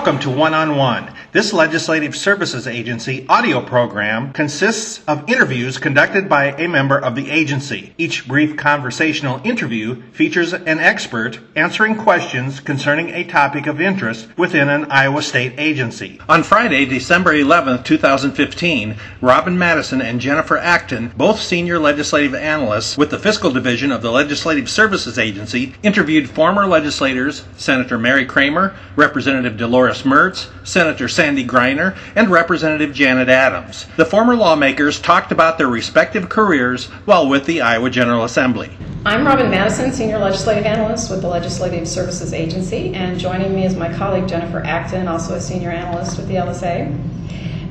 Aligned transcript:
Welcome 0.00 0.20
to 0.20 0.30
One 0.30 0.54
on 0.54 0.78
One. 0.78 1.12
This 1.32 1.52
Legislative 1.52 2.16
Services 2.16 2.66
Agency 2.66 3.24
audio 3.28 3.60
program 3.60 4.32
consists 4.32 5.00
of 5.06 5.30
interviews 5.30 5.78
conducted 5.78 6.28
by 6.28 6.46
a 6.46 6.66
member 6.66 6.98
of 6.98 7.14
the 7.14 7.30
agency. 7.30 7.94
Each 7.96 8.26
brief 8.26 8.56
conversational 8.56 9.40
interview 9.44 10.02
features 10.10 10.52
an 10.52 10.80
expert 10.80 11.38
answering 11.54 11.94
questions 11.94 12.58
concerning 12.58 13.10
a 13.10 13.22
topic 13.22 13.68
of 13.68 13.80
interest 13.80 14.26
within 14.36 14.68
an 14.68 14.90
Iowa 14.90 15.22
State 15.22 15.54
agency. 15.56 16.18
On 16.28 16.42
Friday, 16.42 16.84
December 16.84 17.32
11, 17.34 17.84
2015, 17.84 18.96
Robin 19.20 19.56
Madison 19.56 20.02
and 20.02 20.20
Jennifer 20.20 20.58
Acton, 20.58 21.12
both 21.16 21.40
senior 21.40 21.78
legislative 21.78 22.34
analysts 22.34 22.98
with 22.98 23.10
the 23.10 23.20
Fiscal 23.20 23.52
Division 23.52 23.92
of 23.92 24.02
the 24.02 24.10
Legislative 24.10 24.68
Services 24.68 25.16
Agency, 25.16 25.76
interviewed 25.84 26.28
former 26.28 26.66
legislators 26.66 27.44
Senator 27.56 27.98
Mary 27.98 28.26
Kramer, 28.26 28.74
Representative 28.96 29.56
Dolores 29.56 30.02
Mertz, 30.02 30.48
Senator 30.66 31.06
Sandy 31.20 31.44
Greiner, 31.44 31.94
and 32.16 32.30
Representative 32.30 32.94
Janet 32.94 33.28
Adams. 33.28 33.84
The 33.98 34.06
former 34.06 34.34
lawmakers 34.34 34.98
talked 34.98 35.32
about 35.32 35.58
their 35.58 35.68
respective 35.68 36.30
careers 36.30 36.86
while 37.04 37.28
with 37.28 37.44
the 37.44 37.60
Iowa 37.60 37.90
General 37.90 38.24
Assembly. 38.24 38.70
I'm 39.04 39.26
Robin 39.26 39.50
Madison, 39.50 39.92
Senior 39.92 40.16
Legislative 40.16 40.64
Analyst 40.64 41.10
with 41.10 41.20
the 41.20 41.28
Legislative 41.28 41.86
Services 41.86 42.32
Agency, 42.32 42.94
and 42.94 43.20
joining 43.20 43.54
me 43.54 43.66
is 43.66 43.76
my 43.76 43.92
colleague 43.92 44.28
Jennifer 44.28 44.60
Acton, 44.60 45.08
also 45.08 45.34
a 45.34 45.40
Senior 45.42 45.70
Analyst 45.70 46.16
with 46.16 46.26
the 46.26 46.36
LSA. 46.36 46.86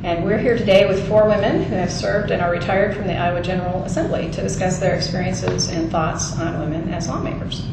And 0.04 0.23
we're 0.23 0.38
here 0.38 0.55
today 0.55 0.88
with 0.88 1.07
four 1.07 1.27
women 1.27 1.63
who 1.63 1.73
have 1.73 1.91
served 1.91 2.29
and 2.29 2.43
are 2.43 2.52
retired 2.52 2.95
from 2.95 3.07
the 3.07 3.18
Iowa 3.18 3.41
General 3.41 3.81
Assembly 3.81 4.29
to 4.29 4.43
discuss 4.43 4.77
their 4.77 4.93
experiences 4.93 5.70
and 5.70 5.90
thoughts 5.90 6.38
on 6.38 6.60
women 6.60 6.93
as 6.93 7.07
lawmakers. 7.07 7.66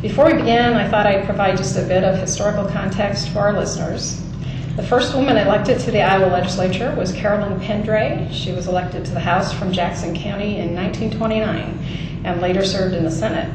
Before 0.00 0.24
we 0.24 0.32
begin, 0.32 0.72
I 0.72 0.88
thought 0.88 1.04
I'd 1.06 1.26
provide 1.26 1.58
just 1.58 1.76
a 1.76 1.82
bit 1.82 2.02
of 2.02 2.18
historical 2.18 2.64
context 2.64 3.28
for 3.28 3.40
our 3.40 3.52
listeners. 3.52 4.22
The 4.80 4.86
first 4.86 5.14
woman 5.14 5.36
elected 5.36 5.78
to 5.80 5.90
the 5.90 6.00
Iowa 6.00 6.30
legislature 6.32 6.94
was 6.96 7.12
Carolyn 7.12 7.60
Pendray. 7.60 8.32
She 8.32 8.52
was 8.52 8.66
elected 8.66 9.04
to 9.04 9.10
the 9.10 9.20
House 9.20 9.52
from 9.52 9.72
Jackson 9.72 10.16
County 10.16 10.56
in 10.56 10.74
1929 10.74 12.22
and 12.24 12.40
later 12.40 12.64
served 12.64 12.94
in 12.94 13.04
the 13.04 13.10
Senate. 13.10 13.52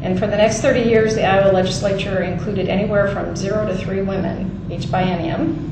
And 0.00 0.18
for 0.18 0.26
the 0.26 0.38
next 0.38 0.62
30 0.62 0.88
years, 0.88 1.14
the 1.14 1.22
Iowa 1.22 1.52
legislature 1.52 2.22
included 2.22 2.66
anywhere 2.66 3.08
from 3.08 3.36
zero 3.36 3.66
to 3.66 3.76
three 3.76 4.00
women 4.00 4.66
each 4.72 4.86
biennium. 4.86 5.68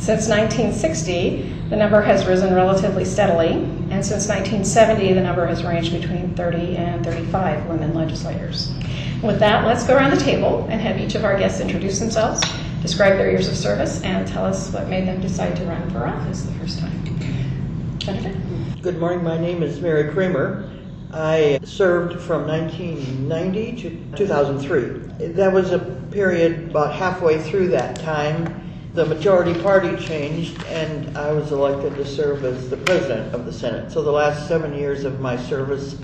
Since 0.00 0.28
1960, 0.28 1.68
the 1.70 1.76
number 1.76 2.02
has 2.02 2.26
risen 2.26 2.56
relatively 2.56 3.04
steadily, 3.04 3.52
and 3.52 4.04
since 4.04 4.26
1970, 4.26 5.12
the 5.12 5.22
number 5.22 5.46
has 5.46 5.62
ranged 5.62 5.92
between 5.92 6.34
30 6.34 6.76
and 6.76 7.04
35 7.04 7.66
women 7.66 7.94
legislators. 7.94 8.74
With 9.22 9.38
that, 9.38 9.64
let's 9.64 9.86
go 9.86 9.94
around 9.94 10.10
the 10.10 10.24
table 10.24 10.66
and 10.70 10.80
have 10.80 10.98
each 10.98 11.14
of 11.14 11.24
our 11.24 11.38
guests 11.38 11.60
introduce 11.60 12.00
themselves, 12.00 12.42
describe 12.82 13.16
their 13.18 13.30
years 13.30 13.48
of 13.48 13.56
service, 13.56 14.02
and 14.02 14.26
tell 14.26 14.44
us 14.44 14.72
what 14.72 14.88
made 14.88 15.06
them 15.06 15.20
decide 15.20 15.56
to 15.56 15.64
run 15.64 15.88
for 15.90 16.06
office 16.06 16.42
the 16.42 16.52
first 16.52 16.78
time. 16.78 17.98
Jennifer? 17.98 18.38
Good 18.82 18.98
morning. 18.98 19.24
My 19.24 19.38
name 19.38 19.62
is 19.62 19.80
Mary 19.80 20.12
Kramer. 20.12 20.70
I 21.12 21.60
served 21.64 22.20
from 22.20 22.46
1990 22.46 23.72
to 23.82 24.16
2003. 24.16 25.28
That 25.32 25.52
was 25.52 25.72
a 25.72 25.78
period 26.10 26.70
about 26.70 26.94
halfway 26.94 27.40
through 27.42 27.68
that 27.68 27.96
time. 27.96 28.62
The 28.94 29.06
majority 29.06 29.60
party 29.60 29.96
changed, 29.96 30.62
and 30.64 31.16
I 31.16 31.32
was 31.32 31.52
elected 31.52 31.96
to 31.96 32.04
serve 32.06 32.44
as 32.44 32.70
the 32.70 32.76
president 32.76 33.34
of 33.34 33.44
the 33.44 33.52
Senate. 33.52 33.90
So 33.92 34.02
the 34.02 34.12
last 34.12 34.46
seven 34.48 34.74
years 34.74 35.04
of 35.04 35.20
my 35.20 35.36
service, 35.36 35.98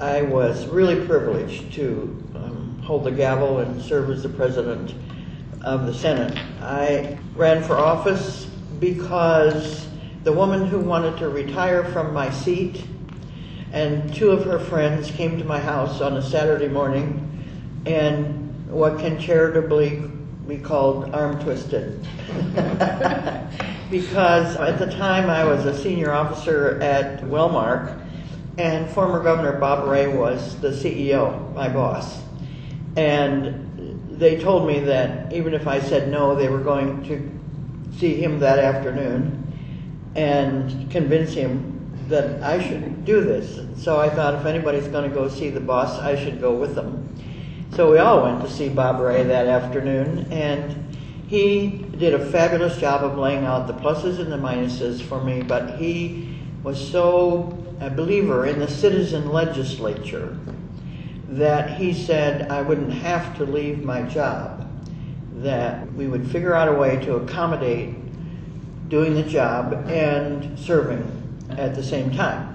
I 0.00 0.22
was 0.22 0.66
really 0.66 1.04
privileged 1.04 1.72
to 1.74 2.22
um, 2.34 2.80
hold 2.82 3.04
the 3.04 3.12
gavel 3.12 3.58
and 3.58 3.80
serve 3.82 4.10
as 4.10 4.22
the 4.22 4.28
president 4.28 4.94
of 5.64 5.86
the 5.86 5.94
Senate. 5.94 6.38
I 6.60 7.18
ran 7.34 7.62
for 7.64 7.78
office 7.78 8.44
because 8.78 9.88
the 10.22 10.32
woman 10.32 10.66
who 10.66 10.78
wanted 10.78 11.16
to 11.18 11.28
retire 11.30 11.84
from 11.84 12.12
my 12.12 12.30
seat 12.30 12.84
and 13.72 14.14
two 14.14 14.30
of 14.30 14.44
her 14.44 14.58
friends 14.58 15.10
came 15.10 15.38
to 15.38 15.44
my 15.44 15.58
house 15.58 16.00
on 16.00 16.16
a 16.16 16.22
Saturday 16.22 16.68
morning 16.68 17.82
and 17.86 18.70
what 18.70 18.98
can 18.98 19.18
charitably 19.18 20.02
be 20.46 20.58
called 20.58 21.14
arm 21.14 21.42
twisted. 21.42 22.06
because 23.90 24.56
at 24.56 24.78
the 24.78 24.90
time 24.96 25.30
I 25.30 25.44
was 25.44 25.64
a 25.64 25.76
senior 25.82 26.12
officer 26.12 26.78
at 26.82 27.22
Wellmark 27.22 28.00
and 28.58 28.88
former 28.90 29.22
Governor 29.22 29.58
Bob 29.58 29.88
Ray 29.88 30.08
was 30.08 30.60
the 30.60 30.68
CEO, 30.68 31.54
my 31.54 31.68
boss. 31.68 32.20
And 32.96 33.63
they 34.18 34.40
told 34.40 34.66
me 34.66 34.80
that 34.80 35.32
even 35.32 35.54
if 35.54 35.66
I 35.66 35.80
said 35.80 36.08
no, 36.08 36.34
they 36.34 36.48
were 36.48 36.60
going 36.60 37.04
to 37.04 37.98
see 37.98 38.14
him 38.14 38.38
that 38.40 38.58
afternoon 38.58 39.40
and 40.14 40.90
convince 40.90 41.32
him 41.32 41.70
that 42.08 42.42
I 42.42 42.62
should 42.62 43.04
do 43.04 43.22
this. 43.22 43.60
So 43.82 43.98
I 43.98 44.08
thought 44.08 44.34
if 44.34 44.46
anybody's 44.46 44.88
going 44.88 45.08
to 45.08 45.14
go 45.14 45.28
see 45.28 45.50
the 45.50 45.60
boss, 45.60 45.98
I 45.98 46.22
should 46.22 46.40
go 46.40 46.54
with 46.54 46.74
them. 46.74 47.08
So 47.74 47.90
we 47.90 47.98
all 47.98 48.22
went 48.22 48.40
to 48.42 48.50
see 48.50 48.68
Bob 48.68 49.00
Ray 49.00 49.24
that 49.24 49.46
afternoon, 49.46 50.28
and 50.30 50.96
he 51.26 51.86
did 51.98 52.14
a 52.14 52.30
fabulous 52.30 52.76
job 52.78 53.02
of 53.02 53.18
laying 53.18 53.44
out 53.44 53.66
the 53.66 53.74
pluses 53.74 54.20
and 54.20 54.30
the 54.30 54.36
minuses 54.36 55.02
for 55.02 55.22
me, 55.22 55.42
but 55.42 55.78
he 55.78 56.38
was 56.62 56.90
so 56.90 57.58
a 57.80 57.90
believer 57.90 58.46
in 58.46 58.60
the 58.60 58.68
citizen 58.68 59.30
legislature 59.30 60.38
that 61.28 61.78
he 61.78 61.92
said 61.92 62.50
I 62.50 62.62
wouldn't 62.62 62.92
have 62.92 63.36
to 63.38 63.44
leave 63.44 63.82
my 63.82 64.02
job, 64.02 64.68
that 65.36 65.92
we 65.94 66.06
would 66.06 66.30
figure 66.30 66.54
out 66.54 66.68
a 66.68 66.72
way 66.72 66.96
to 67.04 67.16
accommodate 67.16 67.94
doing 68.88 69.14
the 69.14 69.22
job 69.22 69.72
and 69.88 70.58
serving 70.58 71.10
at 71.50 71.74
the 71.74 71.82
same 71.82 72.10
time. 72.12 72.50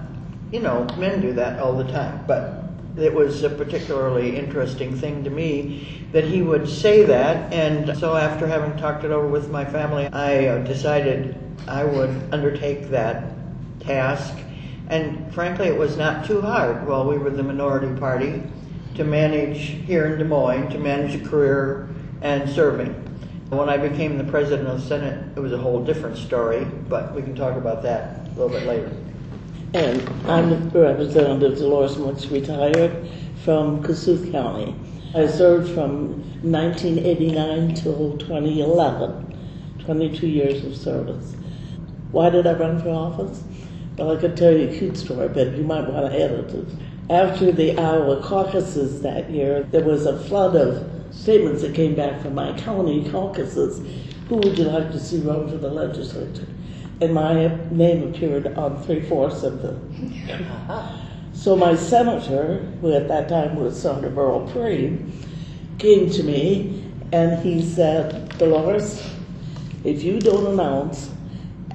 You 0.52 0.60
know, 0.60 0.86
men 0.96 1.20
do 1.20 1.32
that 1.34 1.60
all 1.60 1.76
the 1.76 1.90
time, 1.92 2.24
but 2.26 2.64
it 2.96 3.12
was 3.12 3.42
a 3.42 3.50
particularly 3.50 4.36
interesting 4.36 4.96
thing 4.96 5.22
to 5.24 5.30
me 5.30 6.06
that 6.12 6.24
he 6.24 6.42
would 6.42 6.68
say 6.68 7.04
that. 7.04 7.52
And 7.52 7.96
so, 7.96 8.16
after 8.16 8.46
having 8.46 8.76
talked 8.78 9.04
it 9.04 9.10
over 9.10 9.28
with 9.28 9.50
my 9.50 9.64
family, 9.64 10.08
I 10.12 10.46
uh, 10.46 10.58
decided 10.64 11.36
I 11.68 11.84
would 11.84 12.10
undertake 12.32 12.90
that 12.90 13.32
task. 13.80 14.36
And 14.88 15.32
frankly, 15.32 15.68
it 15.68 15.76
was 15.76 15.96
not 15.96 16.26
too 16.26 16.40
hard 16.40 16.86
while 16.86 17.08
we 17.08 17.16
were 17.16 17.30
the 17.30 17.44
minority 17.44 17.94
party 17.98 18.42
to 18.94 19.04
manage 19.04 19.58
here 19.86 20.06
in 20.06 20.18
Des 20.18 20.24
Moines, 20.24 20.70
to 20.70 20.78
manage 20.78 21.14
a 21.20 21.24
career 21.28 21.88
and 22.22 22.48
serving. 22.48 22.92
When 23.50 23.68
I 23.68 23.76
became 23.76 24.16
the 24.16 24.24
president 24.24 24.68
of 24.68 24.80
the 24.80 24.86
Senate, 24.86 25.24
it 25.36 25.40
was 25.40 25.52
a 25.52 25.58
whole 25.58 25.84
different 25.84 26.16
story, 26.16 26.64
but 26.88 27.14
we 27.14 27.22
can 27.22 27.34
talk 27.34 27.56
about 27.56 27.82
that 27.82 28.26
a 28.26 28.30
little 28.30 28.48
bit 28.48 28.66
later. 28.66 28.92
And 29.74 30.08
I'm 30.28 30.70
the 30.70 30.80
Representative 30.80 31.58
Dolores 31.58 31.96
Mertz, 31.96 32.30
retired 32.30 33.08
from 33.44 33.82
Kossuth 33.82 34.30
County. 34.30 34.74
I 35.14 35.26
served 35.26 35.72
from 35.72 36.22
1989 36.42 37.74
till 37.74 38.16
2011, 38.18 39.36
22 39.80 40.26
years 40.26 40.64
of 40.64 40.76
service. 40.76 41.34
Why 42.12 42.30
did 42.30 42.46
I 42.46 42.52
run 42.52 42.80
for 42.80 42.90
office? 42.90 43.42
Well, 43.96 44.16
I 44.16 44.20
could 44.20 44.36
tell 44.36 44.56
you 44.56 44.68
a 44.68 44.78
cute 44.78 44.96
story, 44.96 45.28
but 45.28 45.56
you 45.56 45.64
might 45.64 45.88
want 45.88 46.12
to 46.12 46.18
edit 46.18 46.54
it. 46.54 46.68
After 47.10 47.50
the 47.50 47.76
Iowa 47.76 48.22
caucuses 48.22 49.02
that 49.02 49.28
year, 49.30 49.64
there 49.64 49.82
was 49.82 50.06
a 50.06 50.16
flood 50.26 50.54
of 50.54 50.88
statements 51.10 51.62
that 51.62 51.74
came 51.74 51.96
back 51.96 52.22
from 52.22 52.36
my 52.36 52.56
county 52.56 53.10
caucuses. 53.10 53.80
Who 54.28 54.36
would 54.36 54.56
you 54.56 54.66
like 54.66 54.92
to 54.92 55.00
see 55.00 55.18
run 55.18 55.48
for 55.48 55.56
the 55.56 55.70
legislature? 55.70 56.46
And 57.00 57.12
my 57.12 57.48
name 57.72 58.04
appeared 58.04 58.46
on 58.56 58.80
three 58.84 59.00
fourths 59.00 59.42
of 59.42 59.60
them. 59.60 60.14
so 61.32 61.56
my 61.56 61.74
senator, 61.74 62.58
who 62.80 62.94
at 62.94 63.08
that 63.08 63.28
time 63.28 63.56
was 63.56 63.82
Senator 63.82 64.10
Berl 64.10 64.48
Priebe, 64.48 65.10
came 65.78 66.10
to 66.10 66.22
me 66.22 66.92
and 67.10 67.42
he 67.44 67.60
said, 67.60 68.38
Dolores, 68.38 69.04
if 69.82 70.04
you 70.04 70.20
don't 70.20 70.46
announce 70.46 71.10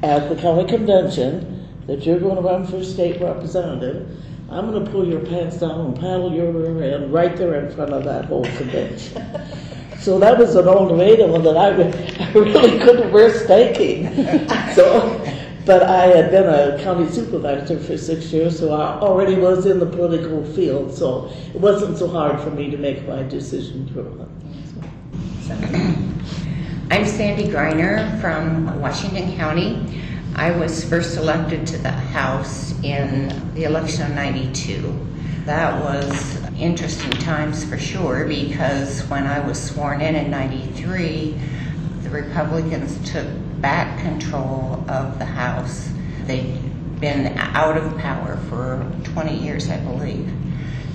at 0.02 0.30
the 0.30 0.38
county 0.38 0.66
convention 0.66 1.68
that 1.88 2.06
you're 2.06 2.22
going 2.22 2.38
to 2.38 2.42
run 2.42 2.66
for 2.66 2.82
state 2.86 3.20
representative, 3.20 4.10
I'm 4.56 4.72
going 4.72 4.86
to 4.86 4.90
pull 4.90 5.06
your 5.06 5.19
pants 5.19 5.57
down 5.57 5.81
and 5.81 5.96
paddle 6.00 6.34
your 6.34 6.50
rear 6.50 6.96
end 6.96 7.12
right 7.12 7.36
there 7.36 7.56
in 7.66 7.75
front 7.75 7.92
of 7.92 8.06
that 8.06 8.24
whole 8.24 8.46
convention. 8.46 9.22
so 10.00 10.18
that 10.19 10.38
was 10.38 10.56
an 10.56 10.66
ultimatum 10.66 11.44
that 11.44 11.57
I, 11.57 11.72
I 12.25 12.31
really 12.31 12.80
couldn't 12.80 13.12
risk 13.12 13.48
taking. 13.48 14.13
so, 14.74 15.22
but 15.66 15.84
I 15.84 16.06
had 16.06 16.31
been 16.31 16.48
a 16.48 16.81
county 16.81 17.12
supervisor 17.12 17.78
for 17.81 17.98
six 17.98 18.31
years, 18.31 18.57
so 18.57 18.72
I 18.72 18.98
already 19.00 19.36
was 19.36 19.66
in 19.66 19.78
the 19.78 19.86
political 19.86 20.46
field. 20.54 20.94
So 20.94 21.30
it 21.54 21.60
wasn't 21.60 21.98
so 21.98 22.08
hard 22.08 22.40
for 22.40 22.50
me 22.50 22.72
to 22.72 22.78
make 22.78 23.06
my 23.06 23.24
decision 23.24 23.94
to 23.94 24.04
run. 24.04 24.31
I'm 26.92 27.06
Sandy 27.06 27.50
Greiner 27.50 28.22
from 28.22 28.80
Washington 28.80 29.36
County. 29.36 30.01
I 30.38 30.52
was 30.52 30.84
first 30.84 31.16
elected 31.16 31.66
to 31.68 31.78
the 31.78 31.92
House 31.92 32.78
in 32.84 33.54
the 33.54 33.64
election 33.64 34.04
of 34.04 34.16
92. 34.16 34.94
That 35.46 35.82
was 35.82 36.38
interesting 36.60 37.12
times 37.12 37.64
for 37.64 37.78
sure 37.78 38.28
because 38.28 39.04
when 39.04 39.26
I 39.28 39.40
was 39.40 39.58
sworn 39.58 40.02
in 40.02 40.14
in 40.14 40.30
93, 40.30 41.40
the 42.02 42.10
Republicans 42.10 43.00
took 43.10 43.26
back 43.62 44.02
control 44.02 44.84
of 44.90 45.18
the 45.20 45.26
House. 45.26 45.90
They'd 46.26 46.60
been 47.00 47.38
out 47.38 47.78
of 47.78 47.98
power 47.98 48.36
for 48.50 48.86
20 49.06 49.38
years, 49.38 49.70
I 49.70 49.78
believe. 49.78 50.30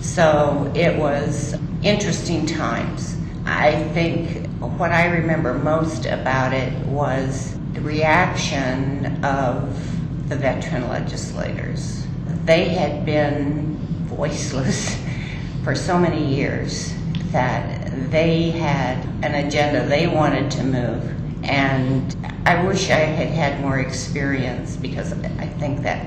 So 0.02 0.70
it 0.76 0.98
was 0.98 1.56
interesting 1.82 2.44
times. 2.44 3.16
I 3.46 3.84
think 3.94 4.46
what 4.58 4.92
I 4.92 5.06
remember 5.06 5.54
most 5.54 6.04
about 6.04 6.52
it 6.52 6.74
was 6.84 7.56
the 7.72 7.80
reaction 7.80 9.24
of 9.24 10.28
the 10.28 10.36
veteran 10.36 10.88
legislators. 10.88 12.06
They 12.44 12.68
had 12.68 13.04
been 13.04 13.76
voiceless 14.06 15.00
for 15.64 15.74
so 15.74 15.98
many 15.98 16.34
years 16.34 16.94
that 17.32 18.10
they 18.10 18.50
had 18.50 19.04
an 19.24 19.46
agenda 19.46 19.86
they 19.86 20.06
wanted 20.06 20.50
to 20.52 20.64
move. 20.64 21.44
And 21.44 22.16
I 22.44 22.64
wish 22.64 22.90
I 22.90 22.98
had 22.98 23.28
had 23.28 23.60
more 23.60 23.78
experience 23.78 24.76
because 24.76 25.12
I 25.12 25.46
think 25.46 25.82
that 25.82 26.06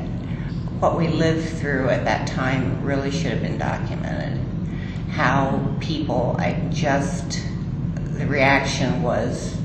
what 0.80 0.98
we 0.98 1.08
lived 1.08 1.48
through 1.60 1.90
at 1.90 2.04
that 2.06 2.28
time 2.28 2.84
really 2.84 3.10
should 3.10 3.32
have 3.32 3.42
been 3.42 3.58
documented. 3.58 4.40
How 5.12 5.76
people, 5.80 6.36
I 6.40 6.68
just, 6.72 7.42
the 7.96 8.28
reaction 8.28 9.02
was, 9.02 9.58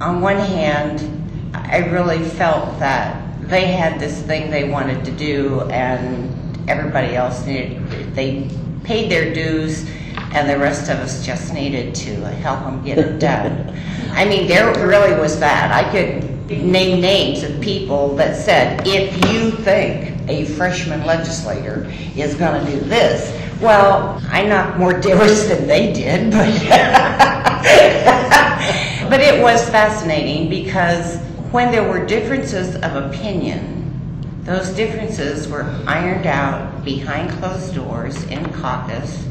on 0.00 0.20
one 0.20 0.38
hand, 0.38 1.23
I 1.54 1.78
really 1.90 2.22
felt 2.22 2.78
that 2.80 3.48
they 3.48 3.68
had 3.68 4.00
this 4.00 4.20
thing 4.22 4.50
they 4.50 4.68
wanted 4.68 5.04
to 5.04 5.12
do 5.12 5.60
and 5.70 6.68
everybody 6.68 7.14
else 7.14 7.46
needed, 7.46 8.14
they 8.14 8.50
paid 8.82 9.10
their 9.10 9.32
dues 9.32 9.88
and 10.32 10.48
the 10.48 10.58
rest 10.58 10.90
of 10.90 10.98
us 10.98 11.24
just 11.24 11.54
needed 11.54 11.94
to 11.94 12.26
help 12.26 12.60
them 12.60 12.84
get 12.84 12.98
it 12.98 13.18
done. 13.18 13.72
I 14.10 14.24
mean, 14.24 14.48
there 14.48 14.72
really 14.86 15.18
was 15.20 15.38
that. 15.40 15.72
I 15.72 15.90
could 15.90 16.30
name 16.50 17.00
names 17.00 17.42
of 17.42 17.60
people 17.60 18.14
that 18.16 18.36
said, 18.36 18.86
if 18.86 19.14
you 19.32 19.50
think 19.50 20.28
a 20.28 20.44
freshman 20.44 21.04
legislator 21.06 21.90
is 22.16 22.34
going 22.34 22.64
to 22.64 22.70
do 22.70 22.80
this, 22.80 23.32
well, 23.60 24.20
I 24.28 24.44
knocked 24.44 24.78
more 24.78 24.98
doors 25.00 25.48
than 25.48 25.66
they 25.66 25.92
did, 25.92 26.30
but 26.30 26.44
but 29.08 29.20
it 29.20 29.40
was 29.40 29.68
fascinating 29.70 30.50
because 30.50 31.18
when 31.54 31.70
there 31.70 31.88
were 31.88 32.04
differences 32.04 32.74
of 32.74 32.96
opinion, 32.96 34.42
those 34.42 34.70
differences 34.70 35.46
were 35.46 35.62
ironed 35.86 36.26
out 36.26 36.84
behind 36.84 37.30
closed 37.38 37.72
doors 37.76 38.24
in 38.24 38.44
caucus. 38.54 39.22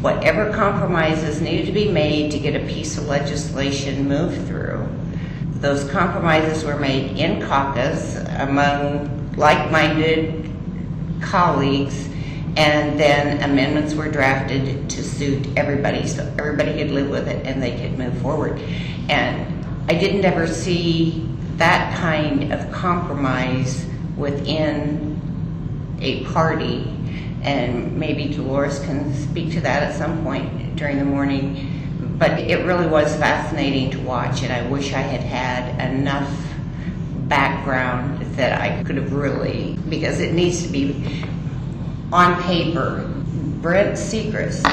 Whatever 0.00 0.52
compromises 0.52 1.40
needed 1.40 1.66
to 1.66 1.72
be 1.72 1.90
made 1.90 2.30
to 2.30 2.38
get 2.38 2.54
a 2.54 2.64
piece 2.68 2.96
of 2.96 3.08
legislation 3.08 4.08
moved 4.08 4.46
through, 4.46 4.88
those 5.54 5.90
compromises 5.90 6.62
were 6.62 6.78
made 6.78 7.18
in 7.18 7.44
caucus 7.44 8.18
among 8.38 9.34
like 9.36 9.72
minded 9.72 10.48
colleagues, 11.22 12.06
and 12.56 13.00
then 13.00 13.42
amendments 13.42 13.94
were 13.94 14.08
drafted 14.08 14.88
to 14.88 15.02
suit 15.02 15.44
everybody 15.56 16.06
so 16.06 16.22
everybody 16.38 16.72
could 16.74 16.92
live 16.92 17.10
with 17.10 17.26
it 17.26 17.44
and 17.44 17.60
they 17.60 17.76
could 17.76 17.98
move 17.98 18.16
forward. 18.18 18.60
And 19.08 19.64
I 19.90 19.94
didn't 19.94 20.24
ever 20.24 20.46
see 20.46 21.33
that 21.58 21.96
kind 21.98 22.52
of 22.52 22.70
compromise 22.72 23.86
within 24.16 25.20
a 26.00 26.24
party. 26.24 26.90
And 27.42 27.96
maybe 27.98 28.28
Dolores 28.28 28.80
can 28.80 29.14
speak 29.14 29.52
to 29.52 29.60
that 29.60 29.82
at 29.82 29.94
some 29.94 30.22
point 30.24 30.76
during 30.76 30.98
the 30.98 31.04
morning. 31.04 31.70
But 32.18 32.38
it 32.38 32.64
really 32.64 32.86
was 32.86 33.14
fascinating 33.16 33.90
to 33.90 34.00
watch, 34.00 34.42
and 34.42 34.52
I 34.52 34.66
wish 34.68 34.92
I 34.92 35.00
had 35.00 35.20
had 35.20 35.92
enough 35.92 36.30
background 37.28 38.20
that 38.36 38.60
I 38.60 38.82
could 38.84 38.96
have 38.96 39.12
really, 39.12 39.78
because 39.88 40.20
it 40.20 40.32
needs 40.32 40.62
to 40.62 40.68
be 40.68 41.24
on 42.12 42.40
paper. 42.42 43.10
Brent 43.60 43.96
Siegrist 43.98 44.64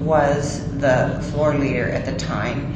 was 0.00 0.60
the 0.78 1.20
floor 1.30 1.54
leader 1.54 1.88
at 1.88 2.04
the 2.04 2.16
time, 2.16 2.74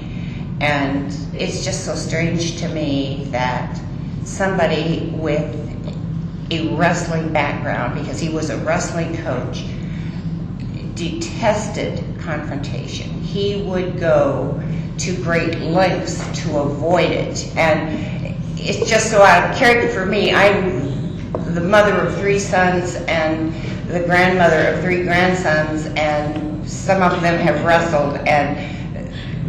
and 0.65 1.15
it's 1.35 1.63
just 1.63 1.85
so 1.85 1.95
strange 1.95 2.59
to 2.59 2.69
me 2.69 3.27
that 3.31 3.79
somebody 4.23 5.13
with 5.15 5.55
a 6.51 6.75
wrestling 6.75 7.31
background, 7.35 8.01
because 8.01 8.19
he 8.19 8.31
was 8.31 8.49
a 8.49 8.57
wrestling 8.59 9.15
coach, 9.19 9.65
detested 10.95 12.03
confrontation. 12.19 13.11
He 13.21 13.63
would 13.65 14.01
go 14.01 14.59
to 14.99 15.23
great 15.23 15.59
lengths 15.61 16.17
to 16.45 16.59
avoid 16.59 17.11
it. 17.11 17.55
And 17.59 18.35
it's 18.59 18.89
just 18.89 19.11
so 19.11 19.23
out 19.23 19.51
of 19.51 19.57
character 19.59 19.93
for 19.93 20.07
me. 20.07 20.33
I'm 20.33 21.53
the 21.55 21.61
mother 21.61 21.93
of 21.95 22.17
three 22.17 22.39
sons 22.39 22.95
and 23.07 23.53
the 23.89 24.01
grandmother 24.01 24.69
of 24.69 24.81
three 24.83 25.03
grandsons, 25.03 25.87
and 25.97 26.67
some 26.67 27.03
of 27.03 27.21
them 27.21 27.39
have 27.39 27.63
wrestled. 27.67 28.17
And 28.27 28.75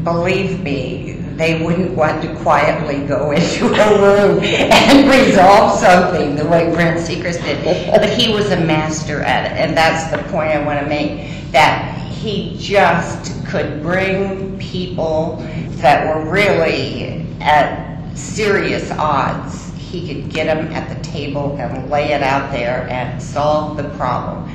believe 0.06 0.64
me, 0.64 1.14
they 1.36 1.62
wouldn't 1.62 1.92
want 1.92 2.22
to 2.22 2.34
quietly 2.36 3.06
go 3.06 3.32
into 3.32 3.66
a 3.66 4.02
room 4.02 4.42
and 4.42 5.10
resolve 5.10 5.78
something 5.78 6.38
the 6.38 6.46
way 6.46 6.72
Brent 6.74 7.00
Siegrist 7.00 7.44
did. 7.44 7.92
But 7.92 8.08
he 8.08 8.34
was 8.34 8.52
a 8.52 8.62
master 8.62 9.22
at 9.22 9.52
it, 9.52 9.58
and 9.58 9.76
that's 9.76 10.10
the 10.12 10.20
point 10.32 10.52
I 10.52 10.64
want 10.64 10.80
to 10.80 10.86
make, 10.88 11.52
that 11.52 11.98
he 12.10 12.56
just 12.58 13.46
could 13.48 13.82
bring 13.82 14.58
people 14.60 15.38
that 15.82 16.08
were 16.08 16.32
really 16.32 17.26
at 17.42 18.16
serious 18.16 18.90
odds. 18.92 19.74
He 19.76 20.08
could 20.08 20.32
get 20.32 20.46
them 20.46 20.72
at 20.72 20.96
the 20.96 21.04
table 21.04 21.58
and 21.60 21.90
lay 21.90 22.12
it 22.12 22.24
out 22.24 22.52
there 22.52 22.88
and 22.90 23.22
solve 23.22 23.78
the 23.78 23.90
problem. 23.96 24.50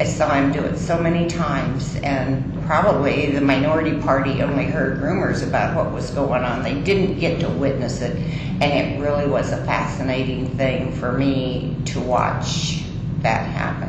I 0.00 0.04
saw 0.04 0.32
him 0.34 0.52
do 0.52 0.62
it 0.62 0.78
so 0.78 0.96
many 0.96 1.26
times, 1.26 1.96
and 1.96 2.62
probably 2.66 3.32
the 3.32 3.40
minority 3.40 3.98
party 3.98 4.42
only 4.42 4.66
heard 4.66 5.02
rumors 5.02 5.42
about 5.42 5.74
what 5.74 5.92
was 5.92 6.10
going 6.10 6.44
on. 6.44 6.62
They 6.62 6.80
didn't 6.80 7.18
get 7.18 7.40
to 7.40 7.48
witness 7.48 8.00
it, 8.00 8.16
and 8.16 8.62
it 8.62 9.00
really 9.00 9.26
was 9.26 9.50
a 9.50 9.56
fascinating 9.64 10.56
thing 10.56 10.92
for 10.92 11.10
me 11.10 11.76
to 11.86 12.00
watch 12.00 12.84
that 13.22 13.44
happen. 13.48 13.88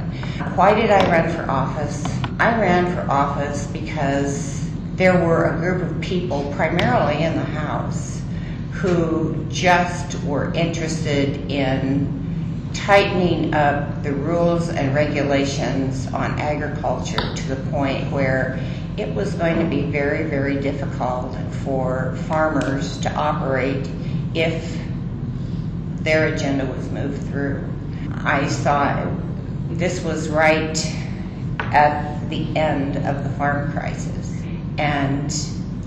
Why 0.55 0.73
did 0.73 0.89
I 0.89 1.11
run 1.11 1.29
for 1.29 1.47
office? 1.49 2.03
I 2.39 2.59
ran 2.59 2.91
for 2.95 3.01
office 3.11 3.67
because 3.67 4.67
there 4.95 5.23
were 5.23 5.45
a 5.45 5.57
group 5.59 5.83
of 5.83 6.01
people, 6.01 6.51
primarily 6.55 7.21
in 7.21 7.35
the 7.35 7.43
House, 7.43 8.19
who 8.71 9.45
just 9.49 10.23
were 10.23 10.51
interested 10.53 11.51
in 11.51 12.18
tightening 12.89 13.53
up 13.53 14.01
the 14.01 14.11
rules 14.11 14.69
and 14.69 14.95
regulations 14.95 16.07
on 16.07 16.31
agriculture 16.39 17.35
to 17.35 17.47
the 17.47 17.69
point 17.69 18.11
where 18.11 18.59
it 18.97 19.13
was 19.13 19.35
going 19.35 19.59
to 19.59 19.65
be 19.65 19.83
very, 19.83 20.27
very 20.27 20.59
difficult 20.59 21.37
for 21.63 22.15
farmers 22.27 22.97
to 22.97 23.13
operate 23.13 23.87
if 24.33 24.81
their 26.01 26.33
agenda 26.33 26.65
was 26.65 26.89
moved 26.89 27.21
through. 27.27 27.63
I 28.23 28.47
saw 28.47 29.07
this 29.69 30.03
was 30.03 30.27
right 30.27 30.75
at 31.59 32.27
the 32.31 32.57
end 32.57 32.97
of 33.05 33.23
the 33.23 33.29
farm 33.37 33.71
crisis. 33.71 34.41
And 34.79 35.31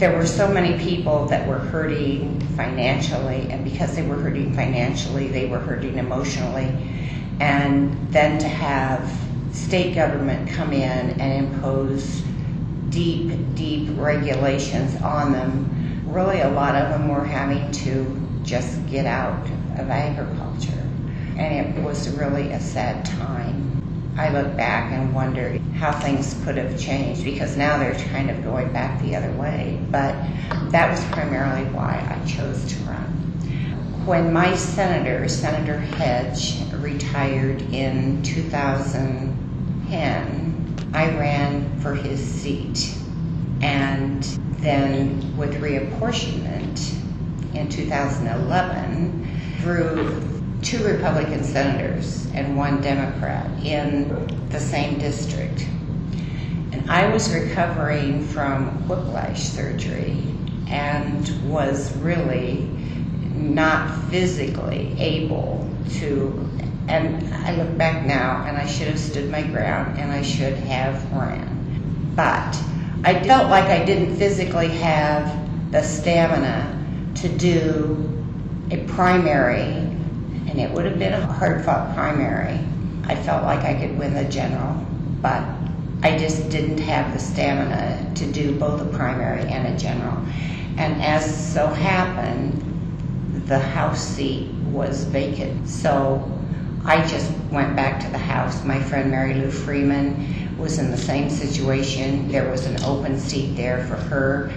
there 0.02 0.16
were 0.18 0.26
so 0.26 0.48
many 0.48 0.76
people 0.82 1.26
that 1.26 1.46
were 1.46 1.60
hurting 1.60 2.40
financially, 2.56 3.46
and 3.50 3.62
because 3.62 3.94
they 3.94 4.02
were 4.02 4.16
hurting 4.16 4.52
financially, 4.52 5.28
they 5.28 5.46
were 5.46 5.60
hurting 5.60 5.96
emotionally. 5.96 6.76
And 7.38 7.96
then 8.12 8.40
to 8.40 8.48
have 8.48 9.08
state 9.52 9.94
government 9.94 10.50
come 10.50 10.72
in 10.72 11.20
and 11.20 11.46
impose 11.46 12.20
deep, 12.88 13.32
deep 13.54 13.90
regulations 13.96 15.00
on 15.02 15.30
them, 15.30 16.02
really 16.04 16.40
a 16.40 16.50
lot 16.50 16.74
of 16.74 16.88
them 16.88 17.06
were 17.06 17.24
having 17.24 17.70
to 17.70 18.42
just 18.42 18.84
get 18.88 19.06
out 19.06 19.46
of 19.78 19.88
agriculture. 19.88 20.82
And 21.38 21.76
it 21.76 21.80
was 21.80 22.08
really 22.18 22.50
a 22.50 22.58
sad 22.58 23.04
time. 23.04 23.71
I 24.16 24.28
look 24.28 24.56
back 24.56 24.92
and 24.92 25.12
wonder 25.14 25.58
how 25.76 25.92
things 25.92 26.38
could 26.44 26.58
have 26.58 26.78
changed 26.78 27.24
because 27.24 27.56
now 27.56 27.78
they're 27.78 27.94
kind 27.94 28.30
of 28.30 28.44
going 28.44 28.70
back 28.72 29.00
the 29.00 29.16
other 29.16 29.32
way. 29.32 29.80
But 29.90 30.14
that 30.70 30.90
was 30.90 31.02
primarily 31.06 31.64
why 31.70 32.06
I 32.08 32.18
chose 32.26 32.62
to 32.66 32.76
run. 32.84 33.06
When 34.04 34.30
my 34.32 34.54
senator, 34.54 35.26
Senator 35.28 35.78
Hedge, 35.78 36.60
retired 36.74 37.62
in 37.72 38.22
2010, 38.22 40.90
I 40.92 41.18
ran 41.18 41.80
for 41.80 41.94
his 41.94 42.20
seat. 42.20 42.94
And 43.62 44.22
then 44.58 45.36
with 45.36 45.60
reapportionment 45.60 46.94
in 47.54 47.68
2011, 47.68 49.28
through 49.60 50.31
two 50.62 50.84
Republican 50.84 51.42
senators 51.42 52.26
and 52.34 52.56
one 52.56 52.80
Democrat 52.80 53.46
in 53.64 54.48
the 54.50 54.60
same 54.60 54.98
district. 54.98 55.66
And 56.72 56.90
I 56.90 57.12
was 57.12 57.32
recovering 57.34 58.26
from 58.28 58.88
whiplash 58.88 59.42
surgery 59.42 60.22
and 60.68 61.50
was 61.50 61.94
really 61.98 62.68
not 63.34 64.08
physically 64.08 64.94
able 64.98 65.68
to, 65.90 66.48
and 66.88 67.34
I 67.34 67.56
look 67.56 67.76
back 67.76 68.06
now 68.06 68.44
and 68.46 68.56
I 68.56 68.66
should 68.66 68.88
have 68.88 68.98
stood 68.98 69.30
my 69.30 69.42
ground 69.42 69.98
and 69.98 70.12
I 70.12 70.22
should 70.22 70.54
have 70.54 71.12
ran. 71.12 72.12
But 72.14 72.56
I 73.04 73.22
felt 73.24 73.50
like 73.50 73.64
I 73.64 73.84
didn't 73.84 74.16
physically 74.16 74.68
have 74.68 75.72
the 75.72 75.82
stamina 75.82 76.78
to 77.16 77.28
do 77.28 78.08
a 78.70 78.84
primary, 78.86 79.81
and 80.52 80.60
it 80.60 80.70
would 80.70 80.84
have 80.84 80.98
been 80.98 81.14
a 81.14 81.26
hard 81.32 81.64
fought 81.64 81.94
primary. 81.94 82.60
I 83.04 83.16
felt 83.16 83.44
like 83.44 83.60
I 83.60 83.74
could 83.74 83.98
win 83.98 84.12
the 84.12 84.24
general, 84.26 84.74
but 85.22 85.42
I 86.02 86.18
just 86.18 86.50
didn't 86.50 86.78
have 86.78 87.12
the 87.14 87.18
stamina 87.18 88.14
to 88.16 88.30
do 88.30 88.58
both 88.58 88.82
a 88.82 88.96
primary 88.96 89.48
and 89.48 89.66
a 89.66 89.78
general. 89.78 90.18
And 90.76 91.00
as 91.02 91.52
so 91.52 91.68
happened, 91.68 92.62
the 93.46 93.58
House 93.58 94.00
seat 94.00 94.50
was 94.70 95.04
vacant. 95.04 95.68
So 95.68 96.30
I 96.84 97.06
just 97.06 97.32
went 97.50 97.74
back 97.74 98.00
to 98.00 98.10
the 98.10 98.18
House. 98.18 98.62
My 98.62 98.80
friend 98.82 99.10
Mary 99.10 99.34
Lou 99.34 99.50
Freeman 99.50 100.58
was 100.58 100.78
in 100.78 100.90
the 100.90 100.98
same 100.98 101.30
situation. 101.30 102.28
There 102.28 102.50
was 102.50 102.66
an 102.66 102.82
open 102.84 103.18
seat 103.18 103.56
there 103.56 103.86
for 103.86 103.96
her. 103.96 104.52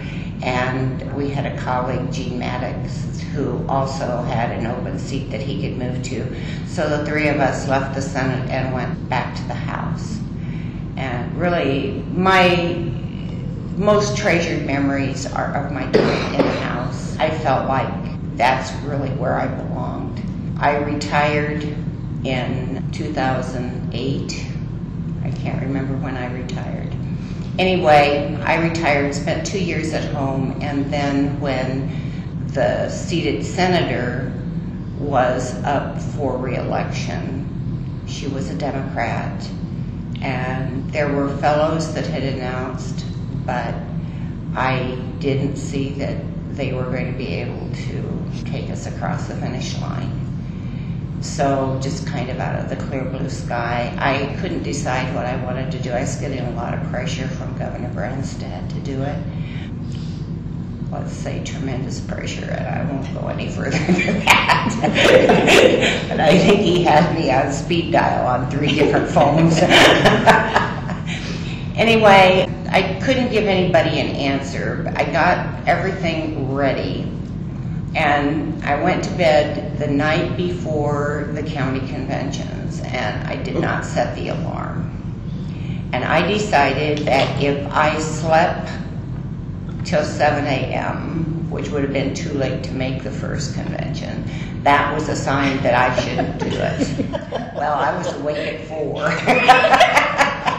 And 0.45 1.13
we 1.15 1.29
had 1.29 1.47
a 1.47 1.57
colleague, 1.57 2.13
Gene 2.13 2.37
Maddox, 2.37 3.19
who 3.33 3.65
also 3.67 4.21
had 4.21 4.51
an 4.51 4.67
open 4.67 4.99
seat 4.99 5.31
that 5.31 5.41
he 5.41 5.59
could 5.59 5.77
move 5.77 6.03
to. 6.03 6.35
So 6.67 6.87
the 6.87 7.03
three 7.03 7.27
of 7.29 7.39
us 7.39 7.67
left 7.67 7.95
the 7.95 8.01
Senate 8.01 8.47
and 8.51 8.71
went 8.71 9.09
back 9.09 9.35
to 9.35 9.43
the 9.47 9.55
House. 9.55 10.19
And 10.97 11.35
really, 11.35 12.05
my 12.13 12.91
most 13.75 14.15
treasured 14.15 14.65
memories 14.67 15.25
are 15.25 15.53
of 15.55 15.71
my 15.71 15.89
time 15.91 16.33
in 16.35 16.45
the 16.45 16.59
House. 16.61 17.17
I 17.17 17.31
felt 17.39 17.67
like 17.67 17.91
that's 18.37 18.71
really 18.83 19.09
where 19.11 19.39
I 19.39 19.47
belonged. 19.47 20.21
I 20.59 20.77
retired 20.77 21.63
in 22.23 22.87
2008. 22.91 24.45
I 25.23 25.31
can't 25.31 25.61
remember 25.61 25.95
when 25.97 26.15
I 26.15 26.31
retired. 26.31 26.84
Anyway, 27.57 28.37
I 28.43 28.55
retired, 28.55 29.15
spent 29.15 29.47
two 29.47 29.63
years 29.63 29.93
at 29.93 30.13
home, 30.13 30.57
and 30.61 30.91
then 30.91 31.39
when 31.39 31.89
the 32.47 32.89
seated 32.89 33.45
senator 33.45 34.33
was 34.99 35.55
up 35.63 36.01
for 36.01 36.37
reelection, 36.37 38.03
she 38.07 38.27
was 38.27 38.49
a 38.49 38.55
Democrat, 38.55 39.49
and 40.21 40.89
there 40.91 41.13
were 41.13 41.29
fellows 41.37 41.93
that 41.93 42.05
had 42.05 42.23
announced, 42.23 43.05
but 43.45 43.73
I 44.53 45.01
didn't 45.19 45.55
see 45.55 45.91
that 45.93 46.17
they 46.57 46.73
were 46.73 46.85
going 46.85 47.11
to 47.11 47.17
be 47.17 47.35
able 47.35 47.69
to 47.73 48.43
take 48.43 48.69
us 48.69 48.85
across 48.85 49.27
the 49.27 49.35
finish 49.35 49.79
line. 49.79 50.24
So 51.21 51.79
just 51.81 52.05
kind 52.05 52.29
of 52.29 52.39
out 52.39 52.59
of 52.59 52.69
the 52.69 52.75
clear 52.75 53.03
blue 53.03 53.29
sky, 53.29 53.93
I 53.97 54.35
couldn't 54.39 54.63
decide 54.63 55.13
what 55.15 55.25
I 55.25 55.43
wanted 55.43 55.71
to 55.71 55.79
do. 55.79 55.91
I 55.91 56.01
was 56.01 56.15
getting 56.17 56.39
a 56.39 56.51
lot 56.51 56.73
of 56.73 56.83
pressure 56.89 57.27
from 57.27 57.57
Governor 57.57 57.89
Branstad 57.89 58.69
to 58.69 58.79
do 58.81 59.01
it. 59.01 59.17
Let's 60.91 61.13
say 61.13 61.43
tremendous 61.43 61.99
pressure, 61.99 62.45
and 62.45 62.67
I 62.67 62.91
won't 62.91 63.11
go 63.13 63.27
any 63.27 63.49
further 63.49 63.71
than 63.71 64.25
that. 64.25 66.05
but 66.09 66.19
I 66.19 66.37
think 66.37 66.61
he 66.61 66.83
had 66.83 67.15
me 67.15 67.31
on 67.31 67.51
speed 67.51 67.91
dial 67.91 68.27
on 68.27 68.51
three 68.51 68.75
different 68.75 69.09
phones. 69.09 69.57
anyway, 71.75 72.47
I 72.69 72.99
couldn't 73.03 73.31
give 73.31 73.45
anybody 73.45 73.99
an 73.99 74.07
answer. 74.07 74.93
I 74.95 75.05
got 75.05 75.67
everything 75.67 76.53
ready 76.53 77.11
and 77.95 78.63
I 78.65 78.81
went 78.83 79.03
to 79.05 79.09
bed 79.11 79.64
the 79.77 79.87
night 79.87 80.37
before 80.37 81.29
the 81.33 81.43
county 81.43 81.79
conventions, 81.87 82.81
and 82.81 83.27
I 83.27 83.41
did 83.41 83.55
not 83.55 83.85
set 83.85 84.15
the 84.15 84.29
alarm. 84.29 84.91
And 85.93 86.03
I 86.03 86.27
decided 86.27 86.99
that 86.99 87.41
if 87.41 87.71
I 87.71 87.99
slept 87.99 88.69
till 89.85 90.03
7 90.03 90.45
a.m., 90.45 91.49
which 91.49 91.69
would 91.69 91.83
have 91.83 91.93
been 91.93 92.13
too 92.13 92.33
late 92.33 92.63
to 92.63 92.71
make 92.73 93.03
the 93.03 93.11
first 93.11 93.53
convention, 93.53 94.29
that 94.63 94.93
was 94.93 95.09
a 95.09 95.15
sign 95.15 95.61
that 95.63 95.73
I 95.75 95.95
shouldn't 96.01 96.39
do 96.39 96.47
it. 96.47 97.09
well, 97.55 97.73
I 97.73 97.95
was 97.97 98.13
awake 98.15 98.59
at 98.59 98.67
4. 98.67 100.01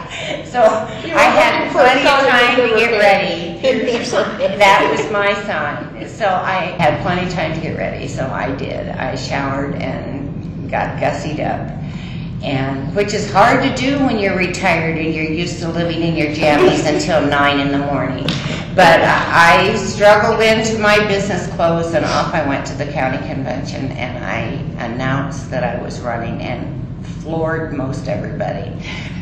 So 0.45 0.61
I 0.61 1.27
had 1.37 1.71
plenty 1.71 2.01
of 2.01 2.25
time 2.27 2.55
to 2.55 2.75
get 2.77 2.97
ready. 2.99 3.57
That 4.57 4.87
was 4.91 5.11
my 5.11 5.33
sign. 5.43 6.07
So 6.07 6.25
I 6.27 6.75
had 6.79 7.01
plenty 7.01 7.27
of 7.27 7.33
time 7.33 7.53
to 7.53 7.61
get 7.61 7.77
ready, 7.77 8.07
so 8.07 8.25
I 8.27 8.55
did. 8.55 8.89
I 8.89 9.15
showered 9.15 9.75
and 9.75 10.69
got 10.69 10.99
gussied 10.99 11.39
up. 11.39 11.73
And 12.43 12.95
which 12.95 13.13
is 13.13 13.31
hard 13.31 13.63
to 13.63 13.75
do 13.75 13.97
when 14.05 14.19
you're 14.19 14.37
retired 14.37 14.97
and 14.97 15.13
you're 15.13 15.25
used 15.25 15.59
to 15.59 15.69
living 15.69 16.01
in 16.01 16.15
your 16.15 16.33
jammies 16.33 16.85
until 16.93 17.25
nine 17.27 17.59
in 17.59 17.71
the 17.71 17.85
morning. 17.85 18.25
But 18.75 19.01
uh, 19.01 19.25
I 19.27 19.75
struggled 19.75 20.41
into 20.41 20.79
my 20.79 20.99
business 21.07 21.47
clothes 21.55 21.93
and 21.93 22.05
off 22.05 22.33
I 22.33 22.47
went 22.47 22.65
to 22.67 22.75
the 22.75 22.85
county 22.85 23.17
convention 23.27 23.91
and 23.91 24.23
I 24.23 24.85
announced 24.85 25.49
that 25.49 25.63
I 25.63 25.81
was 25.81 25.99
running 25.99 26.41
and 26.41 26.86
floored 27.21 27.73
most 27.73 28.07
everybody, 28.07 28.71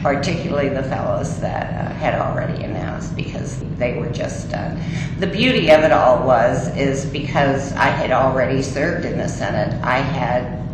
particularly 0.01 0.69
the 0.69 0.83
fellows 0.83 1.39
that 1.39 1.73
uh, 1.73 1.93
had 1.95 2.15
already 2.15 2.63
announced 2.63 3.15
because 3.15 3.59
they 3.77 3.97
were 3.97 4.09
just. 4.09 4.51
The 5.19 5.27
beauty 5.27 5.71
of 5.71 5.83
it 5.83 5.91
all 5.91 6.25
was 6.25 6.75
is 6.75 7.05
because 7.05 7.73
I 7.73 7.87
had 7.87 8.11
already 8.11 8.61
served 8.61 9.05
in 9.05 9.17
the 9.17 9.27
Senate, 9.27 9.73
I 9.83 9.99
had 9.99 10.65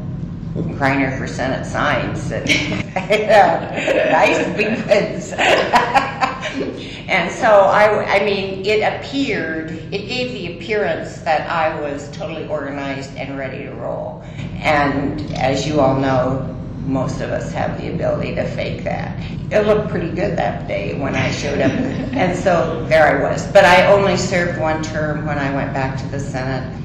Greiner 0.54 1.18
for 1.18 1.28
Senate 1.28 1.66
signs 1.66 2.32
and 2.32 2.46
nice 2.96 4.46
big 4.58 4.78
ones. 4.86 5.34
and 7.08 7.32
so 7.32 7.48
I, 7.48 8.18
I 8.18 8.26
mean, 8.26 8.66
it 8.66 8.82
appeared, 8.82 9.72
it 9.94 10.08
gave 10.08 10.34
the 10.34 10.58
appearance 10.58 11.20
that 11.20 11.50
I 11.50 11.80
was 11.80 12.12
totally 12.12 12.48
organized 12.48 13.16
and 13.16 13.38
ready 13.38 13.64
to 13.64 13.72
roll. 13.72 14.24
And 14.56 15.22
as 15.36 15.66
you 15.66 15.80
all 15.80 15.98
know, 15.98 16.61
most 16.86 17.22
of 17.22 17.30
us 17.30 17.52
have 17.52 17.80
the 17.80 17.94
ability 17.94 18.36
to 18.36 18.46
fake 18.50 18.84
that. 18.84 19.20
It 19.52 19.68
looked 19.68 19.90
pretty 19.90 20.10
good 20.10 20.38
that 20.38 20.68
day 20.68 21.00
when 21.00 21.16
I 21.16 21.32
showed 21.32 21.60
up. 21.60 21.72
and 21.72 22.38
so 22.38 22.86
there 22.88 23.20
I 23.20 23.32
was. 23.32 23.46
But 23.52 23.66
I 23.66 23.88
only 23.88 24.18
served 24.18 24.60
one 24.60 24.82
term 24.82 25.26
when 25.26 25.38
I 25.38 25.54
went 25.54 25.74
back 25.74 25.98
to 26.00 26.08
the 26.08 26.20
Senate. 26.20 26.78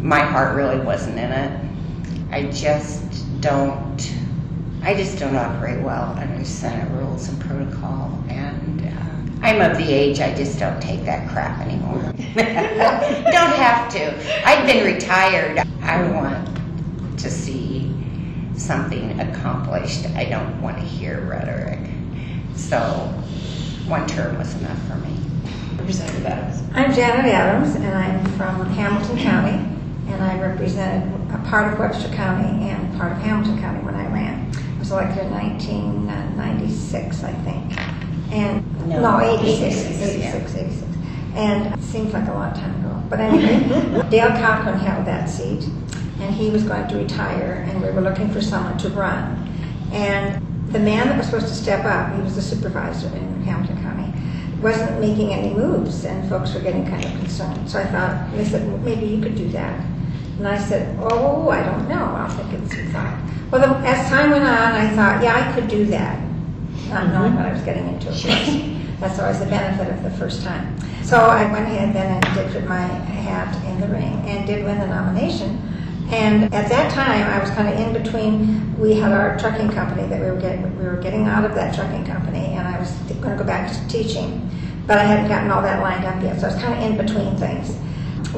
My 0.00 0.20
heart 0.20 0.54
really 0.54 0.78
wasn't 0.78 1.18
in 1.18 1.32
it. 1.32 1.60
I 2.30 2.50
just 2.50 3.24
don't, 3.40 4.14
I 4.82 4.94
just 4.94 5.18
don't 5.18 5.36
operate 5.36 5.82
well 5.82 6.16
under 6.18 6.44
Senate 6.44 6.90
rules 6.92 7.28
and 7.28 7.40
protocol. 7.40 8.22
And 8.28 8.86
uh, 8.86 9.46
I'm 9.46 9.60
of 9.60 9.76
the 9.78 9.92
age 9.92 10.20
I 10.20 10.34
just 10.34 10.58
don't 10.58 10.80
take 10.80 11.04
that 11.04 11.28
crap 11.30 11.60
anymore. 11.60 12.02
don't 12.34 13.54
have 13.56 13.90
to. 13.92 14.48
I've 14.48 14.66
been 14.66 14.84
retired. 14.84 15.58
I 15.82 16.10
want 16.10 17.18
to 17.18 17.30
see 17.30 17.73
something 18.56 19.18
accomplished. 19.20 20.06
I 20.14 20.24
don't 20.24 20.60
want 20.62 20.76
to 20.78 20.82
hear 20.84 21.20
rhetoric. 21.22 21.80
So 22.54 22.78
one 23.86 24.06
term 24.06 24.38
was 24.38 24.54
enough 24.56 24.78
for 24.86 24.94
me. 24.96 25.16
Representative 25.76 26.26
Adams. 26.26 26.62
I'm 26.74 26.94
Janet 26.94 27.26
Adams, 27.32 27.74
and 27.76 27.86
I'm 27.86 28.24
from 28.36 28.64
Hamilton 28.70 29.18
County, 29.18 29.58
and 30.12 30.22
I 30.22 30.38
represented 30.40 31.12
a 31.34 31.38
part 31.48 31.72
of 31.72 31.78
Webster 31.78 32.08
County 32.14 32.68
and 32.68 32.96
part 32.96 33.12
of 33.12 33.18
Hamilton 33.18 33.58
County 33.60 33.84
when 33.84 33.94
I 33.94 34.06
ran. 34.12 34.50
I 34.76 34.78
was 34.78 34.90
elected 34.92 35.26
in 35.26 35.32
1996, 35.32 37.24
I 37.24 37.32
think. 37.32 38.32
And, 38.32 38.88
No, 38.88 39.00
no, 39.00 39.20
86, 39.20 39.84
86, 39.84 40.00
86, 40.00 40.54
86. 40.56 40.82
And 41.34 41.74
it 41.74 41.82
seems 41.82 42.12
like 42.12 42.28
a 42.28 42.32
long 42.32 42.52
time 42.54 42.84
ago. 42.84 43.02
But 43.10 43.20
anyway, 43.20 44.08
Dale 44.10 44.28
Cochran 44.30 44.78
held 44.78 45.04
that 45.06 45.28
seat, 45.28 45.68
and 46.24 46.34
he 46.34 46.50
was 46.50 46.64
going 46.64 46.88
to 46.88 46.96
retire, 46.96 47.66
and 47.68 47.82
we 47.82 47.90
were 47.90 48.00
looking 48.00 48.30
for 48.30 48.40
someone 48.40 48.78
to 48.78 48.88
run. 48.90 49.46
And 49.92 50.42
the 50.72 50.78
man 50.78 51.08
that 51.08 51.18
was 51.18 51.26
supposed 51.26 51.48
to 51.48 51.54
step 51.54 51.84
up, 51.84 52.14
he 52.16 52.22
was 52.22 52.34
the 52.34 52.42
supervisor 52.42 53.14
in 53.14 53.42
Hamilton 53.42 53.80
County, 53.82 54.12
wasn't 54.62 54.98
making 55.00 55.32
any 55.32 55.52
moves, 55.52 56.04
and 56.04 56.26
folks 56.28 56.54
were 56.54 56.60
getting 56.60 56.86
kind 56.86 57.04
of 57.04 57.10
concerned. 57.12 57.70
So 57.70 57.78
I 57.78 57.84
thought, 57.84 58.32
they 58.34 58.44
said, 58.44 58.66
maybe 58.82 59.06
you 59.06 59.22
could 59.22 59.36
do 59.36 59.48
that. 59.50 59.78
And 60.38 60.48
I 60.48 60.58
said, 60.58 60.98
oh, 61.00 61.50
I 61.50 61.62
don't 61.62 61.88
know. 61.88 62.04
I'll 62.04 62.30
think 62.30 62.62
it's 62.62 62.74
a 62.74 62.84
thought. 62.86 63.18
Well, 63.50 63.60
the, 63.60 63.86
as 63.86 64.08
time 64.08 64.30
went 64.30 64.44
on, 64.44 64.72
I 64.72 64.88
thought, 64.96 65.22
yeah, 65.22 65.36
I 65.36 65.54
could 65.54 65.68
do 65.68 65.84
that, 65.86 66.18
not 66.88 67.08
knowing 67.08 67.36
what 67.36 67.44
I 67.44 67.52
was 67.52 67.60
getting 67.62 67.86
into. 67.86 68.08
Of. 68.08 68.20
That's 69.00 69.18
always 69.18 69.38
the 69.38 69.46
benefit 69.46 69.92
of 69.92 70.02
the 70.02 70.10
first 70.10 70.42
time. 70.42 70.74
So 71.02 71.18
I 71.18 71.52
went 71.52 71.66
ahead 71.66 71.94
then 71.94 72.24
and 72.24 72.34
did 72.34 72.50
put 72.50 72.66
my 72.66 72.80
hat 72.80 73.54
in 73.66 73.78
the 73.78 73.88
ring 73.88 74.14
and 74.26 74.46
did 74.46 74.64
win 74.64 74.80
the 74.80 74.86
nomination. 74.86 75.73
And 76.10 76.44
at 76.54 76.68
that 76.68 76.92
time, 76.92 77.26
I 77.28 77.38
was 77.40 77.50
kind 77.50 77.68
of 77.68 77.78
in 77.78 78.02
between. 78.02 78.78
We 78.78 78.94
had 78.94 79.12
our 79.12 79.38
trucking 79.38 79.70
company 79.70 80.06
that 80.08 80.20
we 80.20 80.26
were 80.26 80.40
getting. 80.40 80.78
We 80.78 80.84
were 80.84 80.96
getting 80.96 81.26
out 81.26 81.44
of 81.44 81.54
that 81.54 81.74
trucking 81.74 82.04
company, 82.04 82.46
and 82.54 82.68
I 82.68 82.78
was 82.78 82.90
going 83.20 83.36
to 83.36 83.36
go 83.36 83.44
back 83.44 83.72
to 83.72 83.88
teaching, 83.88 84.50
but 84.86 84.98
I 84.98 85.04
hadn't 85.04 85.28
gotten 85.28 85.50
all 85.50 85.62
that 85.62 85.80
lined 85.80 86.04
up 86.04 86.22
yet. 86.22 86.40
So 86.40 86.48
I 86.48 86.52
was 86.52 86.62
kind 86.62 86.74
of 86.74 86.90
in 86.90 87.06
between 87.06 87.36
things. 87.36 87.76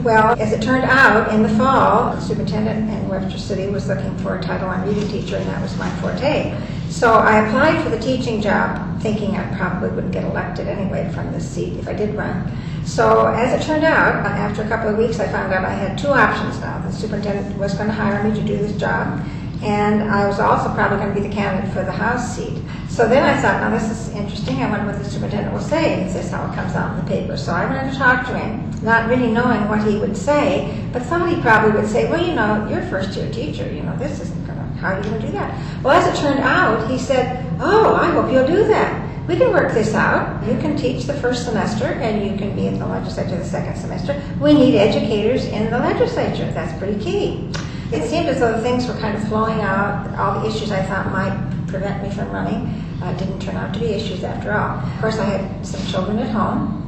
Well, 0.03 0.39
as 0.39 0.53
it 0.53 0.63
turned 0.63 0.85
out, 0.85 1.33
in 1.35 1.43
the 1.43 1.49
fall, 1.49 2.15
the 2.15 2.21
superintendent 2.21 2.91
in 2.91 3.09
Webster 3.09 3.39
City 3.39 3.67
was 3.67 3.89
looking 3.89 4.17
for 4.19 4.39
a 4.39 4.43
Title 4.43 4.69
I 4.69 4.85
reading 4.85 5.09
teacher, 5.09 5.37
and 5.37 5.47
that 5.49 5.61
was 5.61 5.77
my 5.79 5.89
forte. 6.01 6.55
So 6.91 7.15
I 7.15 7.47
applied 7.47 7.83
for 7.83 7.89
the 7.89 7.99
teaching 7.99 8.43
job, 8.43 9.01
thinking 9.01 9.37
I 9.37 9.57
probably 9.57 9.89
wouldn't 9.91 10.13
get 10.13 10.25
elected 10.25 10.69
anyway 10.69 11.11
from 11.15 11.33
this 11.33 11.49
seat 11.49 11.79
if 11.79 11.89
I 11.89 11.95
did 11.95 12.15
run. 12.15 12.51
So 12.87 13.26
as 13.26 13.61
it 13.61 13.66
turned 13.66 13.85
out, 13.85 14.25
after 14.25 14.62
a 14.62 14.69
couple 14.69 14.88
of 14.88 14.97
weeks, 14.97 15.19
I 15.19 15.26
found 15.26 15.52
out 15.52 15.64
I 15.64 15.75
had 15.75 15.99
two 15.99 16.09
options 16.09 16.61
now. 16.61 16.78
The 16.78 16.93
superintendent 16.93 17.59
was 17.59 17.75
going 17.75 17.88
to 17.88 17.93
hire 17.93 18.23
me 18.23 18.35
to 18.38 18.47
do 18.47 18.57
this 18.57 18.78
job, 18.78 19.26
and 19.61 20.05
I 20.05 20.26
was 20.26 20.38
also 20.38 20.73
probably 20.73 20.99
going 20.99 21.12
to 21.12 21.21
be 21.21 21.26
the 21.26 21.35
candidate 21.35 21.73
for 21.73 21.83
the 21.83 21.90
House 21.90 22.37
seat. 22.37 22.62
So 22.88 23.09
then 23.09 23.25
I 23.25 23.43
thought, 23.43 23.61
now 23.61 23.76
this 23.76 23.90
is 23.90 24.14
interesting. 24.14 24.62
I 24.62 24.71
wonder 24.71 24.87
what 24.87 25.02
the 25.02 25.11
superintendent 25.11 25.52
will 25.52 25.61
say. 25.61 26.05
This 26.05 26.14
is 26.14 26.31
how 26.31 26.50
it 26.50 26.55
comes 26.55 26.75
out 26.75 26.97
in 26.97 27.05
the 27.05 27.11
paper. 27.11 27.37
So 27.37 27.52
I 27.52 27.66
went 27.66 27.93
to 27.93 27.99
talk 27.99 28.25
to 28.28 28.38
him, 28.38 28.71
not 28.83 29.09
really 29.09 29.33
knowing 29.33 29.69
what 29.69 29.83
he 29.87 29.99
would 29.99 30.16
say, 30.16 30.88
but 30.93 31.02
thought 31.02 31.28
he 31.28 31.40
probably 31.43 31.78
would 31.78 31.90
say, 31.90 32.09
well, 32.09 32.25
you 32.25 32.35
know, 32.35 32.69
you're 32.71 32.83
first 32.83 33.16
year 33.16 33.31
teacher. 33.33 33.71
You 33.71 33.83
know, 33.83 33.97
this 33.99 34.21
isn't 34.21 34.47
going 34.47 34.59
to, 34.59 34.64
how 34.81 34.93
are 34.93 34.99
you 34.99 35.11
going 35.11 35.21
to 35.21 35.26
do 35.26 35.33
that? 35.33 35.83
Well, 35.83 36.00
as 36.00 36.07
it 36.16 36.23
turned 36.23 36.40
out, 36.40 36.88
he 36.88 36.99
said, 36.99 37.45
oh, 37.61 37.97
I 37.97 38.12
hope 38.12 38.33
you'll 38.33 38.47
do 38.47 38.64
that. 38.69 39.06
We 39.28 39.37
can 39.37 39.52
work 39.52 39.73
this 39.75 39.92
out. 39.92 40.47
You 40.47 40.56
can 40.59 40.76
teach 40.76 41.04
the 41.04 41.14
first 41.14 41.45
semester 41.45 41.87
and 41.87 42.25
you 42.25 42.38
can 42.38 42.54
be 42.54 42.68
in 42.68 42.78
the 42.78 42.87
legislature 42.87 43.37
the 43.37 43.45
second 43.45 43.76
semester. 43.76 44.23
We 44.40 44.54
need 44.54 44.76
educators 44.76 45.47
in 45.47 45.68
the 45.68 45.78
legislature. 45.78 46.49
That's 46.52 46.78
pretty 46.78 47.02
key. 47.02 47.50
It 47.92 48.09
seemed 48.09 48.28
as 48.28 48.38
though 48.38 48.61
things 48.62 48.87
were 48.87 48.95
kind 48.95 49.16
of 49.16 49.26
flowing 49.26 49.61
out. 49.61 50.16
All 50.16 50.40
the 50.40 50.49
issues 50.49 50.71
I 50.71 50.83
thought 50.85 51.11
might 51.11 51.66
prevent 51.66 52.04
me 52.04 52.11
from 52.11 52.30
running 52.30 52.83
uh, 53.02 53.12
didn't 53.14 53.40
turn 53.40 53.56
out 53.56 53.75
to 53.75 53.80
be 53.80 53.87
issues 53.87 54.23
after 54.23 54.52
all. 54.52 54.78
Of 54.78 55.00
course, 55.00 55.18
I 55.18 55.25
had 55.25 55.66
some 55.66 55.85
children 55.87 56.18
at 56.21 56.30
home. 56.30 56.83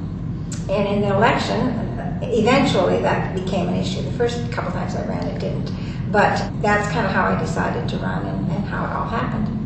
And 0.71 0.87
in 0.87 1.01
the 1.01 1.15
election, 1.15 1.89
eventually 2.23 3.01
that 3.03 3.35
became 3.35 3.69
an 3.69 3.75
issue. 3.75 4.03
The 4.03 4.13
first 4.13 4.51
couple 4.53 4.71
times 4.71 4.95
I 4.95 5.05
ran, 5.07 5.27
it 5.27 5.41
didn't. 5.41 5.73
But 6.13 6.51
that's 6.63 6.89
kind 6.93 7.05
of 7.05 7.13
how 7.13 7.25
I 7.25 7.41
decided 7.41 7.89
to 7.89 7.97
run 7.99 8.25
and, 8.27 8.51
and 8.53 8.65
how 8.65 8.85
it 8.85 8.93
all 8.93 9.09
happened. 9.09 9.58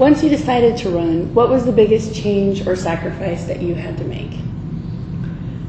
Once 0.00 0.22
you 0.22 0.30
decided 0.30 0.78
to 0.78 0.88
run, 0.88 1.34
what 1.34 1.50
was 1.50 1.66
the 1.66 1.72
biggest 1.72 2.14
change 2.14 2.66
or 2.66 2.74
sacrifice 2.74 3.44
that 3.44 3.60
you 3.60 3.74
had 3.74 3.98
to 3.98 4.04
make? 4.04 4.30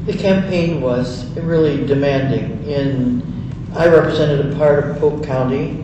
The 0.06 0.18
campaign 0.18 0.80
was 0.80 1.26
really 1.36 1.86
demanding. 1.86 2.64
In 2.64 3.22
I 3.76 3.88
represented 3.88 4.54
a 4.54 4.56
part 4.56 4.86
of 4.86 4.98
Polk 5.00 5.22
County, 5.26 5.84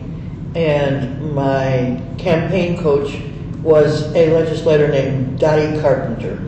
and 0.54 1.34
my 1.34 2.00
campaign 2.16 2.78
coach 2.78 3.20
was 3.62 4.10
a 4.14 4.32
legislator 4.32 4.88
named 4.88 5.38
Dottie 5.38 5.78
Carpenter. 5.82 6.42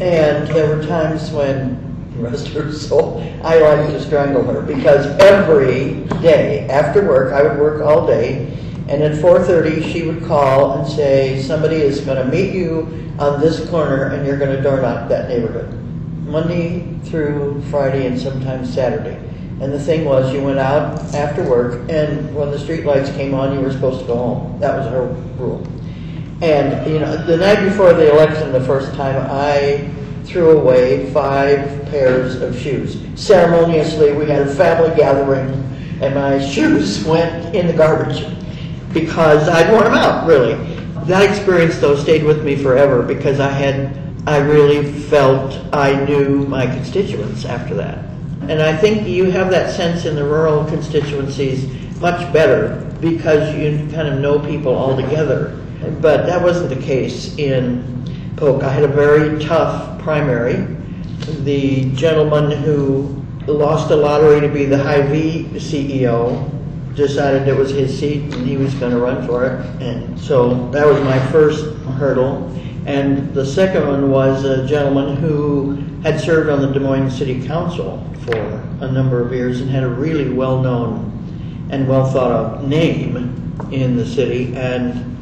And 0.00 0.48
there 0.48 0.74
were 0.74 0.86
times 0.86 1.30
when, 1.32 1.76
rest 2.18 2.48
her 2.48 2.72
soul, 2.72 3.22
I 3.44 3.58
liked 3.58 3.92
to 3.92 4.02
strangle 4.02 4.42
her 4.44 4.62
because 4.62 5.04
every 5.20 6.06
day 6.22 6.66
after 6.70 7.06
work, 7.06 7.34
I 7.34 7.42
would 7.42 7.58
work 7.58 7.82
all 7.82 8.06
day, 8.06 8.55
and 8.88 9.02
at 9.02 9.16
4:30 9.16 9.82
she 9.92 10.02
would 10.02 10.24
call 10.24 10.78
and 10.78 10.86
say, 10.86 11.40
"Somebody 11.40 11.76
is 11.76 12.00
going 12.00 12.18
to 12.18 12.24
meet 12.24 12.54
you 12.54 12.88
on 13.18 13.40
this 13.40 13.68
corner, 13.68 14.06
and 14.06 14.26
you're 14.26 14.38
going 14.38 14.54
to 14.54 14.62
door 14.62 14.80
knock 14.80 15.08
that 15.08 15.28
neighborhood." 15.28 15.68
Monday 16.26 16.84
through 17.04 17.62
Friday 17.70 18.06
and 18.06 18.18
sometimes 18.18 18.72
Saturday. 18.72 19.16
And 19.60 19.72
the 19.72 19.78
thing 19.78 20.04
was, 20.04 20.32
you 20.34 20.42
went 20.42 20.58
out 20.58 21.14
after 21.14 21.42
work, 21.42 21.88
and 21.88 22.34
when 22.34 22.50
the 22.50 22.58
street 22.58 22.84
lights 22.84 23.10
came 23.10 23.32
on, 23.32 23.54
you 23.54 23.60
were 23.60 23.72
supposed 23.72 24.00
to 24.00 24.06
go 24.06 24.16
home. 24.16 24.58
That 24.60 24.76
was 24.76 24.86
her 24.88 25.06
rule. 25.38 25.66
And, 26.42 26.90
you 26.90 26.98
know, 26.98 27.16
the 27.24 27.38
night 27.38 27.64
before 27.64 27.94
the 27.94 28.10
election, 28.10 28.52
the 28.52 28.60
first 28.60 28.94
time, 28.94 29.16
I 29.30 29.88
threw 30.24 30.58
away 30.58 31.10
five 31.12 31.86
pairs 31.86 32.42
of 32.42 32.58
shoes. 32.58 32.98
Ceremoniously, 33.14 34.12
we 34.12 34.26
had 34.26 34.42
a 34.42 34.54
family 34.54 34.94
gathering, 34.94 35.48
and 36.02 36.14
my 36.14 36.38
shoes 36.38 37.02
went 37.06 37.54
in 37.54 37.66
the 37.68 37.72
garbage 37.72 38.35
because 39.00 39.46
I'd 39.48 39.70
worn 39.70 39.84
them 39.84 39.94
out, 39.94 40.26
really. 40.26 40.54
That 41.04 41.28
experience, 41.28 41.78
though, 41.78 41.96
stayed 41.96 42.24
with 42.24 42.42
me 42.42 42.56
forever 42.56 43.02
because 43.02 43.40
I 43.40 43.50
had, 43.50 43.94
I 44.26 44.38
really 44.38 44.90
felt 44.90 45.54
I 45.74 46.02
knew 46.06 46.46
my 46.46 46.66
constituents 46.66 47.44
after 47.44 47.74
that. 47.74 47.98
And 48.48 48.62
I 48.62 48.74
think 48.74 49.06
you 49.06 49.30
have 49.30 49.50
that 49.50 49.74
sense 49.74 50.06
in 50.06 50.14
the 50.14 50.24
rural 50.24 50.64
constituencies 50.64 51.66
much 52.00 52.32
better 52.32 52.90
because 53.00 53.54
you 53.54 53.86
kind 53.94 54.08
of 54.08 54.18
know 54.18 54.38
people 54.38 54.74
all 54.74 54.96
together. 54.96 55.62
But 56.00 56.24
that 56.24 56.42
wasn't 56.42 56.70
the 56.70 56.82
case 56.82 57.36
in 57.36 58.32
Polk. 58.36 58.62
I 58.62 58.70
had 58.70 58.84
a 58.84 58.88
very 58.88 59.38
tough 59.44 60.00
primary. 60.00 60.74
The 61.44 61.90
gentleman 61.92 62.50
who 62.50 63.22
lost 63.46 63.90
the 63.90 63.96
lottery 63.96 64.40
to 64.40 64.48
be 64.48 64.64
the 64.64 64.78
Hy-Vee 64.78 65.44
CEO 65.54 66.55
decided 66.96 67.46
it 67.46 67.56
was 67.56 67.70
his 67.70 67.96
seat 67.96 68.22
and 68.34 68.46
he 68.46 68.56
was 68.56 68.74
going 68.74 68.90
to 68.90 68.98
run 68.98 69.26
for 69.26 69.46
it. 69.46 69.82
And 69.82 70.18
so 70.18 70.68
that 70.70 70.86
was 70.86 71.00
my 71.04 71.18
first 71.30 71.64
hurdle. 71.98 72.50
And 72.86 73.34
the 73.34 73.44
second 73.44 73.86
one 73.86 74.10
was 74.10 74.44
a 74.44 74.66
gentleman 74.66 75.16
who 75.16 75.76
had 76.02 76.20
served 76.20 76.48
on 76.48 76.60
the 76.60 76.68
Des 76.68 76.80
Moines 76.80 77.10
City 77.10 77.46
Council 77.46 78.02
for 78.24 78.38
a 78.80 78.90
number 78.90 79.24
of 79.24 79.32
years 79.32 79.60
and 79.60 79.70
had 79.70 79.82
a 79.82 79.88
really 79.88 80.32
well 80.32 80.62
known 80.62 81.12
and 81.70 81.86
well 81.86 82.10
thought 82.10 82.32
of 82.32 82.68
name 82.68 83.16
in 83.72 83.96
the 83.96 84.06
city. 84.06 84.54
And 84.56 85.16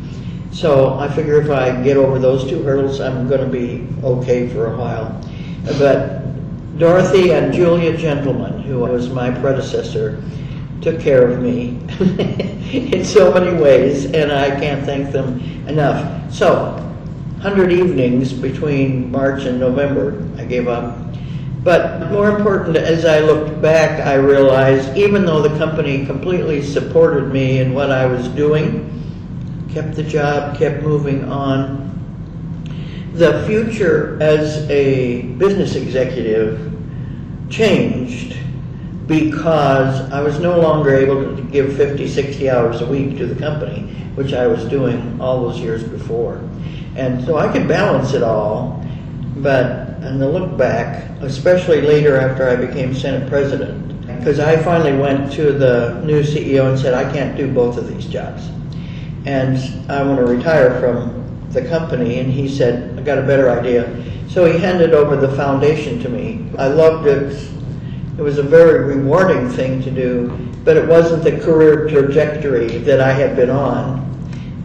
so 0.52 0.98
I 0.98 1.08
figure 1.08 1.40
if 1.40 1.50
I 1.50 1.82
get 1.82 1.96
over 1.96 2.18
those 2.18 2.48
two 2.48 2.62
hurdles, 2.62 3.00
I'm 3.00 3.28
going 3.28 3.40
to 3.40 3.50
be 3.50 3.88
okay 4.04 4.48
for 4.48 4.72
a 4.72 4.76
while. 4.76 5.20
But 5.78 6.78
Dorothy 6.78 7.32
and 7.32 7.52
Julia 7.52 7.96
Gentleman, 7.96 8.60
who 8.60 8.80
was 8.80 9.08
my 9.08 9.30
predecessor, 9.30 10.22
took 10.80 11.00
care 11.00 11.30
of 11.30 11.40
me 11.40 11.78
in 12.72 13.04
so 13.04 13.32
many 13.32 13.56
ways, 13.60 14.06
and 14.06 14.32
I 14.32 14.50
can't 14.58 14.84
thank 14.84 15.12
them 15.12 15.40
enough. 15.66 16.32
So, 16.32 16.72
100 17.40 17.72
evenings 17.72 18.32
between 18.32 19.10
March 19.10 19.44
and 19.44 19.60
November, 19.60 20.26
I 20.36 20.44
gave 20.44 20.68
up. 20.68 20.98
But 21.62 22.10
more 22.10 22.36
important, 22.36 22.76
as 22.76 23.04
I 23.04 23.20
looked 23.20 23.62
back, 23.62 24.06
I 24.06 24.14
realized 24.14 24.96
even 24.96 25.24
though 25.24 25.40
the 25.40 25.56
company 25.58 26.04
completely 26.04 26.62
supported 26.62 27.32
me 27.32 27.60
in 27.60 27.72
what 27.72 27.90
I 27.90 28.04
was 28.04 28.28
doing, 28.28 28.90
kept 29.72 29.94
the 29.94 30.02
job, 30.02 30.58
kept 30.58 30.82
moving 30.82 31.24
on, 31.24 31.84
the 33.14 33.44
future 33.46 34.18
as 34.20 34.68
a 34.68 35.22
business 35.38 35.76
executive 35.76 36.72
changed 37.48 38.36
because 39.06 40.10
I 40.10 40.20
was 40.22 40.38
no 40.40 40.58
longer 40.58 40.94
able 40.94 41.36
to 41.36 41.42
give 41.42 41.76
50, 41.76 42.08
60 42.08 42.50
hours 42.50 42.80
a 42.80 42.86
week 42.86 43.18
to 43.18 43.26
the 43.26 43.38
company, 43.38 43.82
which 44.14 44.32
I 44.32 44.46
was 44.46 44.64
doing 44.64 45.20
all 45.20 45.48
those 45.48 45.60
years 45.60 45.84
before. 45.84 46.36
And 46.96 47.24
so 47.24 47.36
I 47.36 47.52
could 47.52 47.68
balance 47.68 48.14
it 48.14 48.22
all, 48.22 48.84
but 49.36 49.84
and 50.04 50.20
the 50.20 50.28
look 50.28 50.56
back, 50.58 51.10
especially 51.22 51.80
later 51.80 52.16
after 52.16 52.46
I 52.46 52.56
became 52.56 52.94
Senate 52.94 53.26
President, 53.28 54.06
because 54.18 54.38
I 54.38 54.62
finally 54.62 54.96
went 54.96 55.32
to 55.32 55.52
the 55.52 56.00
new 56.04 56.22
CEO 56.22 56.68
and 56.68 56.78
said, 56.78 56.92
I 56.92 57.10
can't 57.10 57.36
do 57.36 57.52
both 57.52 57.78
of 57.78 57.88
these 57.88 58.06
jobs. 58.06 58.48
And 59.24 59.56
I 59.90 60.02
want 60.02 60.18
to 60.18 60.26
retire 60.26 60.78
from 60.78 61.48
the 61.50 61.66
company. 61.66 62.18
And 62.20 62.30
he 62.30 62.54
said, 62.54 62.98
I 62.98 63.02
got 63.02 63.16
a 63.16 63.22
better 63.22 63.50
idea. 63.50 63.88
So 64.28 64.44
he 64.44 64.58
handed 64.58 64.92
over 64.92 65.16
the 65.16 65.34
foundation 65.36 66.00
to 66.00 66.08
me. 66.10 66.50
I 66.58 66.66
loved 66.68 67.06
it. 67.06 67.32
It 68.16 68.22
was 68.22 68.38
a 68.38 68.44
very 68.44 68.94
rewarding 68.94 69.48
thing 69.48 69.82
to 69.82 69.90
do, 69.90 70.28
but 70.62 70.76
it 70.76 70.86
wasn't 70.86 71.24
the 71.24 71.32
career 71.40 71.88
trajectory 71.88 72.78
that 72.78 73.00
I 73.00 73.12
had 73.12 73.34
been 73.34 73.50
on 73.50 74.04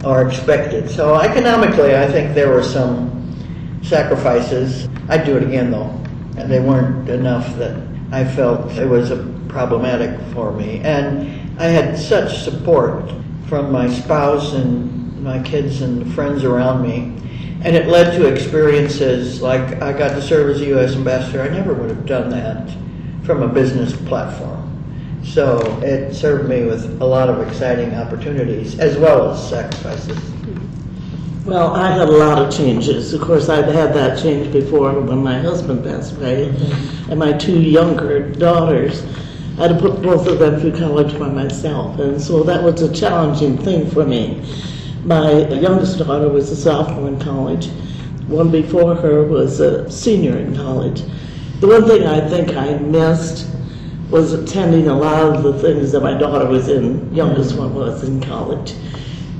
or 0.04 0.24
expected. 0.24 0.88
So 0.88 1.16
economically, 1.16 1.96
I 1.96 2.06
think 2.06 2.32
there 2.32 2.50
were 2.50 2.62
some 2.62 3.80
sacrifices. 3.82 4.88
I'd 5.08 5.24
do 5.26 5.36
it 5.36 5.42
again 5.42 5.72
though, 5.72 5.90
and 6.36 6.48
they 6.48 6.60
weren't 6.60 7.08
enough 7.08 7.56
that 7.56 7.76
I 8.12 8.24
felt 8.24 8.70
it 8.78 8.88
was 8.88 9.10
problematic 9.48 10.16
for 10.32 10.52
me. 10.52 10.78
And 10.84 11.60
I 11.60 11.64
had 11.64 11.98
such 11.98 12.44
support 12.44 13.12
from 13.48 13.72
my 13.72 13.92
spouse 13.92 14.52
and 14.52 15.24
my 15.24 15.42
kids 15.42 15.82
and 15.82 16.14
friends 16.14 16.44
around 16.44 16.82
me. 16.82 17.16
And 17.64 17.74
it 17.74 17.88
led 17.88 18.16
to 18.16 18.32
experiences 18.32 19.42
like 19.42 19.82
I 19.82 19.92
got 19.92 20.10
to 20.10 20.22
serve 20.22 20.50
as 20.50 20.60
a 20.60 20.66
U.S. 20.66 20.94
ambassador. 20.94 21.42
I 21.42 21.48
never 21.48 21.74
would 21.74 21.90
have 21.90 22.06
done 22.06 22.30
that 22.30 22.70
from 23.30 23.44
a 23.44 23.48
business 23.48 23.94
platform. 24.08 24.66
So 25.22 25.60
it 25.84 26.14
served 26.14 26.48
me 26.48 26.64
with 26.64 27.00
a 27.00 27.04
lot 27.04 27.28
of 27.28 27.46
exciting 27.46 27.94
opportunities 27.94 28.76
as 28.80 28.96
well 28.96 29.30
as 29.30 29.48
sacrifices. 29.48 30.18
Well, 31.44 31.72
I 31.76 31.92
had 31.92 32.08
a 32.08 32.10
lot 32.10 32.42
of 32.42 32.52
changes. 32.52 33.14
Of 33.14 33.20
course, 33.20 33.48
I'd 33.48 33.68
had 33.68 33.94
that 33.94 34.20
change 34.20 34.52
before 34.52 34.98
when 35.00 35.22
my 35.22 35.38
husband 35.38 35.84
passed 35.84 36.16
away, 36.16 36.48
and 37.08 37.20
my 37.20 37.32
two 37.32 37.60
younger 37.60 38.32
daughters. 38.32 39.04
I 39.58 39.68
had 39.68 39.68
to 39.68 39.78
put 39.78 40.02
both 40.02 40.26
of 40.26 40.40
them 40.40 40.58
through 40.58 40.76
college 40.76 41.16
by 41.16 41.28
myself, 41.28 42.00
and 42.00 42.20
so 42.20 42.42
that 42.42 42.64
was 42.64 42.82
a 42.82 42.92
challenging 42.92 43.56
thing 43.58 43.88
for 43.88 44.04
me. 44.04 44.42
My 45.04 45.46
youngest 45.48 45.98
daughter 45.98 46.28
was 46.28 46.50
a 46.50 46.56
sophomore 46.56 47.06
in 47.06 47.20
college. 47.20 47.68
One 48.26 48.50
before 48.50 48.96
her 48.96 49.22
was 49.22 49.60
a 49.60 49.88
senior 49.88 50.36
in 50.36 50.56
college. 50.56 51.04
The 51.60 51.66
one 51.66 51.86
thing 51.86 52.06
I 52.06 52.26
think 52.26 52.56
I 52.56 52.78
missed 52.78 53.46
was 54.08 54.32
attending 54.32 54.88
a 54.88 54.98
lot 54.98 55.36
of 55.36 55.42
the 55.42 55.52
things 55.58 55.92
that 55.92 56.00
my 56.00 56.14
daughter 56.14 56.46
was 56.46 56.70
in, 56.70 57.14
youngest 57.14 57.54
one 57.54 57.74
was 57.74 58.02
in 58.02 58.18
college. 58.22 58.72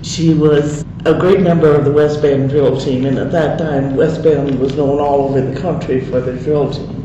She 0.03 0.35
was 0.35 0.85
a 1.07 1.19
great 1.19 1.41
member 1.41 1.75
of 1.75 1.87
the 1.87 1.91
West 1.91 2.21
Bend 2.21 2.51
drill 2.51 2.79
team, 2.79 3.07
and 3.07 3.17
at 3.17 3.33
that 3.33 3.59
time, 3.59 3.97
West 3.97 4.23
Bend 4.23 4.61
was 4.61 4.77
known 4.77 5.01
all 5.01 5.31
over 5.31 5.41
the 5.41 5.59
country 5.59 6.05
for 6.05 6.21
their 6.21 6.37
drill 6.37 6.71
team. 6.71 7.03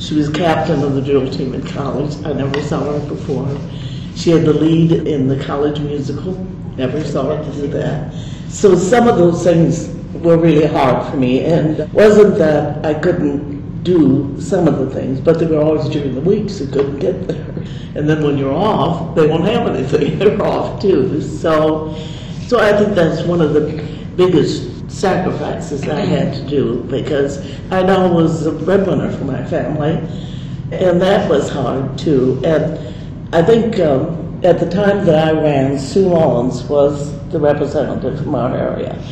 She 0.00 0.16
was 0.16 0.28
captain 0.28 0.82
of 0.82 0.94
the 0.94 1.02
drill 1.02 1.30
team 1.30 1.54
in 1.54 1.64
college. 1.64 2.16
I 2.26 2.32
never 2.32 2.60
saw 2.62 2.80
her 2.80 3.08
perform. 3.08 3.60
She 4.16 4.30
had 4.30 4.44
the 4.44 4.54
lead 4.54 4.90
in 5.06 5.28
the 5.28 5.38
college 5.44 5.78
musical. 5.78 6.34
Never 6.76 7.04
saw 7.04 7.36
her 7.36 7.52
do 7.52 7.68
that. 7.68 8.12
So 8.48 8.74
some 8.74 9.06
of 9.06 9.18
those 9.18 9.44
things 9.44 9.94
were 10.14 10.36
really 10.36 10.66
hard 10.66 11.08
for 11.08 11.16
me, 11.16 11.44
and 11.44 11.92
wasn't 11.92 12.38
that 12.38 12.84
I 12.84 12.94
couldn't 12.94 13.57
do 13.88 14.38
some 14.38 14.68
of 14.68 14.78
the 14.78 14.90
things, 14.90 15.18
but 15.18 15.38
they 15.38 15.46
were 15.46 15.60
always 15.60 15.88
during 15.88 16.14
the 16.14 16.20
week, 16.20 16.50
so 16.50 16.66
couldn't 16.66 16.98
get 16.98 17.26
there. 17.26 17.54
And 17.94 18.08
then 18.08 18.22
when 18.22 18.36
you're 18.36 18.52
off, 18.52 19.14
they 19.14 19.26
won't 19.26 19.44
have 19.44 19.66
anything. 19.66 20.18
They're 20.20 20.40
off 20.42 20.80
too. 20.80 21.20
So, 21.22 21.96
so 22.46 22.60
I 22.60 22.76
think 22.76 22.94
that's 22.94 23.22
one 23.26 23.40
of 23.40 23.54
the 23.54 23.82
biggest 24.16 24.90
sacrifices 24.90 25.88
I 25.88 26.00
had 26.00 26.34
to 26.34 26.46
do 26.46 26.82
because 26.84 27.38
I 27.70 27.82
now 27.82 28.12
was 28.12 28.46
a 28.46 28.52
breadwinner 28.52 29.10
for 29.16 29.24
my 29.24 29.42
family, 29.46 29.94
and 30.70 31.00
that 31.00 31.30
was 31.30 31.48
hard 31.48 31.96
too. 31.96 32.40
And 32.44 32.94
I 33.34 33.42
think 33.42 33.80
um, 33.80 34.40
at 34.44 34.60
the 34.60 34.68
time 34.68 35.06
that 35.06 35.28
I 35.28 35.32
ran, 35.32 35.78
Sue 35.78 36.10
Mullins 36.10 36.62
was 36.64 37.16
the 37.30 37.40
representative 37.40 38.18
from 38.18 38.34
our 38.34 38.54
area. 38.54 39.02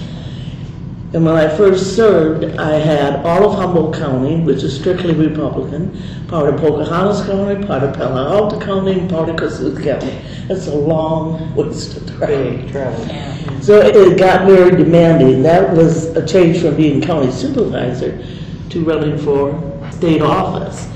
And 1.16 1.24
when 1.24 1.34
I 1.34 1.48
first 1.48 1.96
served, 1.96 2.44
I 2.58 2.72
had 2.72 3.24
all 3.24 3.48
of 3.48 3.58
Humboldt 3.58 3.94
County, 3.94 4.38
which 4.42 4.62
is 4.62 4.78
strictly 4.78 5.14
Republican, 5.14 5.98
part 6.28 6.52
of 6.52 6.60
Pocahontas 6.60 7.24
County, 7.24 7.66
part 7.66 7.82
of 7.84 7.94
Palo 7.94 8.28
Alto 8.28 8.60
County, 8.60 9.00
and 9.00 9.08
part 9.08 9.30
of 9.30 9.36
Kossuth 9.36 9.82
County. 9.82 10.20
That's 10.46 10.66
a 10.66 10.74
long 10.74 11.54
ways 11.54 11.94
to 11.94 12.04
travel. 12.04 12.26
Big 12.26 12.70
travel. 12.70 13.62
So 13.62 13.80
it 13.80 14.18
got 14.18 14.44
very 14.44 14.76
demanding. 14.76 15.42
That 15.42 15.74
was 15.74 16.14
a 16.16 16.26
change 16.26 16.60
from 16.60 16.76
being 16.76 17.00
county 17.00 17.32
supervisor 17.32 18.22
to 18.68 18.84
running 18.84 19.16
for 19.16 19.58
state 19.92 20.20
office. 20.20 20.86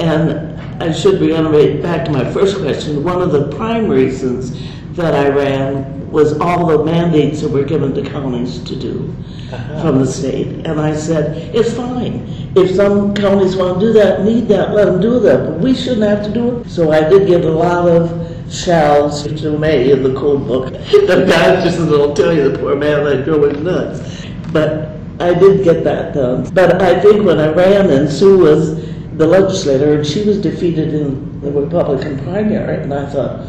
And 0.00 0.60
I 0.82 0.90
should 0.90 1.20
reiterate 1.20 1.80
back 1.80 2.04
to 2.06 2.10
my 2.10 2.28
first 2.32 2.58
question, 2.58 3.04
one 3.04 3.22
of 3.22 3.30
the 3.30 3.46
prime 3.56 3.86
reasons 3.86 4.60
that 4.96 5.14
I 5.14 5.28
ran 5.28 5.91
was 6.12 6.38
all 6.38 6.66
the 6.66 6.84
mandates 6.84 7.40
that 7.40 7.48
were 7.48 7.64
given 7.64 7.94
to 7.94 8.02
counties 8.08 8.62
to 8.64 8.76
do 8.76 9.12
uh-huh. 9.50 9.82
from 9.82 9.98
the 9.98 10.06
state. 10.06 10.46
And 10.66 10.80
I 10.80 10.94
said, 10.94 11.54
it's 11.54 11.74
fine. 11.74 12.26
If 12.54 12.76
some 12.76 13.14
counties 13.14 13.56
want 13.56 13.80
to 13.80 13.86
do 13.86 13.92
that, 13.94 14.22
need 14.22 14.46
that, 14.48 14.74
let 14.74 14.84
them 14.84 15.00
do 15.00 15.18
that, 15.20 15.46
but 15.48 15.58
we 15.60 15.74
shouldn't 15.74 16.02
have 16.02 16.22
to 16.24 16.32
do 16.32 16.58
it. 16.58 16.68
So 16.68 16.92
I 16.92 17.08
did 17.08 17.26
get 17.26 17.44
a 17.44 17.50
lot 17.50 17.88
of 17.88 18.52
shalls 18.52 19.22
to 19.22 19.58
May 19.58 19.90
in 19.90 20.02
the 20.02 20.14
code 20.14 20.46
book. 20.46 20.72
The 21.12 21.26
guy 21.26 21.64
just 21.64 21.78
will 21.78 22.14
tell 22.14 22.32
you 22.34 22.50
the 22.50 22.58
poor 22.58 22.76
man 22.76 23.04
that 23.04 23.24
drove 23.24 23.50
him 23.50 23.64
nuts. 23.64 24.26
But 24.52 24.96
I 25.18 25.34
did 25.34 25.64
get 25.64 25.84
that 25.84 26.14
done. 26.14 26.52
But 26.52 26.82
I 26.82 27.00
think 27.00 27.24
when 27.24 27.38
I 27.38 27.48
ran 27.48 27.90
and 27.90 28.10
Sue 28.10 28.38
was 28.38 28.86
the 29.16 29.26
legislator 29.26 29.94
and 29.94 30.06
she 30.06 30.24
was 30.24 30.38
defeated 30.40 30.94
in 30.94 31.40
the 31.40 31.50
Republican 31.50 32.18
primary, 32.24 32.82
and 32.82 32.92
I 32.92 33.06
thought, 33.06 33.46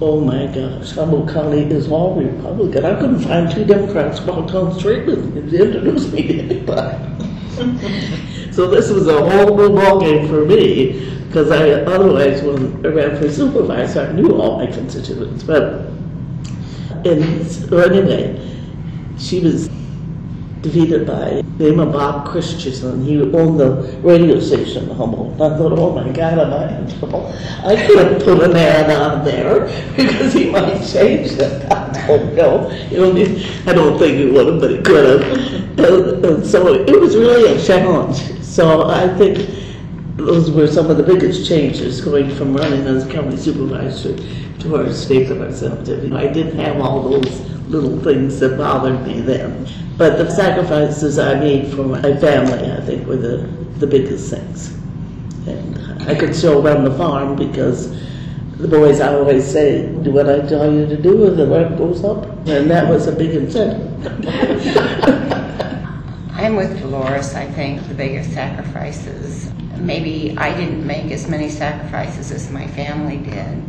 oh 0.00 0.20
my 0.20 0.46
gosh, 0.46 0.92
Humboldt 0.92 1.28
County 1.30 1.62
is 1.62 1.88
all 1.88 2.14
Republican. 2.20 2.84
I 2.84 2.98
couldn't 3.00 3.20
find 3.20 3.50
two 3.50 3.64
Democrats 3.64 4.18
about 4.18 4.48
Tom 4.48 4.70
Straightman 4.72 5.50
to 5.50 5.64
introduce 5.64 6.12
me 6.12 6.26
to 6.26 6.38
anybody. 6.40 7.02
so 8.52 8.68
this 8.68 8.90
was 8.90 9.08
a 9.08 9.18
whole 9.18 9.56
new 9.56 9.70
ballgame 9.70 10.28
for 10.28 10.44
me 10.44 11.08
because 11.26 11.50
I 11.50 11.70
otherwise 11.82 12.42
when 12.42 12.84
I 12.84 12.90
ran 12.90 13.16
for 13.16 13.30
supervisor 13.30 14.00
I 14.02 14.12
knew 14.12 14.40
all 14.40 14.58
my 14.58 14.66
constituents. 14.66 15.42
But 15.42 15.86
and 17.06 17.46
so 17.46 17.78
anyway, 17.78 18.38
she 19.18 19.40
was 19.40 19.70
defeated 20.62 21.06
by 21.06 21.42
Damon 21.58 21.92
Bob 21.92 22.28
Christensen. 22.28 23.04
He 23.04 23.20
owned 23.20 23.60
the 23.60 23.98
radio 24.02 24.40
station 24.40 24.88
in 24.88 24.96
Humboldt. 24.96 25.34
I 25.40 25.56
thought, 25.56 25.72
oh 25.78 25.94
my 25.94 26.10
God, 26.10 26.38
am 26.38 26.52
I 26.52 26.78
in 26.78 26.98
trouble? 26.98 27.26
I 27.64 27.86
couldn't 27.86 28.22
put 28.22 28.42
an 28.42 28.56
ad 28.56 28.90
on 28.90 29.24
there 29.24 29.66
because 29.96 30.32
he 30.32 30.50
might 30.50 30.78
change 30.84 31.32
it. 31.32 31.72
I 31.72 32.06
don't 32.06 32.34
know. 32.34 32.70
You 32.90 32.98
know, 32.98 33.44
I 33.66 33.74
don't 33.74 33.98
think 33.98 34.18
he 34.18 34.26
would 34.26 34.46
have, 34.46 34.60
but 34.60 34.70
he 34.70 34.80
could 34.82 35.22
have. 35.22 35.78
And, 35.78 36.24
and 36.24 36.46
so 36.46 36.74
it 36.74 37.00
was 37.00 37.16
really 37.16 37.56
a 37.56 37.62
challenge. 37.62 38.16
So 38.42 38.88
I 38.88 39.08
think 39.16 39.38
those 40.16 40.50
were 40.50 40.66
some 40.66 40.90
of 40.90 40.96
the 40.96 41.02
biggest 41.02 41.46
changes 41.46 42.00
going 42.00 42.34
from 42.34 42.56
running 42.56 42.86
as 42.86 43.06
county 43.06 43.36
supervisor 43.36 44.16
to 44.60 44.76
our 44.76 44.92
state 44.92 45.28
representative. 45.28 46.12
I 46.12 46.26
didn't 46.26 46.58
have 46.58 46.80
all 46.80 47.02
those 47.02 47.55
little 47.68 47.98
things 48.00 48.40
that 48.40 48.56
bothered 48.56 49.06
me 49.06 49.20
then. 49.20 49.66
But 49.96 50.18
the 50.18 50.30
sacrifices 50.30 51.18
I 51.18 51.34
made 51.34 51.72
for 51.72 51.84
my 51.84 52.02
family, 52.02 52.70
I 52.70 52.80
think, 52.82 53.06
were 53.06 53.16
the, 53.16 53.38
the 53.78 53.86
biggest 53.86 54.30
things. 54.30 54.74
And 55.46 56.02
I 56.02 56.14
could 56.14 56.34
still 56.34 56.62
run 56.62 56.84
the 56.84 56.96
farm 56.96 57.36
because 57.36 57.90
the 58.58 58.68
boys 58.68 59.00
I 59.00 59.14
always 59.14 59.44
say, 59.46 59.86
do 60.02 60.10
what 60.10 60.28
I 60.28 60.40
tell 60.46 60.72
you 60.72 60.86
to 60.86 60.96
do 60.96 61.26
and 61.26 61.38
the 61.38 61.46
rent 61.46 61.76
goes 61.78 62.04
up. 62.04 62.24
And 62.46 62.70
that 62.70 62.88
was 62.88 63.06
a 63.06 63.12
big 63.12 63.30
incentive. 63.30 64.06
I'm 66.32 66.56
with 66.56 66.78
Dolores, 66.80 67.34
I 67.34 67.46
think, 67.46 67.86
the 67.88 67.94
biggest 67.94 68.32
sacrifices. 68.32 69.50
Maybe 69.78 70.36
I 70.36 70.54
didn't 70.54 70.86
make 70.86 71.10
as 71.10 71.26
many 71.28 71.48
sacrifices 71.48 72.30
as 72.30 72.50
my 72.50 72.66
family 72.68 73.16
did. 73.16 73.62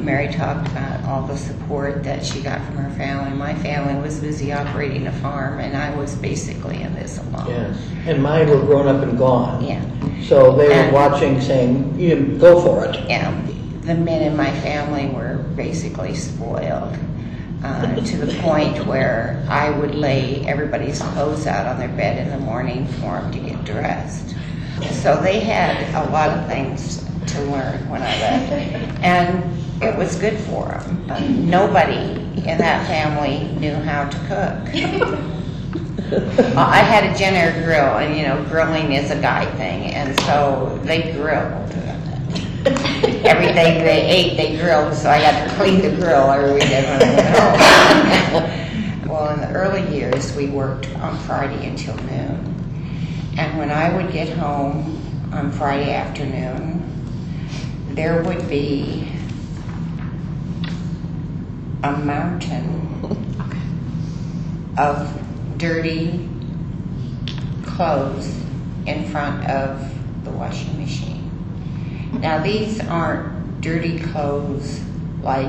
Mary 0.00 0.32
talked 0.32 0.68
about 0.68 1.04
all 1.04 1.26
the 1.26 1.36
support 1.36 2.02
that 2.04 2.24
she 2.24 2.40
got 2.40 2.64
from 2.64 2.76
her 2.76 2.90
family. 2.96 3.30
My 3.36 3.54
family 3.56 4.00
was 4.00 4.18
busy 4.20 4.52
operating 4.52 5.06
a 5.06 5.12
farm, 5.12 5.60
and 5.60 5.76
I 5.76 5.94
was 5.96 6.14
basically 6.16 6.82
in 6.82 6.94
this 6.94 7.18
alone. 7.18 7.46
Yes, 7.48 7.78
and 8.06 8.22
mine 8.22 8.48
were 8.48 8.60
grown 8.60 8.88
up 8.88 9.02
and 9.02 9.18
gone. 9.18 9.62
Yeah. 9.64 9.82
So 10.22 10.56
they 10.56 10.68
were 10.68 10.74
And- 10.74 10.92
watching, 10.92 11.40
saying, 11.40 11.94
"You 11.98 12.36
go 12.40 12.60
for 12.60 12.86
it." 12.86 12.98
Yeah, 13.08 13.32
the 13.82 13.94
men 13.94 14.22
in 14.22 14.36
my 14.36 14.50
family 14.60 15.08
were 15.08 15.44
basically 15.56 16.14
spoiled 16.14 16.96
uh, 17.62 17.94
to 17.96 18.16
the 18.16 18.32
point 18.40 18.86
where 18.86 19.44
I 19.48 19.70
would 19.70 19.94
lay 19.94 20.44
everybody's 20.46 21.00
clothes 21.00 21.46
out 21.46 21.66
on 21.66 21.78
their 21.78 21.88
bed 21.88 22.18
in 22.26 22.30
the 22.30 22.38
morning 22.44 22.86
for 22.86 23.20
them 23.20 23.30
to 23.32 23.38
get 23.38 23.64
dressed. 23.64 24.34
So 25.02 25.16
they 25.20 25.40
had 25.40 25.76
a 25.94 26.10
lot 26.10 26.30
of 26.30 26.46
things 26.46 27.04
to 27.32 27.40
learn 27.42 27.88
when 27.88 28.02
I 28.02 28.20
left, 28.20 28.52
and 29.02 29.82
it 29.82 29.96
was 29.96 30.16
good 30.16 30.38
for 30.38 30.68
them. 30.68 31.04
But 31.06 31.22
nobody 31.22 32.12
in 32.36 32.58
that 32.58 32.86
family 32.86 33.52
knew 33.58 33.74
how 33.74 34.08
to 34.08 34.16
cook. 34.26 35.36
I 36.56 36.78
had 36.78 37.04
a 37.04 37.16
Jenn-Air 37.16 37.64
grill, 37.64 37.98
and 37.98 38.16
you 38.16 38.24
know, 38.24 38.44
grilling 38.48 38.92
is 38.92 39.10
a 39.10 39.20
guy 39.20 39.46
thing, 39.56 39.94
and 39.94 40.18
so 40.20 40.78
they 40.82 41.12
grilled. 41.12 41.70
Everything 43.24 43.84
they 43.84 44.06
ate, 44.06 44.36
they 44.36 44.56
grilled, 44.58 44.92
so 44.94 45.08
I 45.08 45.18
had 45.18 45.48
to 45.48 45.54
clean 45.56 45.80
the 45.80 45.94
grill 45.96 46.30
every 46.30 46.54
weekend 46.54 46.86
when 46.86 47.02
I 47.02 48.32
went 48.32 48.32
home. 48.32 49.08
well, 49.08 49.30
in 49.30 49.40
the 49.40 49.50
early 49.52 49.96
years, 49.96 50.34
we 50.34 50.48
worked 50.48 50.88
on 50.96 51.16
Friday 51.20 51.66
until 51.68 51.96
noon, 51.96 52.54
and 53.38 53.56
when 53.56 53.70
I 53.70 53.94
would 53.96 54.12
get 54.12 54.28
home 54.36 55.00
on 55.32 55.52
Friday 55.52 55.92
afternoon, 55.94 56.89
there 57.94 58.22
would 58.22 58.48
be 58.48 59.08
a 61.82 61.92
mountain 61.92 62.86
of 64.78 65.22
dirty 65.58 66.28
clothes 67.64 68.34
in 68.86 69.08
front 69.08 69.44
of 69.46 69.92
the 70.24 70.30
washing 70.30 70.78
machine. 70.78 71.30
Now, 72.20 72.42
these 72.42 72.80
aren't 72.80 73.60
dirty 73.60 73.98
clothes 73.98 74.80
like 75.22 75.48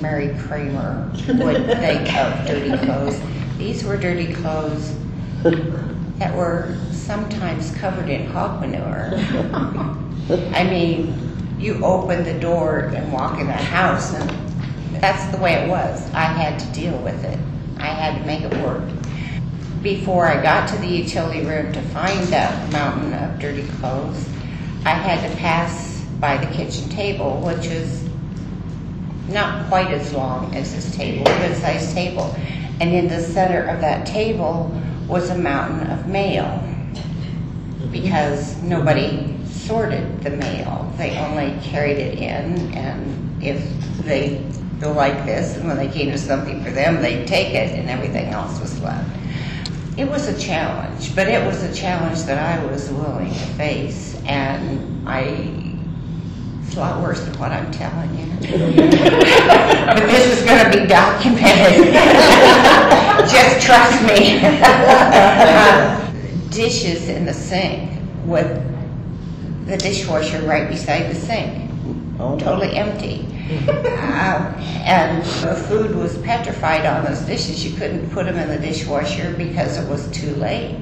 Mary 0.00 0.36
Kramer 0.40 1.10
would 1.28 1.66
think 1.66 2.14
of 2.16 2.46
dirty 2.46 2.76
clothes. 2.84 3.20
These 3.58 3.84
were 3.84 3.96
dirty 3.96 4.32
clothes 4.32 4.96
that 6.18 6.34
were 6.34 6.76
sometimes 6.90 7.70
covered 7.76 8.08
in 8.08 8.26
hog 8.26 8.60
manure. 8.60 9.12
I 10.54 10.64
mean, 10.64 11.25
you 11.58 11.82
open 11.84 12.24
the 12.24 12.38
door 12.38 12.90
and 12.94 13.12
walk 13.12 13.40
in 13.40 13.46
the 13.46 13.52
house, 13.52 14.14
and 14.14 14.30
that's 15.00 15.34
the 15.34 15.42
way 15.42 15.54
it 15.54 15.68
was. 15.68 16.12
I 16.12 16.24
had 16.24 16.58
to 16.58 16.66
deal 16.72 16.96
with 16.98 17.24
it. 17.24 17.38
I 17.78 17.86
had 17.86 18.20
to 18.20 18.26
make 18.26 18.42
it 18.42 18.52
work. 18.62 18.82
Before 19.82 20.26
I 20.26 20.42
got 20.42 20.68
to 20.70 20.76
the 20.78 20.86
utility 20.86 21.46
room 21.46 21.72
to 21.72 21.80
find 21.82 22.20
that 22.28 22.72
mountain 22.72 23.12
of 23.14 23.38
dirty 23.38 23.66
clothes, 23.78 24.28
I 24.84 24.90
had 24.90 25.28
to 25.28 25.36
pass 25.36 26.04
by 26.20 26.36
the 26.36 26.46
kitchen 26.54 26.88
table, 26.88 27.40
which 27.40 27.66
is 27.66 28.08
not 29.28 29.68
quite 29.68 29.88
as 29.88 30.12
long 30.12 30.54
as 30.54 30.74
this 30.74 30.94
table, 30.94 31.24
good 31.24 31.56
sized 31.56 31.92
table. 31.94 32.34
And 32.80 32.92
in 32.92 33.08
the 33.08 33.20
center 33.20 33.62
of 33.68 33.80
that 33.80 34.06
table 34.06 34.70
was 35.08 35.30
a 35.30 35.38
mountain 35.38 35.90
of 35.90 36.06
mail 36.06 36.62
because 37.90 38.60
nobody 38.62 39.25
sorted 39.66 40.22
the 40.22 40.30
mail. 40.30 40.92
They 40.96 41.18
only 41.18 41.58
carried 41.62 41.98
it 41.98 42.18
in, 42.18 42.72
and 42.74 43.42
if 43.42 43.60
they 44.04 44.44
like 44.80 45.24
this, 45.24 45.56
and 45.56 45.66
when 45.66 45.76
they 45.76 45.88
came 45.88 46.10
to 46.12 46.18
something 46.18 46.62
for 46.62 46.70
them, 46.70 47.02
they'd 47.02 47.26
take 47.26 47.54
it, 47.54 47.78
and 47.78 47.90
everything 47.90 48.26
else 48.26 48.60
was 48.60 48.80
left. 48.80 49.10
It 49.96 50.08
was 50.08 50.28
a 50.28 50.38
challenge, 50.38 51.14
but 51.16 51.26
it 51.26 51.44
was 51.44 51.62
a 51.62 51.74
challenge 51.74 52.22
that 52.24 52.38
I 52.38 52.64
was 52.66 52.90
willing 52.90 53.28
to 53.28 53.46
face, 53.56 54.20
and 54.26 55.08
I. 55.08 55.62
It's 56.62 56.76
a 56.76 56.80
lot 56.80 57.00
worse 57.02 57.24
than 57.24 57.38
what 57.38 57.52
I'm 57.52 57.70
telling 57.70 58.10
you. 58.18 58.26
but 58.40 60.00
this 60.06 60.38
is 60.38 60.44
going 60.44 60.64
to 60.64 60.80
be 60.80 60.86
documented. 60.86 61.94
Just 63.30 63.66
trust 63.66 64.02
me. 64.02 64.40
Uh, 65.56 66.02
dishes 66.50 67.08
in 67.08 67.24
the 67.24 67.34
sink 67.34 67.90
with 68.24 68.75
the 69.66 69.76
dishwasher 69.76 70.40
right 70.42 70.68
beside 70.68 71.10
the 71.10 71.14
sink, 71.14 71.70
Oh, 72.18 72.38
totally 72.38 72.76
empty. 72.76 73.28
Um, 74.16 74.54
and 74.86 75.22
the 75.42 75.54
food 75.68 75.94
was 75.94 76.18
petrified 76.18 76.84
on 76.86 77.04
those 77.04 77.20
dishes. 77.20 77.64
You 77.64 77.76
couldn't 77.76 78.10
put 78.10 78.26
them 78.26 78.36
in 78.36 78.48
the 78.48 78.58
dishwasher 78.58 79.34
because 79.36 79.76
it 79.76 79.88
was 79.88 80.10
too 80.10 80.34
late. 80.36 80.74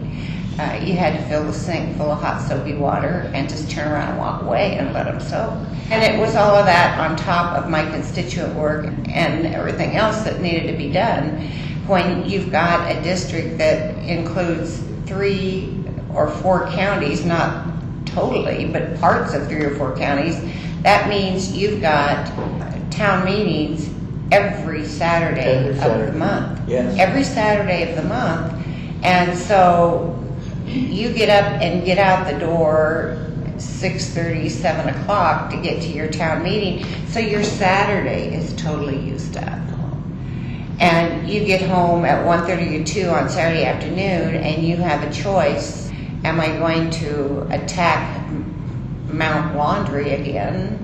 Uh, 0.58 0.80
you 0.82 0.94
had 0.94 1.18
to 1.18 1.22
fill 1.26 1.44
the 1.44 1.52
sink 1.52 1.96
full 1.96 2.12
of 2.12 2.20
hot 2.20 2.40
soapy 2.46 2.74
water 2.74 3.30
and 3.34 3.48
just 3.48 3.70
turn 3.70 3.90
around 3.90 4.10
and 4.10 4.18
walk 4.18 4.42
away 4.42 4.78
and 4.78 4.94
let 4.94 5.04
them 5.04 5.20
soak. 5.20 5.52
And 5.90 6.02
it 6.02 6.18
was 6.18 6.36
all 6.36 6.54
of 6.54 6.64
that 6.66 6.98
on 6.98 7.16
top 7.16 7.58
of 7.58 7.68
my 7.68 7.84
constituent 7.90 8.54
work 8.54 8.86
and 9.08 9.46
everything 9.46 9.96
else 9.96 10.22
that 10.22 10.40
needed 10.40 10.70
to 10.70 10.78
be 10.78 10.92
done. 10.92 11.40
When 11.86 12.24
you've 12.24 12.52
got 12.52 12.90
a 12.90 13.02
district 13.02 13.58
that 13.58 13.96
includes 14.04 14.80
three 15.06 15.84
or 16.14 16.30
four 16.30 16.68
counties, 16.68 17.24
not 17.24 17.73
totally, 18.14 18.66
but 18.66 18.98
parts 19.00 19.34
of 19.34 19.46
three 19.48 19.64
or 19.64 19.74
four 19.74 19.96
counties, 19.96 20.40
that 20.82 21.08
means 21.08 21.52
you've 21.56 21.80
got 21.80 22.26
town 22.90 23.24
meetings 23.24 23.90
every 24.32 24.84
Saturday 24.84 25.40
Every 25.40 25.70
of 25.70 25.76
Saturday. 25.78 26.10
the 26.12 26.18
month. 26.18 26.68
Yes. 26.68 26.98
Every 26.98 27.24
Saturday 27.24 27.90
of 27.90 27.96
the 27.96 28.08
month. 28.08 28.52
And 29.02 29.36
so 29.36 30.18
you 30.66 31.12
get 31.12 31.28
up 31.28 31.60
and 31.60 31.84
get 31.84 31.98
out 31.98 32.30
the 32.30 32.38
door 32.38 33.18
6.30, 33.56 34.50
7 34.50 34.94
o'clock 34.94 35.50
to 35.50 35.56
get 35.58 35.82
to 35.82 35.88
your 35.88 36.08
town 36.08 36.42
meeting. 36.42 36.84
So 37.08 37.20
your 37.20 37.44
Saturday 37.44 38.34
is 38.34 38.54
totally 38.56 38.98
used 38.98 39.36
up. 39.36 39.60
And 40.80 41.28
you 41.28 41.44
get 41.44 41.62
home 41.62 42.04
at 42.04 42.26
1.30 42.26 42.82
or 42.82 42.84
2 42.84 43.08
on 43.08 43.28
Saturday 43.28 43.64
afternoon 43.64 44.34
and 44.34 44.66
you 44.66 44.76
have 44.76 45.08
a 45.08 45.12
choice. 45.12 45.83
Am 46.24 46.40
I 46.40 46.48
going 46.56 46.90
to 46.90 47.46
attack 47.50 48.28
Mount 49.08 49.56
Laundry 49.56 50.12
again? 50.12 50.80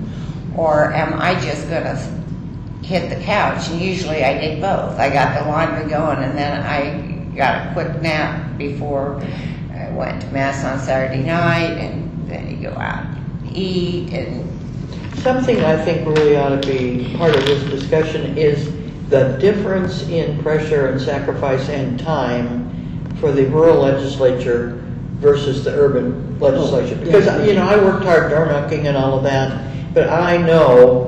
Or 0.55 0.93
am 0.93 1.19
I 1.19 1.33
just 1.39 1.69
going 1.69 1.83
to 1.83 2.85
hit 2.85 3.09
the 3.09 3.23
couch? 3.23 3.69
And 3.69 3.81
usually 3.81 4.23
I 4.23 4.39
did 4.39 4.61
both. 4.61 4.99
I 4.99 5.09
got 5.09 5.39
the 5.39 5.49
laundry 5.49 5.89
going 5.89 6.19
and 6.19 6.37
then 6.37 6.61
I 6.61 7.35
got 7.35 7.67
a 7.67 7.73
quick 7.73 8.01
nap 8.01 8.57
before 8.57 9.21
I 9.73 9.89
went 9.91 10.21
to 10.21 10.27
Mass 10.31 10.63
on 10.63 10.79
Saturday 10.79 11.23
night 11.23 11.77
and 11.77 12.29
then 12.29 12.49
you 12.49 12.69
go 12.69 12.75
out 12.75 13.05
and 13.05 13.57
eat 13.57 14.13
and 14.13 14.51
Something 15.21 15.63
I 15.63 15.77
think 15.85 16.07
really 16.07 16.35
ought 16.35 16.59
to 16.59 16.67
be 16.67 17.15
part 17.15 17.35
of 17.35 17.45
this 17.45 17.63
discussion 17.69 18.35
is 18.39 18.71
the 19.09 19.37
difference 19.39 20.01
in 20.09 20.41
pressure 20.41 20.87
and 20.87 20.99
sacrifice 20.99 21.69
and 21.69 21.99
time 21.99 23.15
for 23.17 23.31
the 23.31 23.45
rural 23.45 23.81
legislature 23.81 24.83
versus 25.21 25.63
the 25.63 25.71
urban 25.71 26.37
legislature. 26.39 26.97
Oh, 26.99 27.05
because, 27.05 27.47
you 27.47 27.53
know, 27.53 27.67
I 27.67 27.77
worked 27.77 28.03
hard 28.03 28.31
door 28.31 28.47
knocking 28.47 28.87
and 28.87 28.97
all 28.97 29.17
of 29.17 29.23
that, 29.23 29.93
but 29.93 30.09
I 30.09 30.37
know 30.37 31.07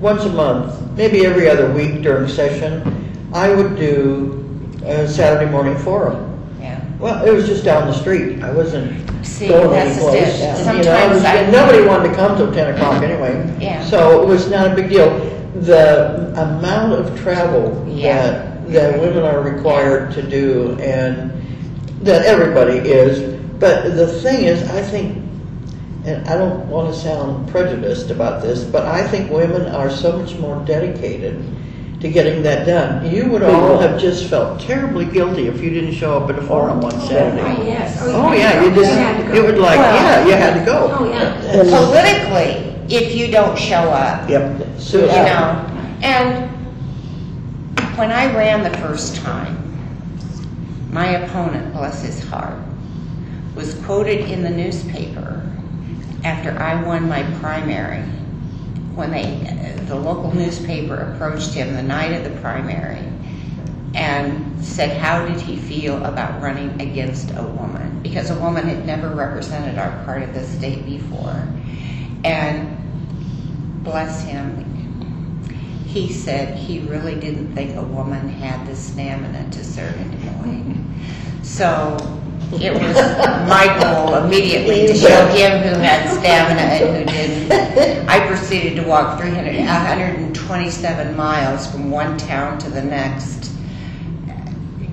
once 0.00 0.24
a 0.24 0.28
month, 0.30 0.78
maybe 0.96 1.24
every 1.24 1.48
other 1.48 1.72
week 1.72 2.02
during 2.02 2.28
session, 2.28 2.82
I 3.32 3.54
would 3.54 3.76
do 3.76 4.42
a 4.84 5.06
Saturday 5.08 5.50
morning 5.50 5.76
forum. 5.78 6.32
yeah. 6.60 6.80
Well, 6.98 7.24
it 7.24 7.30
was 7.32 7.46
just 7.46 7.64
down 7.64 7.86
the 7.86 7.94
street. 7.94 8.42
I 8.42 8.50
wasn't 8.52 9.04
See, 9.24 9.48
going 9.48 9.70
that's 9.70 9.96
the 9.98 10.06
anyplace. 10.08 10.40
you 10.40 10.46
know, 10.46 10.54
Sometimes 10.82 11.14
was- 11.14 11.24
I- 11.24 11.50
nobody 11.50 11.86
wanted 11.86 12.08
to 12.10 12.14
come 12.14 12.36
till 12.36 12.52
ten 12.52 12.74
o'clock 12.74 13.02
anyway. 13.02 13.48
Yeah. 13.60 13.84
So 13.84 14.22
it 14.22 14.26
was 14.28 14.50
not 14.50 14.72
a 14.72 14.74
big 14.74 14.88
deal. 14.90 15.10
The 15.60 16.32
amount 16.36 16.92
of 16.94 17.18
travel 17.20 17.84
Yeah. 17.88 18.22
that, 18.26 18.72
that 18.72 19.00
women 19.00 19.24
are 19.24 19.40
required 19.40 20.12
to 20.14 20.22
do 20.22 20.76
and 20.80 21.30
that 22.02 22.24
everybody 22.26 22.78
is. 22.78 23.34
But 23.58 23.96
the 23.96 24.06
thing 24.06 24.44
is, 24.44 24.68
I 24.70 24.82
think, 24.82 25.16
and 26.04 26.26
I 26.28 26.36
don't 26.36 26.68
want 26.68 26.92
to 26.92 26.98
sound 26.98 27.48
prejudiced 27.48 28.10
about 28.10 28.42
this, 28.42 28.64
but 28.64 28.84
I 28.86 29.06
think 29.06 29.30
women 29.30 29.66
are 29.66 29.90
so 29.90 30.18
much 30.18 30.36
more 30.36 30.62
dedicated 30.64 31.42
to 32.00 32.08
getting 32.08 32.42
that 32.42 32.66
done. 32.66 33.10
You 33.10 33.26
would 33.30 33.42
all 33.42 33.78
have 33.78 33.98
just 33.98 34.28
felt 34.28 34.60
terribly 34.60 35.06
guilty 35.06 35.46
if 35.46 35.62
you 35.62 35.70
didn't 35.70 35.94
show 35.94 36.16
up 36.16 36.28
at 36.28 36.36
a 36.36 36.42
oh, 36.42 36.46
forum 36.46 36.84
on 36.84 36.92
oh, 36.94 37.08
Saturday. 37.08 37.42
Oh, 37.42 37.66
yes. 37.66 37.98
Oh, 38.02 38.28
oh, 38.28 38.32
yeah, 38.32 38.62
you 38.62 38.74
just, 38.74 38.92
had 38.92 39.22
to 39.22 39.28
go. 39.28 39.34
it 39.34 39.46
would 39.46 39.58
like, 39.58 39.78
Well- 39.78 39.96
yeah, 39.96 40.26
you 40.26 40.32
had 40.32 40.58
to 40.58 40.64
go. 40.64 40.96
Oh, 40.98 41.08
yeah. 41.08 41.34
And- 41.42 41.68
Politically, 41.68 42.94
if 42.94 43.14
you 43.16 43.30
don't 43.30 43.58
show 43.58 43.76
up, 43.76 44.28
Yep. 44.28 44.78
So, 44.78 45.00
you 45.00 45.06
know. 45.06 45.72
And 46.02 46.50
when 47.96 48.12
I 48.12 48.34
ran 48.36 48.62
the 48.62 48.76
first 48.78 49.16
time, 49.16 49.62
my 50.92 51.08
opponent, 51.08 51.72
bless 51.72 52.02
his 52.02 52.22
heart, 52.28 52.58
was 53.56 53.74
quoted 53.84 54.30
in 54.30 54.42
the 54.42 54.50
newspaper 54.50 55.42
after 56.22 56.50
I 56.50 56.80
won 56.82 57.08
my 57.08 57.22
primary. 57.40 58.02
When 58.94 59.10
they, 59.10 59.82
the 59.86 59.96
local 59.96 60.34
newspaper 60.34 60.94
approached 60.94 61.52
him 61.54 61.74
the 61.74 61.82
night 61.82 62.12
of 62.12 62.24
the 62.24 62.38
primary 62.40 63.02
and 63.94 64.62
said, 64.62 64.96
how 64.98 65.26
did 65.26 65.40
he 65.40 65.56
feel 65.56 66.04
about 66.04 66.40
running 66.42 66.80
against 66.80 67.30
a 67.30 67.42
woman? 67.42 68.00
Because 68.02 68.30
a 68.30 68.38
woman 68.38 68.66
had 68.68 68.86
never 68.86 69.08
represented 69.08 69.78
our 69.78 70.04
part 70.04 70.22
of 70.22 70.34
the 70.34 70.44
state 70.44 70.84
before. 70.84 71.48
And 72.24 72.76
bless 73.82 74.22
him, 74.22 74.64
he 75.86 76.12
said 76.12 76.58
he 76.58 76.80
really 76.80 77.14
didn't 77.14 77.54
think 77.54 77.74
a 77.76 77.82
woman 77.82 78.28
had 78.28 78.66
the 78.66 78.76
stamina 78.76 79.50
to 79.50 79.64
serve 79.64 79.98
in 79.98 80.10
Des 80.10 80.30
Moines. 80.30 80.94
So 81.42 81.96
it 82.54 82.72
was 82.72 82.96
my 83.48 83.66
goal 83.80 84.14
immediately 84.24 84.86
to 84.86 84.94
show 84.94 85.26
him 85.28 85.62
who 85.62 85.78
had 85.80 86.08
stamina 86.18 86.60
and 86.60 86.96
who 86.96 87.12
didn't. 87.12 88.08
I 88.08 88.26
proceeded 88.26 88.76
to 88.82 88.88
walk 88.88 89.20
300, 89.20 89.56
127 89.56 91.16
miles 91.16 91.70
from 91.70 91.90
one 91.90 92.16
town 92.18 92.58
to 92.58 92.70
the 92.70 92.82
next. 92.82 93.50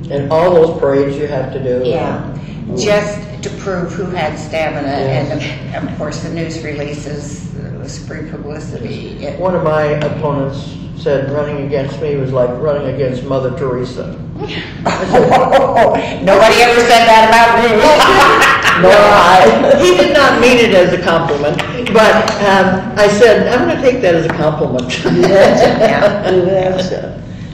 And 0.10 0.32
all 0.32 0.54
those 0.54 0.80
parades 0.80 1.16
you 1.18 1.28
have 1.28 1.54
to 1.54 1.64
do. 1.64 1.88
Yeah, 1.88 2.38
just 2.76 3.20
to 3.44 3.50
prove 3.62 3.92
who 3.94 4.06
had 4.06 4.38
stamina, 4.38 4.88
and 4.88 5.34
of- 5.34 5.90
of 5.90 5.98
course, 5.98 6.22
the 6.24 6.30
news 6.34 6.62
releases, 6.64 7.54
it 7.56 7.80
was 7.80 7.98
free 8.06 8.30
publicity. 8.30 9.18
It- 9.22 9.40
One 9.40 9.56
of 9.56 9.64
my 9.64 9.84
opponents 9.84 10.74
said 10.98 11.32
running 11.32 11.66
against 11.66 12.02
me 12.02 12.16
was 12.18 12.32
like 12.32 12.50
running 12.60 12.94
against 12.94 13.24
Mother 13.24 13.52
Teresa. 13.52 14.16
Nobody 16.24 16.56
ever 16.62 16.80
said 16.82 17.06
that 17.08 17.30
about 17.30 17.60
me. 17.60 17.70
Nor 18.84 18.92
I. 18.92 19.80
He 19.82 19.96
did 19.96 20.14
not 20.14 20.42
mean 20.42 20.58
it 20.58 20.74
as 20.74 20.92
a 20.94 21.02
compliment, 21.02 21.58
but 21.94 22.16
um, 22.42 22.92
I 22.98 23.08
said, 23.08 23.48
I'm 23.48 23.68
going 23.68 23.76
to 23.76 23.82
take 23.82 24.02
that 24.02 24.16
as 24.16 24.26
a 24.26 24.30
compliment. 24.30 24.92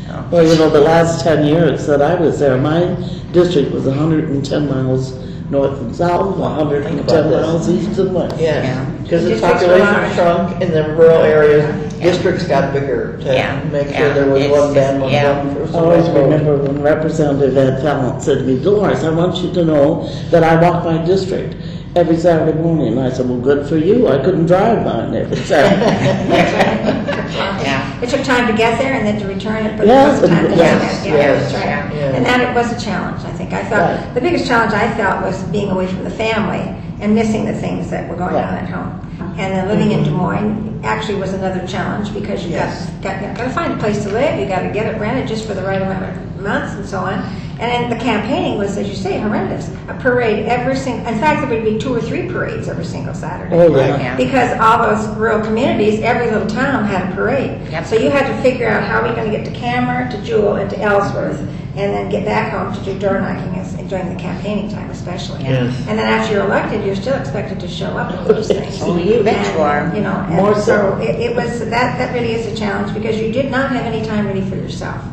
Yeah. 0.10 0.30
Well, 0.32 0.46
you 0.46 0.56
know, 0.60 0.70
the 0.70 0.82
last 0.82 1.24
ten 1.24 1.46
years 1.46 1.88
that 1.88 2.02
I 2.02 2.14
was 2.16 2.40
there, 2.40 2.58
my 2.58 2.96
district 3.32 3.72
was 3.72 3.86
hundred 3.86 4.30
and 4.30 4.46
ten 4.46 4.70
miles 4.70 5.14
north 5.50 5.80
and 5.82 5.96
south, 5.96 6.38
hundred 6.38 6.86
and 6.86 6.98
ten 7.08 7.20
about 7.24 7.30
this. 7.30 7.48
miles 7.48 7.70
east 7.70 8.00
and 8.00 8.14
west. 8.14 8.36
Yes, 8.40 8.66
Yeah. 8.66 8.86
because 9.04 9.24
the 9.24 9.30
Districts 9.32 9.62
were 9.64 9.68
population 9.70 9.94
large. 10.02 10.14
shrunk 10.14 10.62
in 10.62 10.72
the 10.72 10.84
rural 10.96 11.22
areas, 11.24 11.94
districts 11.94 12.44
got 12.48 12.72
bigger 12.74 13.18
Yeah, 13.22 13.60
to 13.60 13.66
make 13.68 13.90
yeah, 13.90 13.98
sure 13.98 14.14
there 14.14 14.26
was 14.30 14.44
it's 14.44 14.52
one 14.58 14.74
band, 14.74 15.02
one 15.02 15.12
just- 15.12 15.24
yeah. 15.24 15.34
drum 15.44 15.68
for 15.68 15.78
I 15.78 15.80
always 15.82 16.06
railroad. 16.06 16.24
remember 16.24 16.58
when 16.58 16.82
Representative 16.84 17.58
Ed 17.58 17.82
Fallon 17.82 18.22
said 18.22 18.38
to 18.40 18.44
me, 18.44 18.60
Dolores, 18.62 19.04
I 19.04 19.10
want 19.10 19.38
you 19.38 19.52
to 19.54 19.66
know 19.66 20.08
that 20.30 20.44
I 20.44 20.62
walk 20.62 20.84
my 20.86 21.04
district 21.04 21.56
every 21.96 22.18
Saturday 22.18 22.58
morning. 22.60 22.90
And 22.90 23.00
I 23.00 23.10
said, 23.10 23.28
well, 23.28 23.40
good 23.40 23.68
for 23.68 23.76
you. 23.78 24.08
I 24.08 24.20
couldn't 24.24 24.46
drive 24.46 24.86
mine 24.86 25.16
every 25.16 25.38
Saturday. 25.38 27.06
Yeah. 27.30 28.02
It 28.02 28.10
took 28.10 28.24
time 28.24 28.48
to 28.48 28.54
get 28.58 28.80
there 28.80 28.94
and 28.94 29.06
then 29.06 29.20
to 29.22 29.28
return 29.28 29.66
it, 29.66 29.78
but 29.78 29.86
it 29.86 29.90
Yes, 29.90 30.22
was 30.22 30.30
time 30.30 30.46
to 30.50 30.56
yes, 30.56 31.04
get 31.04 31.12
there. 31.12 31.18
Yeah, 31.20 31.40
that's 31.40 31.52
yes, 31.54 31.66
right. 31.92 31.96
yeah. 31.96 32.16
And 32.16 32.26
that 32.26 32.40
it 32.42 32.56
was 32.56 32.72
a 32.72 32.80
challenge, 32.84 33.24
I 33.24 33.29
think. 33.50 33.72
I 33.72 33.96
Right. 33.96 34.14
the 34.14 34.22
biggest 34.22 34.48
challenge 34.48 34.74
I 34.74 34.92
felt 34.96 35.24
was 35.24 35.42
being 35.44 35.70
away 35.70 35.88
from 35.88 36.04
the 36.04 36.10
family 36.10 36.74
and 37.02 37.16
missing 37.16 37.46
the 37.46 37.54
things 37.54 37.90
that 37.90 38.10
were 38.10 38.16
going 38.16 38.36
on 38.36 38.54
at 38.54 38.70
home. 38.70 39.00
And 39.38 39.54
then 39.54 39.68
living 39.68 39.92
in 39.92 40.00
mm-hmm. 40.00 40.12
Des 40.12 40.18
Moines 40.18 40.82
actually 40.84 41.20
was 41.20 41.34
another 41.34 41.66
challenge 41.68 42.14
because 42.14 42.44
you 42.44 42.52
got, 42.52 42.68
Yes. 42.68 42.90
got, 43.02 43.22
you 43.22 43.28
gotta 43.28 43.50
find 43.50 43.74
a 43.74 43.78
place 43.78 44.04
to 44.04 44.10
live, 44.10 44.40
you 44.40 44.46
gotta 44.46 44.70
get 44.70 44.94
it 44.94 45.00
rented 45.00 45.28
just 45.28 45.46
for 45.46 45.54
the 45.54 45.62
right 45.64 45.82
amount 45.82 46.04
of 46.06 46.42
months 46.42 46.74
and 46.74 46.86
so 46.86 47.00
on. 47.00 47.24
And 47.60 47.92
the 47.92 47.98
campaigning 47.98 48.58
was, 48.58 48.78
as 48.78 48.88
you 48.88 48.96
say, 48.96 49.20
horrendous. 49.20 49.70
A 49.90 49.94
parade 50.00 50.46
every 50.46 50.78
single, 50.78 51.06
in 51.12 51.20
fact, 51.20 51.42
there 51.46 51.50
would 51.62 51.70
be 51.70 51.78
two 51.78 51.94
or 51.94 52.00
three 52.02 52.30
parades 52.30 52.70
every 52.70 52.86
single 52.86 53.14
Saturday. 53.14 53.54
Oh, 53.54 53.76
yeah. 53.76 53.98
Yeah. 54.00 54.16
Because 54.18 54.58
all 54.62 54.88
those 54.88 55.06
rural 55.18 55.42
communities, 55.42 56.00
every 56.00 56.32
little 56.32 56.48
town 56.48 56.86
had 56.86 57.12
a 57.12 57.16
parade. 57.16 57.70
Yep. 57.70 57.86
So 57.86 57.98
you 57.98 58.12
had 58.12 58.34
to 58.34 58.42
figure 58.42 58.70
out 58.70 58.84
how 58.84 59.02
are 59.02 59.10
we 59.10 59.14
going 59.14 59.30
to 59.30 59.38
get 59.38 59.46
to 59.46 59.52
Cameron, 59.52 60.10
to 60.12 60.22
Jewell, 60.24 60.56
and 60.56 60.70
to 60.70 60.80
Ellsworth, 60.80 61.38
and 61.76 61.94
then 61.94 62.10
get 62.10 62.24
back 62.24 62.54
home 62.54 62.74
to 62.74 62.94
do 62.94 62.98
door 62.98 63.20
knocking 63.20 63.54
as- 63.60 63.74
during 63.90 64.08
the 64.08 64.20
campaigning 64.22 64.70
time 64.70 64.90
especially. 64.90 65.44
Yes. 65.44 65.76
And 65.88 66.00
then 66.00 66.08
after 66.08 66.36
you're 66.36 66.46
elected, 66.46 66.86
you're 66.86 66.96
still 66.96 67.16
expected 67.16 67.60
to 67.60 67.68
show 67.68 67.88
up 67.98 68.12
at 68.14 68.26
those 68.28 68.48
things. 68.48 68.78
Oh, 68.82 68.98
you 68.98 69.22
bet 69.24 69.54
you 69.54 69.62
are. 69.62 69.94
You 69.94 70.02
know, 70.02 70.22
More 70.30 70.56
so 70.56 70.62
so. 70.62 70.98
it, 71.02 71.20
it 71.20 71.36
was, 71.36 71.60
that, 71.60 71.98
that 71.98 72.14
really 72.14 72.34
is 72.34 72.46
a 72.48 72.56
challenge 72.56 72.94
because 72.94 73.20
you 73.20 73.32
did 73.34 73.52
not 73.52 73.72
have 73.72 73.86
any 73.86 74.06
time 74.06 74.28
really 74.28 74.48
for 74.50 74.56
yourself. 74.56 75.04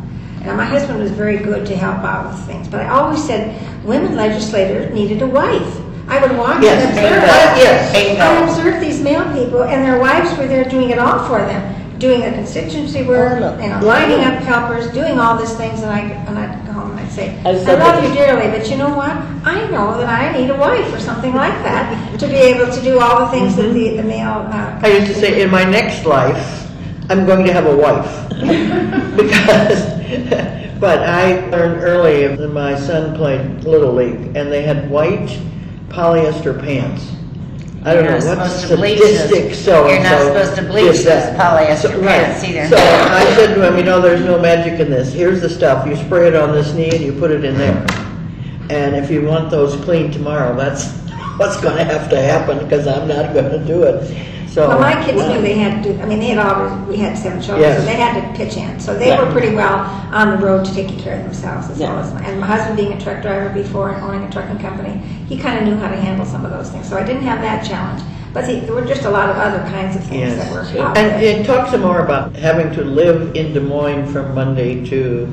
Now, 0.46 0.54
my 0.54 0.64
husband 0.64 1.00
was 1.00 1.10
very 1.10 1.38
good 1.38 1.66
to 1.66 1.76
help 1.76 2.04
out 2.04 2.30
with 2.30 2.46
things, 2.46 2.68
but 2.68 2.80
I 2.80 2.88
always 2.90 3.22
said 3.22 3.50
women 3.84 4.14
legislators 4.14 4.94
needed 4.94 5.20
a 5.20 5.26
wife. 5.26 5.80
I 6.06 6.22
would 6.22 6.38
watch 6.38 6.62
Yes, 6.62 6.86
and 6.86 6.90
observe. 6.94 7.22
Yes. 7.58 8.20
I 8.20 8.44
observed 8.44 8.80
these 8.80 9.02
male 9.02 9.24
people, 9.34 9.64
and 9.64 9.84
their 9.84 9.98
wives 9.98 10.38
were 10.38 10.46
there 10.46 10.62
doing 10.62 10.90
it 10.90 11.00
all 11.00 11.26
for 11.26 11.38
them, 11.38 11.98
doing 11.98 12.20
the 12.20 12.30
constituency 12.30 13.02
work, 13.02 13.42
Oh, 13.42 13.56
know, 13.56 13.80
lining 13.84 14.20
up 14.20 14.40
helpers, 14.44 14.86
doing 14.92 15.18
all 15.18 15.36
these 15.36 15.52
things, 15.54 15.80
and 15.82 15.90
I, 15.90 15.98
and 16.00 16.38
I'd 16.38 16.64
go 16.64 16.74
home 16.74 16.92
and 16.92 17.00
I'd 17.00 17.10
say, 17.10 17.36
I 17.44 17.50
I 17.50 17.74
love 17.74 18.04
you 18.04 18.14
dearly, 18.14 18.48
but 18.56 18.70
you 18.70 18.76
know 18.76 18.94
what? 18.94 19.16
I 19.42 19.68
know 19.70 19.98
that 19.98 20.08
I 20.08 20.38
need 20.38 20.48
a 20.50 20.56
wife 20.56 20.94
or 20.94 21.00
something 21.00 21.34
like 21.34 21.54
that 21.64 22.20
to 22.20 22.28
be 22.28 22.36
able 22.36 22.72
to 22.72 22.82
do 22.82 23.00
all 23.00 23.26
the 23.26 23.32
things 23.32 23.56
that 23.56 23.72
the, 23.74 23.96
the 23.96 24.04
male. 24.04 24.46
Uh, 24.46 24.78
I 24.80 24.98
used 24.98 25.08
to 25.08 25.14
say, 25.14 25.42
in 25.42 25.50
my 25.50 25.64
next 25.64 26.06
life, 26.06 26.65
I'm 27.08 27.24
going 27.24 27.46
to 27.46 27.52
have 27.52 27.66
a 27.66 27.76
wife. 27.76 28.28
because, 29.16 30.78
but 30.80 31.00
I 31.00 31.48
learned 31.50 31.82
early, 31.82 32.26
that 32.34 32.48
my 32.48 32.76
son 32.76 33.14
played 33.16 33.64
Little 33.64 33.92
League, 33.92 34.36
and 34.36 34.50
they 34.50 34.62
had 34.62 34.90
white 34.90 35.28
polyester 35.88 36.58
pants. 36.58 37.16
I 37.84 37.94
don't 37.94 38.04
You're 38.04 38.18
know 38.18 38.34
not 38.34 38.38
what 38.38 38.50
supposed 38.50 38.68
to 38.68 38.76
bleach 38.76 38.98
statistic 38.98 39.54
so 39.54 39.88
you're 39.88 40.02
not 40.02 40.20
supposed 40.22 40.56
to 40.56 40.62
bleach 40.62 41.04
those 41.04 41.22
polyester 41.36 42.02
pants 42.02 42.42
right. 42.42 42.50
either. 42.50 42.68
So 42.68 42.76
I 42.76 43.24
said 43.36 43.54
to 43.54 43.68
him, 43.68 43.76
you 43.78 43.84
know, 43.84 44.00
there's 44.00 44.24
no 44.24 44.40
magic 44.40 44.80
in 44.80 44.90
this. 44.90 45.12
Here's 45.12 45.40
the 45.40 45.48
stuff. 45.48 45.86
You 45.86 45.94
spray 45.94 46.26
it 46.26 46.34
on 46.34 46.50
this 46.50 46.74
knee 46.74 46.90
and 46.90 47.00
you 47.00 47.12
put 47.12 47.30
it 47.30 47.44
in 47.44 47.56
there. 47.56 47.86
And 48.70 48.96
if 48.96 49.08
you 49.08 49.22
want 49.22 49.52
those 49.52 49.76
clean 49.84 50.10
tomorrow, 50.10 50.56
that's 50.56 50.98
what's 51.36 51.60
going 51.60 51.76
to 51.76 51.84
have 51.84 52.10
to 52.10 52.20
happen 52.20 52.58
because 52.58 52.88
I'm 52.88 53.06
not 53.06 53.32
going 53.32 53.52
to 53.52 53.64
do 53.64 53.84
it. 53.84 54.02
So 54.56 54.66
well, 54.68 54.80
my 54.80 54.94
kids 55.04 55.18
knew 55.28 55.42
they 55.42 55.52
had 55.52 55.82
to 55.84 55.92
do. 55.92 56.00
I 56.00 56.06
mean, 56.06 56.18
they 56.18 56.28
had 56.28 56.38
always. 56.38 56.72
We 56.88 56.96
had 56.96 57.18
seven 57.18 57.42
children, 57.42 57.60
Yes. 57.60 57.80
so 57.80 57.84
they 57.84 57.96
had 57.96 58.14
to 58.18 58.38
pitch 58.38 58.56
in. 58.56 58.80
So 58.80 58.94
they 58.98 59.08
Yeah. 59.08 59.22
were 59.22 59.30
pretty 59.30 59.54
well 59.54 59.84
on 60.14 60.30
the 60.30 60.38
road 60.38 60.64
to 60.64 60.72
taking 60.72 60.98
care 60.98 61.18
of 61.18 61.24
themselves 61.24 61.68
as 61.68 61.78
Yeah. 61.78 61.90
well 61.92 61.98
as. 62.02 62.14
My, 62.14 62.20
and 62.22 62.40
my 62.40 62.46
husband, 62.46 62.78
being 62.78 62.94
a 62.94 62.98
truck 62.98 63.20
driver 63.20 63.50
before 63.50 63.90
and 63.90 64.02
owning 64.02 64.24
a 64.26 64.30
trucking 64.30 64.56
company, 64.60 65.02
he 65.28 65.36
kind 65.36 65.58
of 65.58 65.64
knew 65.66 65.76
how 65.76 65.90
to 65.90 65.96
handle 65.96 66.24
some 66.24 66.46
of 66.46 66.52
those 66.52 66.70
things. 66.70 66.88
So 66.88 66.96
I 66.96 67.02
didn't 67.02 67.24
have 67.24 67.42
that 67.42 67.64
challenge. 67.66 68.00
But 68.32 68.46
see, 68.46 68.60
there 68.60 68.74
were 68.74 68.86
just 68.86 69.04
a 69.04 69.10
lot 69.10 69.28
of 69.28 69.36
other 69.36 69.62
kinds 69.70 69.94
of 69.94 70.02
things 70.04 70.32
Yes. 70.34 70.38
that 70.38 70.50
were 70.54 70.82
out 70.86 70.96
And 70.96 71.22
there. 71.22 71.40
it 71.40 71.44
talks 71.44 71.72
some 71.72 71.82
more 71.82 72.00
about 72.00 72.34
having 72.36 72.70
to 72.76 72.82
live 72.82 73.32
in 73.34 73.52
Des 73.52 73.60
Moines 73.60 74.06
from 74.10 74.34
Monday 74.34 74.82
to 74.86 75.28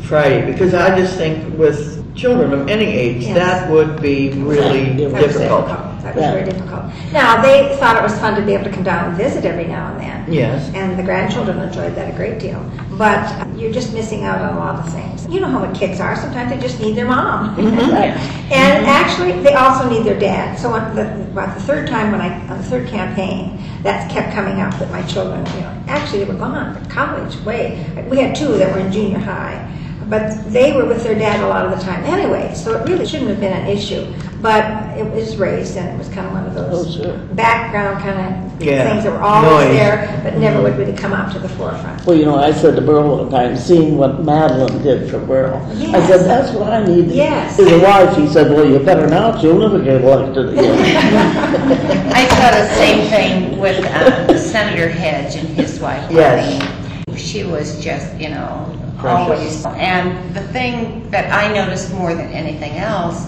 Friday, 0.00 0.50
because 0.50 0.74
I 0.74 0.98
just 0.98 1.14
think 1.14 1.38
with 1.56 2.02
children 2.16 2.52
of 2.52 2.68
any 2.68 2.86
age, 2.86 3.22
Yes. 3.22 3.36
that 3.36 3.70
would 3.70 4.02
be 4.02 4.30
really 4.36 4.86
difficult. 4.96 5.68
That 6.04 6.16
was 6.16 6.24
very 6.24 6.44
difficult. 6.44 6.84
Now, 7.12 7.40
they 7.40 7.76
thought 7.78 7.96
it 7.96 8.02
was 8.02 8.18
fun 8.18 8.38
to 8.38 8.44
be 8.44 8.52
able 8.52 8.64
to 8.64 8.70
come 8.70 8.84
down 8.84 9.08
and 9.08 9.16
visit 9.16 9.44
every 9.44 9.64
now 9.64 9.90
and 9.90 10.00
then. 10.00 10.32
Yes. 10.32 10.70
And 10.74 10.98
the 10.98 11.02
grandchildren 11.02 11.58
enjoyed 11.58 11.94
that 11.94 12.12
a 12.12 12.16
great 12.16 12.38
deal. 12.38 12.60
But 12.98 13.24
you're 13.56 13.72
just 13.72 13.94
missing 13.94 14.24
out 14.24 14.40
on 14.40 14.54
a 14.54 14.58
lot 14.58 14.78
of 14.78 14.92
things. 14.92 15.26
You 15.26 15.40
know 15.40 15.48
how 15.48 15.64
what 15.64 15.74
kids 15.74 16.00
are. 16.00 16.14
Sometimes 16.14 16.50
they 16.50 16.58
just 16.58 16.78
need 16.78 16.94
their 16.94 17.06
mom. 17.06 17.56
Mm-hmm. 17.56 17.78
and 18.52 18.86
actually, 18.86 19.32
they 19.42 19.54
also 19.54 19.88
need 19.88 20.04
their 20.04 20.18
dad. 20.18 20.58
So 20.58 20.70
on 20.70 20.94
the, 20.94 21.22
about 21.24 21.54
the 21.54 21.62
third 21.62 21.88
time 21.88 22.12
when 22.12 22.20
I, 22.20 22.38
on 22.48 22.58
the 22.58 22.64
third 22.64 22.86
campaign, 22.88 23.58
that 23.82 24.10
kept 24.10 24.34
coming 24.34 24.60
up 24.60 24.78
that 24.78 24.90
my 24.90 25.02
children, 25.02 25.44
you 25.54 25.60
know, 25.60 25.82
actually 25.88 26.24
they 26.24 26.30
were 26.30 26.38
gone, 26.38 26.84
college, 26.90 27.36
way. 27.40 27.84
We 28.10 28.18
had 28.18 28.36
two 28.36 28.56
that 28.58 28.74
were 28.74 28.80
in 28.80 28.92
junior 28.92 29.18
high. 29.18 29.70
But 30.08 30.52
they 30.52 30.72
were 30.72 30.84
with 30.84 31.02
their 31.02 31.14
dad 31.14 31.42
a 31.42 31.48
lot 31.48 31.64
of 31.64 31.78
the 31.78 31.82
time 31.82 32.04
anyway, 32.04 32.52
so 32.54 32.78
it 32.78 32.86
really 32.86 33.06
shouldn't 33.06 33.30
have 33.30 33.40
been 33.40 33.54
an 33.54 33.66
issue. 33.66 34.04
But 34.44 34.98
it 34.98 35.10
was 35.10 35.36
raised 35.38 35.78
and 35.78 35.88
it 35.88 35.96
was 35.96 36.10
kind 36.10 36.26
of 36.26 36.34
one 36.34 36.44
of 36.44 36.52
those 36.52 36.98
Oh, 36.98 37.02
sure. 37.02 37.16
background 37.32 38.02
kind 38.04 38.18
of 38.20 38.62
Yeah, 38.62 38.90
things 38.90 39.04
that 39.04 39.12
were 39.14 39.22
always 39.22 39.68
noise. 39.68 39.76
there, 39.78 40.20
but 40.22 40.36
never 40.36 40.60
would 40.60 40.76
really 40.76 40.92
come 40.92 41.14
out 41.14 41.32
to 41.32 41.38
the 41.38 41.48
forefront. 41.48 42.04
Well, 42.04 42.14
you 42.14 42.26
know, 42.26 42.36
I 42.36 42.52
said 42.52 42.76
to 42.76 42.82
Berl 42.82 43.16
one 43.16 43.30
time, 43.30 43.56
seeing 43.56 43.96
what 43.96 44.22
Madeline 44.22 44.82
did 44.82 45.08
for 45.10 45.18
Berl. 45.18 45.66
I 45.70 45.72
Yes. 45.76 46.08
said, 46.08 46.26
that's 46.28 46.52
what 46.52 46.70
I 46.74 46.84
need. 46.84 47.06
Yes. 47.06 47.56
His 47.56 47.72
wife, 47.80 48.14
he 48.18 48.26
said, 48.28 48.50
well, 48.52 48.68
you 48.68 48.78
better 48.80 49.06
not, 49.06 49.42
you'll 49.42 49.58
never 49.60 49.78
get 49.82 50.02
elected 50.04 50.50
again. 50.50 50.78
I 52.14 52.28
saw 52.28 52.50
the 52.50 52.68
same 52.74 53.08
thing 53.08 53.58
with 53.58 53.82
uh, 53.82 54.36
Senator 54.38 54.90
Hedge 54.90 55.36
and 55.36 55.48
his 55.56 55.80
wife. 55.80 56.04
Yes. 56.12 56.62
Marlene. 56.62 57.16
She 57.16 57.44
was 57.44 57.82
just, 57.82 58.14
you 58.20 58.28
know, 58.28 58.78
Precious. 58.98 59.64
always. 59.64 59.78
And 59.80 60.34
the 60.34 60.42
thing 60.48 61.08
that 61.08 61.32
I 61.32 61.50
noticed 61.54 61.94
more 61.94 62.12
than 62.14 62.28
anything 62.30 62.72
else 62.72 63.24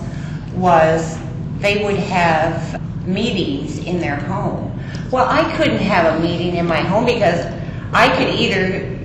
was 0.56 1.18
they 1.58 1.84
would 1.84 1.96
have 1.96 2.80
meetings 3.06 3.78
in 3.78 4.00
their 4.00 4.16
home. 4.16 4.72
Well, 5.10 5.26
I 5.28 5.50
couldn't 5.56 5.78
have 5.78 6.18
a 6.18 6.22
meeting 6.22 6.56
in 6.56 6.66
my 6.66 6.80
home 6.80 7.06
because 7.06 7.46
I 7.92 8.14
could 8.16 8.28
either 8.34 8.98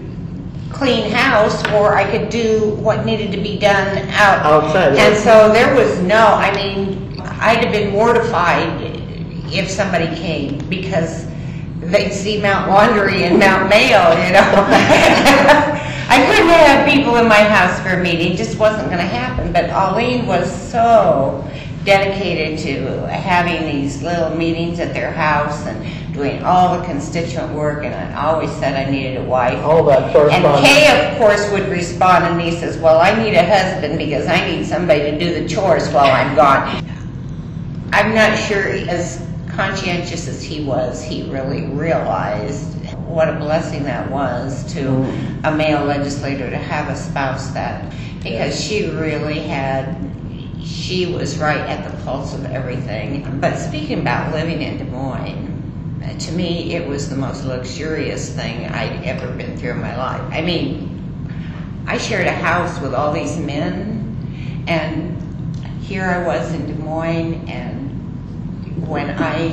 clean 0.71 1.11
house 1.11 1.63
or 1.73 1.95
I 1.95 2.09
could 2.09 2.29
do 2.29 2.75
what 2.75 3.05
needed 3.05 3.31
to 3.33 3.37
be 3.37 3.59
done 3.59 3.97
out. 4.09 4.45
Outside, 4.45 4.97
And 4.97 5.15
so 5.15 5.51
there 5.53 5.75
was 5.75 5.99
no, 6.01 6.25
I 6.27 6.53
mean, 6.55 7.19
I'd 7.21 7.63
have 7.63 7.71
been 7.71 7.91
mortified 7.91 8.81
if 9.53 9.69
somebody 9.69 10.07
came 10.15 10.57
because 10.69 11.27
they'd 11.81 12.11
see 12.11 12.41
Mount 12.41 12.69
Laundry 12.69 13.23
and 13.23 13.37
Mount 13.37 13.69
Mayo, 13.69 14.11
you 14.25 14.33
know. 14.33 15.77
I 16.11 16.25
couldn't 16.25 16.49
have 16.49 16.89
people 16.89 17.15
in 17.15 17.29
my 17.29 17.41
house 17.41 17.79
for 17.79 17.97
a 17.97 18.03
meeting, 18.03 18.33
it 18.33 18.35
just 18.35 18.59
wasn't 18.59 18.89
gonna 18.89 19.03
happen. 19.03 19.53
But 19.53 19.69
Arlene 19.69 20.25
was 20.25 20.51
so 20.69 21.49
dedicated 21.85 22.59
to 22.59 23.07
having 23.07 23.65
these 23.65 24.03
little 24.03 24.35
meetings 24.35 24.81
at 24.81 24.93
their 24.93 25.09
house 25.09 25.65
and 25.65 26.13
doing 26.13 26.43
all 26.43 26.77
the 26.77 26.83
constituent 26.85 27.53
work, 27.53 27.85
and 27.85 27.95
I 27.95 28.25
always 28.25 28.51
said 28.57 28.75
I 28.75 28.91
needed 28.91 29.21
a 29.21 29.23
wife. 29.23 29.63
All 29.63 29.85
that 29.85 30.13
And. 30.33 30.43
Kay, 30.65 31.11
of 31.11 31.17
course, 31.17 31.49
would 31.53 31.69
respond, 31.69 32.25
and 32.25 32.41
he 32.41 32.51
says, 32.59 32.77
well, 32.77 32.99
I 32.99 33.15
need 33.23 33.33
a 33.33 33.45
husband 33.45 33.97
because 33.97 34.27
I 34.27 34.45
need 34.51 34.65
somebody 34.65 35.11
to 35.11 35.17
do 35.17 35.41
the 35.41 35.47
chores 35.47 35.87
while 35.93 36.11
I'm 36.11 36.35
gone. 36.35 36.85
I'm 37.93 38.13
not 38.13 38.37
sure, 38.37 38.67
as 38.67 39.25
conscientious 39.47 40.27
as 40.27 40.43
he 40.43 40.65
was, 40.65 41.01
he 41.01 41.31
really 41.31 41.67
realized 41.67 42.80
what 43.11 43.27
a 43.27 43.33
blessing 43.33 43.83
that 43.83 44.09
was 44.09 44.63
to 44.73 44.87
a 45.43 45.53
male 45.53 45.83
legislator 45.83 46.49
to 46.49 46.57
have 46.57 46.89
a 46.89 46.95
spouse 46.95 47.49
that, 47.49 47.93
because 48.23 48.59
she 48.59 48.89
really 48.89 49.39
had, 49.39 49.97
she 50.63 51.13
was 51.13 51.37
right 51.37 51.59
at 51.59 51.83
the 51.89 52.03
pulse 52.03 52.33
of 52.33 52.45
everything. 52.45 53.39
But 53.41 53.57
speaking 53.57 53.99
about 53.99 54.33
living 54.33 54.61
in 54.61 54.77
Des 54.77 54.85
Moines, 54.85 55.49
to 56.19 56.31
me, 56.31 56.73
it 56.73 56.87
was 56.87 57.09
the 57.09 57.15
most 57.15 57.43
luxurious 57.45 58.33
thing 58.33 58.67
I'd 58.67 59.03
ever 59.03 59.31
been 59.33 59.57
through 59.57 59.71
in 59.71 59.81
my 59.81 59.95
life. 59.97 60.21
I 60.31 60.41
mean, 60.41 60.87
I 61.87 61.97
shared 61.97 62.27
a 62.27 62.31
house 62.31 62.79
with 62.79 62.93
all 62.93 63.11
these 63.11 63.37
men, 63.37 64.63
and 64.67 65.21
here 65.81 66.05
I 66.05 66.25
was 66.25 66.53
in 66.53 66.65
Des 66.67 66.81
Moines, 66.81 67.47
and 67.49 68.87
when 68.87 69.09
I 69.09 69.49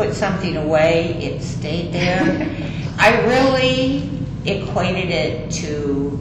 put 0.00 0.14
something 0.14 0.56
away, 0.56 1.12
it 1.20 1.42
stayed 1.42 1.92
there. 1.92 2.22
I 2.98 3.20
really 3.26 4.08
equated 4.46 5.10
it 5.10 5.50
to 5.60 6.16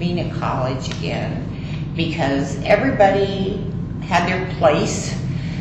being 0.00 0.18
at 0.18 0.34
college 0.34 0.88
again 0.96 1.46
because 1.94 2.60
everybody 2.64 3.64
had 4.02 4.28
their 4.28 4.52
place 4.56 5.16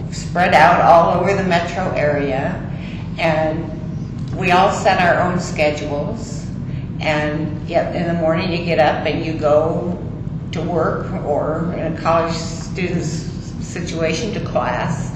spread 0.09 0.55
out 0.55 0.81
all 0.81 1.19
over 1.19 1.35
the 1.35 1.43
metro 1.43 1.91
area, 1.91 2.55
and 3.19 4.35
we 4.35 4.49
all 4.49 4.71
set 4.71 4.99
our 4.99 5.29
own 5.29 5.39
schedules. 5.39 6.47
And 6.99 7.69
yet, 7.69 7.95
in 7.95 8.07
the 8.07 8.19
morning, 8.19 8.51
you 8.51 8.65
get 8.65 8.79
up 8.79 9.05
and 9.05 9.23
you 9.23 9.33
go 9.33 9.95
to 10.53 10.61
work, 10.63 11.11
or 11.23 11.71
in 11.77 11.93
a 11.93 12.01
college 12.01 12.33
student's 12.33 13.29
situation, 13.63 14.33
to 14.33 14.39
class. 14.39 15.08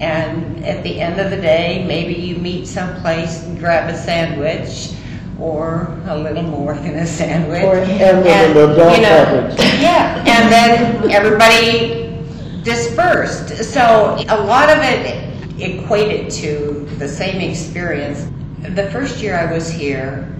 And 0.00 0.64
at 0.64 0.82
the 0.82 1.00
end 1.00 1.20
of 1.20 1.30
the 1.30 1.36
day, 1.36 1.84
maybe 1.86 2.14
you 2.14 2.36
meet 2.36 2.66
someplace 2.66 3.44
and 3.44 3.58
grab 3.58 3.88
a 3.88 3.96
sandwich, 3.96 4.92
or 5.38 5.98
a 6.06 6.16
little 6.16 6.42
more 6.42 6.74
than 6.74 6.96
a 6.96 7.06
sandwich. 7.06 7.62
Or 7.62 7.76
and 7.76 8.26
And, 8.26 8.56
an 8.58 8.70
adult 8.70 8.96
you 8.96 9.02
know. 9.02 9.56
Yeah, 9.80 10.18
and 10.26 10.52
then 10.52 11.10
everybody 11.10 12.18
dispersed. 12.62 13.64
So 13.72 14.16
a 14.28 14.40
lot 14.44 14.70
of 14.70 14.78
it 14.82 15.22
equated 15.60 16.30
to 16.32 16.88
the 16.98 17.08
same 17.08 17.40
experience. 17.40 18.26
The 18.60 18.90
first 18.90 19.20
year 19.22 19.36
I 19.36 19.52
was 19.52 19.70
here, 19.70 20.34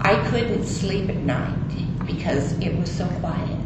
I 0.00 0.14
couldn't 0.30 0.64
sleep 0.64 1.08
at 1.10 1.16
night. 1.16 1.52
because 2.06 2.52
it 2.60 2.76
was 2.78 2.90
so 2.90 3.06
quiet. 3.20 3.58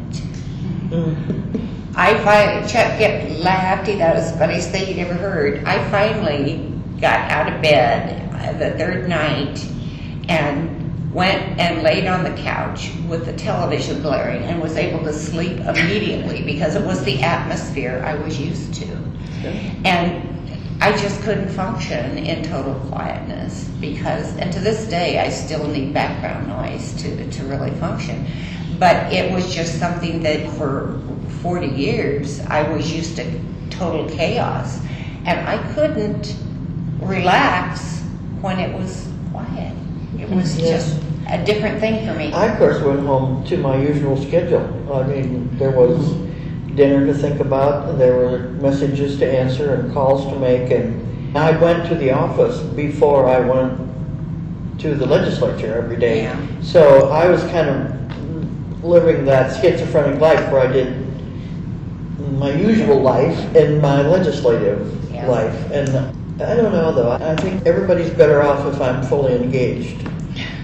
I 1.95 2.17
finally, 2.23 2.67
Chuck 2.67 2.97
kept 2.97 3.31
laughed. 3.39 3.87
that 3.87 4.15
was 4.15 4.31
the 4.31 4.37
funniest 4.37 4.69
thing 4.69 4.85
he'd 4.85 5.01
ever 5.01 5.13
heard. 5.13 5.63
I 5.65 5.89
finally 5.89 6.71
got 7.01 7.29
out 7.31 7.51
of 7.51 7.61
bed 7.61 8.29
uh, 8.33 8.53
the 8.57 8.77
third 8.77 9.09
night 9.09 9.65
and 10.29 11.13
went 11.13 11.59
and 11.59 11.83
laid 11.83 12.07
on 12.07 12.23
the 12.23 12.41
couch 12.41 12.91
with 13.09 13.25
the 13.25 13.33
television 13.33 14.01
blaring 14.01 14.43
and 14.43 14.61
was 14.61 14.77
able 14.77 15.03
to 15.03 15.11
sleep 15.11 15.57
immediately 15.59 16.41
because 16.43 16.75
it 16.75 16.85
was 16.85 17.03
the 17.03 17.21
atmosphere 17.21 18.01
I 18.05 18.13
was 18.13 18.39
used 18.39 18.73
to. 18.75 18.87
And 19.83 20.29
I 20.81 20.95
just 20.97 21.21
couldn't 21.21 21.49
function 21.49 22.17
in 22.17 22.43
total 22.43 22.75
quietness 22.89 23.65
because, 23.81 24.37
and 24.37 24.53
to 24.53 24.59
this 24.59 24.87
day, 24.87 25.19
I 25.19 25.29
still 25.29 25.67
need 25.67 25.93
background 25.93 26.47
noise 26.47 26.93
to, 27.01 27.29
to 27.29 27.43
really 27.43 27.71
function. 27.71 28.25
But 28.79 29.11
it 29.11 29.31
was 29.31 29.53
just 29.53 29.77
something 29.77 30.23
that 30.23 30.49
for 30.51 30.99
40 31.41 31.67
years 31.67 32.39
I 32.41 32.63
was 32.71 32.93
used 32.93 33.15
to 33.17 33.25
total 33.69 34.07
chaos. 34.09 34.79
And 35.25 35.47
I 35.47 35.57
couldn't 35.73 36.35
relax 36.99 38.01
when 38.41 38.59
it 38.59 38.77
was 38.77 39.07
quiet. 39.31 39.73
It 40.19 40.29
was 40.29 40.57
Yes. 40.57 40.69
just 40.69 41.03
a 41.29 41.43
different 41.43 41.79
thing 41.79 42.05
for 42.07 42.13
me. 42.13 42.31
I, 42.33 42.47
of 42.47 42.57
course, 42.57 42.81
went 42.81 43.05
home 43.05 43.43
to 43.45 43.57
my 43.57 43.77
usual 43.77 44.17
schedule. 44.17 44.67
I 44.93 45.03
mean, 45.03 45.49
there 45.57 45.71
was 45.71 46.13
dinner 46.75 47.05
to 47.05 47.13
think 47.13 47.39
about, 47.39 47.97
there 47.97 48.15
were 48.15 48.39
messages 48.61 49.17
to 49.19 49.25
answer 49.27 49.73
and 49.73 49.93
calls 49.93 50.25
to 50.31 50.39
make, 50.39 50.71
and 50.71 51.37
I 51.37 51.51
went 51.51 51.87
to 51.89 51.95
the 51.95 52.11
office 52.11 52.59
before 52.59 53.27
I 53.27 53.39
went 53.39 53.79
to 54.79 54.95
the 54.95 55.05
legislature 55.05 55.75
every 55.77 55.97
day. 55.97 56.23
Yeah. 56.23 56.37
So 56.61 57.09
I 57.09 57.29
was 57.29 57.41
kind 57.45 57.69
of 57.69 58.83
living 58.83 59.25
that 59.25 59.61
schizophrenic 59.61 60.19
life 60.19 60.51
where 60.51 60.61
I 60.61 60.71
did 60.71 61.00
my 62.39 62.51
usual 62.53 63.01
life 63.01 63.37
and 63.55 63.81
my 63.81 64.01
legislative 64.01 64.87
Yeah. 65.13 65.27
life. 65.27 65.71
And 65.71 65.89
I 66.41 66.55
don't 66.55 66.71
know 66.71 66.91
though, 66.93 67.11
I 67.11 67.35
think 67.35 67.65
everybody's 67.65 68.09
better 68.09 68.41
off 68.43 68.65
if 68.73 68.81
I'm 68.81 69.03
fully 69.03 69.35
engaged. 69.35 70.07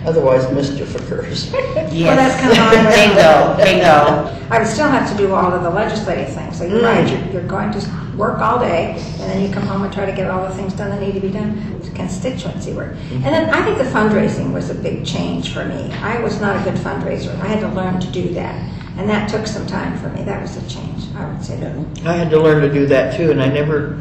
Otherwise 0.06 0.50
mischief 0.54 0.96
occurs. 0.96 1.52
Yes. 1.92 2.16
that's 2.18 2.40
kinda 2.42 2.56
how 2.56 2.70
I 2.70 2.86
was. 2.86 2.96
bingo, 2.96 3.58
bingo. 3.58 4.34
I 4.50 4.60
would 4.60 4.68
still 4.68 4.88
have 4.88 5.10
to 5.12 5.18
do 5.18 5.34
all 5.34 5.52
of 5.52 5.64
the 5.64 5.70
legislative 5.70 6.30
things. 6.34 6.58
So 6.58 6.64
you're 6.66 6.80
Mm. 6.80 6.84
right, 6.84 7.10
you're, 7.10 7.34
you're 7.42 7.48
going 7.50 7.72
to 7.72 7.80
work 8.16 8.40
all 8.40 8.60
day, 8.60 8.96
and 9.20 9.30
then 9.32 9.42
you 9.42 9.50
come 9.54 9.64
home 9.64 9.84
and 9.84 9.94
try 9.94 10.06
to 10.06 10.12
get 10.12 10.30
all 10.30 10.48
the 10.48 10.54
things 10.56 10.74
done 10.74 10.90
that 10.90 11.02
need 11.02 11.14
to 11.14 11.20
be 11.20 11.30
done. 11.30 11.76
It's 11.80 11.90
constituency 11.90 12.74
work. 12.74 12.96
And 13.12 13.24
then 13.26 13.50
I 13.50 13.62
think 13.64 13.78
the 13.78 13.84
fundraising 13.84 14.54
was 14.54 14.70
a 14.70 14.74
big 14.76 15.06
change 15.06 15.54
for 15.54 15.66
me. 15.66 15.92
I 16.02 16.20
was 16.22 16.40
not 16.42 16.56
a 16.60 16.64
good 16.64 16.80
fundraiser. 16.80 17.34
I 17.42 17.48
had 17.48 17.60
to 17.60 17.68
learn 17.70 18.00
to 18.00 18.08
do 18.08 18.30
that. 18.36 18.56
And 18.98 19.08
that 19.10 19.30
took 19.30 19.46
some 19.46 19.66
time 19.68 19.98
for 19.98 20.10
me. 20.10 20.24
That 20.24 20.42
was 20.42 20.58
a 20.58 20.68
change, 20.68 21.06
I 21.16 21.26
would 21.32 21.44
say 21.44 21.58
that. 21.58 21.76
I 22.08 22.14
had 22.14 22.30
to 22.32 22.40
learn 22.40 22.62
to 22.64 22.72
do 22.74 22.86
that 22.88 23.16
too, 23.16 23.30
and 23.32 23.42
I 23.42 23.48
never, 23.48 24.00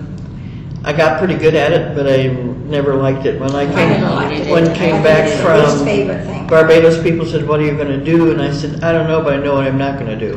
I 0.84 0.92
got 0.92 1.18
pretty 1.18 1.34
good 1.36 1.54
at 1.54 1.72
it, 1.72 1.94
but 1.94 2.06
I 2.06 2.28
never 2.28 2.94
liked 2.94 3.26
it. 3.26 3.38
When 3.38 3.50
I 3.52 3.62
I 3.62 3.64
never 3.66 3.94
came, 3.94 4.02
liked 4.02 4.32
it. 4.46 4.50
when 4.50 4.68
I 4.68 4.74
came 4.74 4.90
think 4.92 5.04
back 5.04 5.28
it's 5.28 5.40
from. 5.40 6.46
Barbados, 6.48 7.02
people 7.02 7.26
said, 7.26 7.46
what 7.46 7.60
are 7.60 7.64
you 7.64 7.76
gonna 7.76 8.02
do? 8.02 8.30
And 8.30 8.40
I 8.40 8.52
said, 8.52 8.82
I 8.82 8.92
don't 8.92 9.06
know, 9.08 9.22
but 9.22 9.34
I 9.34 9.36
know 9.36 9.54
what 9.54 9.66
I'm 9.66 9.78
not 9.78 9.98
gonna 9.98 10.18
do. 10.18 10.34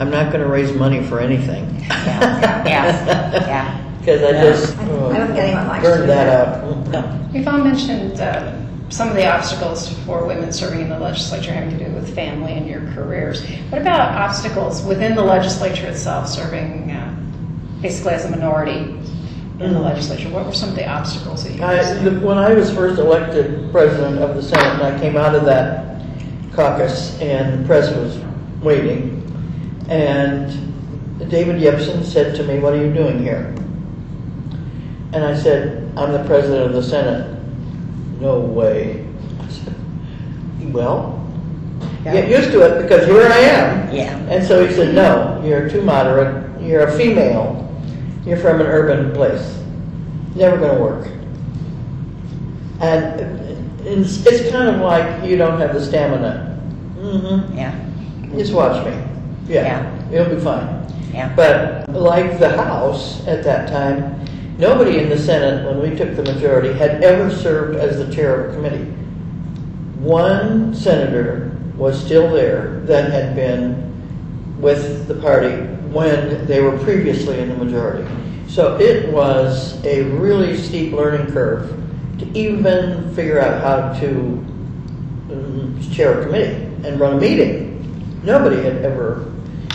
I'm 0.00 0.10
not 0.10 0.32
gonna 0.32 0.46
raise 0.46 0.72
money 0.74 1.02
for 1.04 1.20
anything. 1.20 1.64
Yeah, 1.80 2.64
yeah, 2.66 3.32
yeah. 3.46 3.98
Because 3.98 4.22
I 4.32 4.32
just 4.32 4.78
I 4.78 4.82
I 4.82 4.86
don't 5.18 5.26
think 5.28 5.38
anyone 5.40 5.68
likes 5.68 5.84
burned 5.84 6.08
that 6.08 6.24
that. 6.62 6.94
out. 6.94 7.32
We've 7.32 7.46
all 7.48 7.58
mentioned 7.58 8.20
uh, 8.20 8.52
some 8.90 9.08
of 9.08 9.14
the 9.14 9.26
obstacles 9.26 9.92
for 10.04 10.26
women 10.26 10.52
serving 10.52 10.80
in 10.80 10.88
the 10.88 10.98
legislature 10.98 11.52
having 11.52 11.76
to 11.76 11.84
do 11.84 11.90
with 11.92 12.14
family 12.14 12.52
and 12.52 12.66
your 12.66 12.80
careers. 12.92 13.44
What 13.70 13.82
about 13.82 14.00
obstacles 14.14 14.82
within 14.82 15.14
the 15.14 15.22
legislature 15.22 15.86
itself, 15.86 16.28
serving 16.28 16.90
uh, 16.90 17.14
basically 17.82 18.14
as 18.14 18.24
a 18.24 18.30
minority 18.30 18.98
in 19.60 19.72
the 19.72 19.80
legislature? 19.80 20.30
What 20.30 20.46
were 20.46 20.54
some 20.54 20.70
of 20.70 20.74
the 20.74 20.88
obstacles 20.88 21.44
that 21.44 21.54
you 21.54 21.62
I, 21.62 21.78
faced? 21.78 22.04
the- 22.04 22.20
when 22.20 22.38
I 22.38 22.54
was 22.54 22.72
first 22.72 22.98
elected 22.98 23.70
president 23.72 24.18
of 24.20 24.34
the 24.36 24.42
Senate, 24.42 24.82
and 24.82 24.82
I 24.82 24.98
came 24.98 25.16
out 25.16 25.34
of 25.34 25.44
that 25.44 26.00
caucus, 26.52 27.20
and 27.20 27.62
the 27.62 27.66
press 27.66 27.94
was 27.94 28.18
waiting, 28.62 29.22
and 29.88 30.50
David 31.28 31.56
Yepsen 31.60 32.04
said 32.04 32.34
to 32.36 32.42
me, 32.44 32.58
"What 32.58 32.72
are 32.72 32.84
you 32.84 32.92
doing 32.92 33.18
here?" 33.22 33.54
And 35.12 35.24
I 35.24 35.36
said, 35.36 35.90
"I'm 35.96 36.12
the 36.12 36.24
president 36.24 36.66
of 36.66 36.72
the 36.72 36.82
Senate." 36.82 37.37
No 38.20 38.40
way. 38.40 39.06
I 39.40 39.48
said, 39.48 39.74
Well, 40.72 41.24
get 42.04 42.28
used 42.28 42.50
to 42.52 42.62
it 42.62 42.82
because 42.82 43.06
here 43.06 43.22
I 43.22 43.38
am. 43.38 43.94
Yeah. 43.94 44.16
And 44.28 44.44
so 44.46 44.66
he 44.66 44.74
said, 44.74 44.94
"No, 44.94 45.40
you're 45.44 45.68
too 45.68 45.82
moderate. 45.82 46.60
You're 46.60 46.86
a 46.88 46.96
female. 46.96 47.64
You're 48.26 48.36
from 48.38 48.60
an 48.60 48.66
urban 48.66 49.12
place. 49.12 49.62
Never 50.34 50.56
going 50.56 50.76
to 50.76 50.82
work." 50.82 51.08
And 52.80 53.20
it's, 53.86 54.24
it's 54.26 54.50
kind 54.50 54.68
of 54.68 54.80
like 54.82 55.24
you 55.28 55.36
don't 55.36 55.60
have 55.60 55.74
the 55.74 55.84
stamina. 55.84 56.60
Mm-hmm. 56.98 57.56
Yeah, 57.56 57.74
Just 58.36 58.52
watch 58.52 58.84
me. 58.84 59.00
Yeah, 59.46 60.10
it'll 60.10 60.34
be 60.34 60.40
fine. 60.40 60.86
yeah. 61.12 61.32
But 61.34 61.88
like 61.88 62.38
the 62.38 62.50
House 62.50 63.26
at 63.26 63.42
that 63.44 63.68
time, 63.68 64.20
nobody 64.58 64.98
in 64.98 65.08
the 65.08 65.18
Senate, 65.18 65.64
when 65.64 65.80
we 65.80 65.96
took 65.96 66.14
the 66.16 66.22
majority, 66.22 66.72
had 66.72 67.02
ever 67.02 67.30
served 67.30 67.76
as 67.76 68.04
the 68.04 68.12
chair 68.14 68.44
of 68.44 68.50
a 68.50 68.54
committee. 68.54 68.84
One 70.00 70.74
senator 70.74 71.56
was 71.76 72.04
still 72.04 72.30
there 72.30 72.80
that 72.80 73.10
had 73.10 73.34
been 73.34 73.88
with 74.60 75.06
the 75.06 75.14
party 75.14 75.56
when 75.92 76.46
they 76.46 76.60
were 76.60 76.76
previously 76.78 77.38
in 77.38 77.48
the 77.48 77.64
majority. 77.64 78.06
So 78.48 78.78
it 78.78 79.12
was 79.12 79.82
a 79.84 80.02
really 80.02 80.56
steep 80.56 80.92
learning 80.92 81.32
curve 81.32 81.70
to 82.18 82.38
even 82.38 83.14
figure 83.14 83.38
out 83.38 83.62
how 83.62 84.00
to 84.00 84.08
um, 85.30 85.80
chair 85.92 86.20
a 86.20 86.24
committee 86.24 86.64
and 86.86 86.98
run 86.98 87.18
a 87.18 87.20
meeting. 87.20 88.20
Nobody 88.24 88.56
had 88.62 88.78
ever 88.84 89.32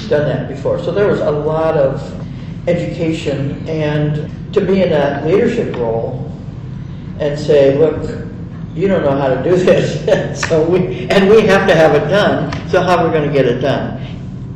done 0.10 0.28
that 0.28 0.50
before. 0.50 0.80
So 0.84 0.92
there 0.92 1.08
was 1.08 1.22
a 1.22 1.32
lot 1.32 1.78
of 1.78 2.02
education 2.68 3.68
and 3.70 4.30
to 4.54 4.62
be 4.62 4.82
in 4.82 4.90
that 4.90 5.26
leadership 5.26 5.76
role 5.76 6.32
and 7.20 7.38
say, 7.40 7.78
look, 7.78 8.28
you 8.76 8.88
don't 8.88 9.04
know 9.04 9.16
how 9.16 9.28
to 9.34 9.44
do 9.44 9.56
this. 9.64 10.42
so 10.48 10.68
we 10.68 11.08
and 11.10 11.30
we 11.30 11.42
have 11.42 11.68
to 11.68 11.76
have 11.76 11.96
it 11.96 12.08
done. 12.10 12.52
So 12.70 12.82
how 12.82 12.98
are 12.98 13.06
we 13.06 13.12
going 13.14 13.28
to 13.28 13.34
get 13.34 13.46
it 13.46 13.60
done? 13.60 13.98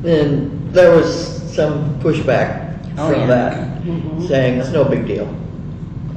And 0.06 0.72
there 0.74 0.92
was 0.96 1.54
some 1.54 2.00
pushback 2.00 2.66
Oh, 3.00 3.12
from 3.12 3.22
yeah. 3.22 3.28
that, 3.28 4.28
saying 4.28 4.60
it's 4.60 4.70
no 4.72 4.84
big 4.84 5.06
deal. 5.06 5.28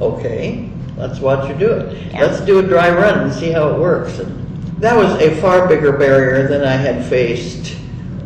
Okay, 0.01 0.67
let's 0.97 1.19
watch 1.19 1.47
you 1.47 1.55
do 1.55 1.71
it. 1.71 2.11
Yeah. 2.11 2.21
Let's 2.21 2.41
do 2.41 2.57
a 2.57 2.63
dry 2.63 2.89
run 2.89 3.19
and 3.19 3.31
see 3.31 3.51
how 3.51 3.69
it 3.69 3.79
works. 3.79 4.17
And 4.17 4.35
that 4.81 4.95
was 4.95 5.11
a 5.21 5.35
far 5.39 5.67
bigger 5.67 5.91
barrier 5.95 6.47
than 6.47 6.63
I 6.63 6.71
had 6.75 7.05
faced 7.05 7.77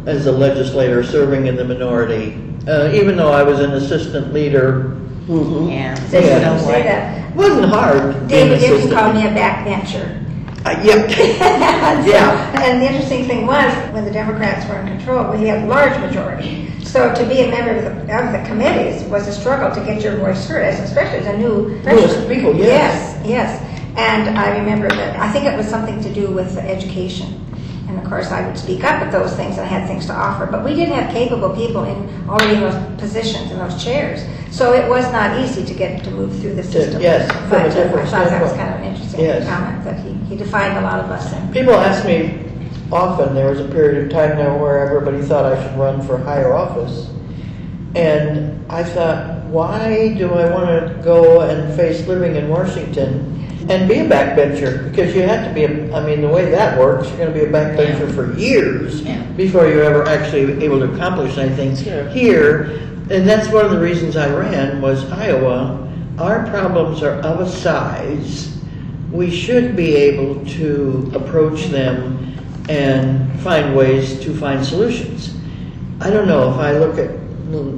as 0.05 0.27
a 0.27 0.31
legislator 0.31 1.03
serving 1.03 1.47
in 1.47 1.57
the 1.57 1.65
minority. 1.65 2.41
Uh, 2.65 2.91
even 2.93 3.17
though 3.17 3.31
I 3.33 3.43
was 3.43 3.59
an 3.59 3.73
assistant 3.73 4.31
leader, 4.31 5.01
Yeah. 5.27 5.95
So 6.09 6.19
you 6.19 6.25
Yeah. 6.27 6.39
can 6.39 6.59
say 6.59 6.83
that. 6.83 7.29
it 7.31 7.35
wasn't 7.35 7.65
hard. 7.65 8.27
being 8.27 8.47
David 8.49 8.59
Yepsen 8.59 8.71
assistant. 8.75 8.93
called 8.93 9.15
me 9.15 9.25
a 9.25 9.31
backbencher. 9.31 10.21
Uh, 10.65 10.81
yeah. 10.83 12.03
Yeah. 12.05 12.61
And 12.61 12.81
the 12.81 12.87
interesting 12.87 13.25
thing 13.25 13.45
was, 13.45 13.71
when 13.93 14.05
the 14.05 14.11
Democrats 14.11 14.67
were 14.67 14.75
in 14.79 14.87
control, 14.87 15.31
we 15.31 15.47
had 15.47 15.63
a 15.63 15.65
large 15.67 15.97
majority. 15.99 16.71
So 16.83 17.13
to 17.13 17.25
be 17.25 17.41
a 17.41 17.49
member 17.51 17.71
of 17.75 17.83
the, 18.07 18.17
of 18.17 18.31
the 18.31 18.43
committees 18.47 19.03
was 19.09 19.27
a 19.27 19.31
struggle 19.33 19.73
to 19.75 19.85
get 19.85 20.01
your 20.03 20.17
voice 20.17 20.47
heard, 20.47 20.61
as- 20.63 20.79
especially 20.79 21.19
as 21.19 21.27
a 21.27 21.37
new. 21.37 21.79
Newest 21.85 22.27
people, 22.27 22.55
yes. 22.55 23.17
Yes, 23.23 23.27
yes. 23.27 23.61
And 23.97 24.37
I 24.37 24.57
remember 24.57 24.89
that, 24.89 25.17
I 25.19 25.31
think 25.31 25.45
it 25.45 25.55
was 25.57 25.67
something 25.67 26.01
to 26.01 26.13
do 26.13 26.27
with 26.31 26.57
education. 26.57 27.41
And 27.87 27.99
of 27.99 28.03
course, 28.05 28.31
I 28.31 28.45
would 28.47 28.57
speak 28.57 28.83
up 28.83 29.01
at 29.01 29.11
those 29.11 29.35
things, 29.35 29.57
and 29.57 29.61
I 29.61 29.69
had 29.69 29.87
things 29.87 30.07
to 30.07 30.13
offer. 30.13 30.47
But 30.47 30.63
we 30.65 30.73
did 30.73 30.89
have 30.89 31.11
capable 31.11 31.55
people 31.55 31.83
in, 31.83 32.29
already 32.29 32.55
in 32.55 32.61
those 32.61 32.99
positions, 32.99 33.51
in 33.51 33.59
those 33.59 33.83
chairs. 33.83 34.25
So 34.49 34.73
it 34.73 34.89
was 34.89 35.11
not 35.11 35.39
easy 35.39 35.63
to 35.65 35.73
get 35.73 36.03
to 36.03 36.11
move 36.11 36.39
through 36.39 36.55
the 36.55 36.63
system. 36.63 37.01
yes, 37.01 37.29
from 37.49 37.53
a 37.53 37.63
uh, 37.63 37.65
I 37.65 37.69
different 37.69 38.09
thought 38.09 38.29
that 38.29 38.41
was 38.41 38.53
kind 38.53 38.73
of 38.73 38.81
an 38.81 38.85
interesting 38.85 39.19
Yes. 39.19 39.47
comment, 39.47 39.83
that 39.83 39.99
he, 39.99 40.13
he 40.29 40.35
defined 40.35 40.77
a 40.77 40.81
lot 40.81 40.99
of 40.99 41.11
us 41.11 41.31
in. 41.33 41.51
People 41.53 41.73
ask 41.73 42.05
me 42.05 42.39
often, 42.91 43.35
there 43.35 43.49
was 43.49 43.59
a 43.59 43.67
period 43.67 44.05
of 44.05 44.11
time 44.11 44.37
now 44.37 44.57
where 44.57 44.79
everybody 44.79 45.21
thought 45.21 45.45
I 45.45 45.61
should 45.61 45.77
run 45.77 46.01
for 46.01 46.17
higher 46.17 46.53
office. 46.53 47.09
And 47.95 48.65
I 48.71 48.83
thought, 48.83 49.43
why 49.45 50.13
do 50.17 50.33
I 50.33 50.51
want 50.51 50.67
to 50.69 51.01
go 51.03 51.41
and 51.41 51.73
face 51.75 52.05
living 52.07 52.35
in 52.35 52.49
Washington 52.49 53.44
and 53.69 53.89
be 53.89 53.99
a 53.99 54.05
backbencher? 54.05 54.89
Because 54.89 55.15
you 55.15 55.23
have 55.23 55.47
to 55.47 55.53
be, 55.53 55.63
a, 55.63 55.95
I 55.95 56.05
mean, 56.05 56.21
the 56.21 56.29
way 56.29 56.49
that 56.51 56.77
works, 56.79 57.07
you're 57.09 57.17
going 57.17 57.33
to 57.33 57.39
be 57.39 57.45
a 57.45 57.51
backbencher 57.51 58.13
for 58.13 58.37
years 58.37 59.01
Yeah. 59.01 59.23
before 59.37 59.67
you're 59.67 59.83
ever 59.83 60.05
actually 60.07 60.63
able 60.63 60.79
to 60.79 60.93
accomplish 60.93 61.37
anything. 61.37 61.75
Sure. 61.75 62.07
Here, 62.09 62.79
and 63.09 63.27
that's 63.27 63.49
one 63.49 63.65
of 63.65 63.71
the 63.71 63.79
reasons 63.79 64.15
I 64.15 64.29
ran, 64.33 64.81
was 64.81 65.09
Iowa, 65.11 65.81
our 66.19 66.47
problems 66.47 67.03
are 67.03 67.19
of 67.21 67.41
a 67.41 67.49
size, 67.49 68.57
we 69.11 69.31
should 69.31 69.75
be 69.75 69.95
able 69.95 70.43
to 70.45 71.11
approach 71.15 71.65
them 71.67 72.35
and 72.69 73.39
find 73.41 73.75
ways 73.75 74.19
to 74.21 74.33
find 74.35 74.65
solutions. 74.65 75.35
I 76.01 76.09
don't 76.09 76.27
know 76.27 76.51
if 76.51 76.57
I 76.57 76.73
look 76.73 76.97
at 76.97 77.11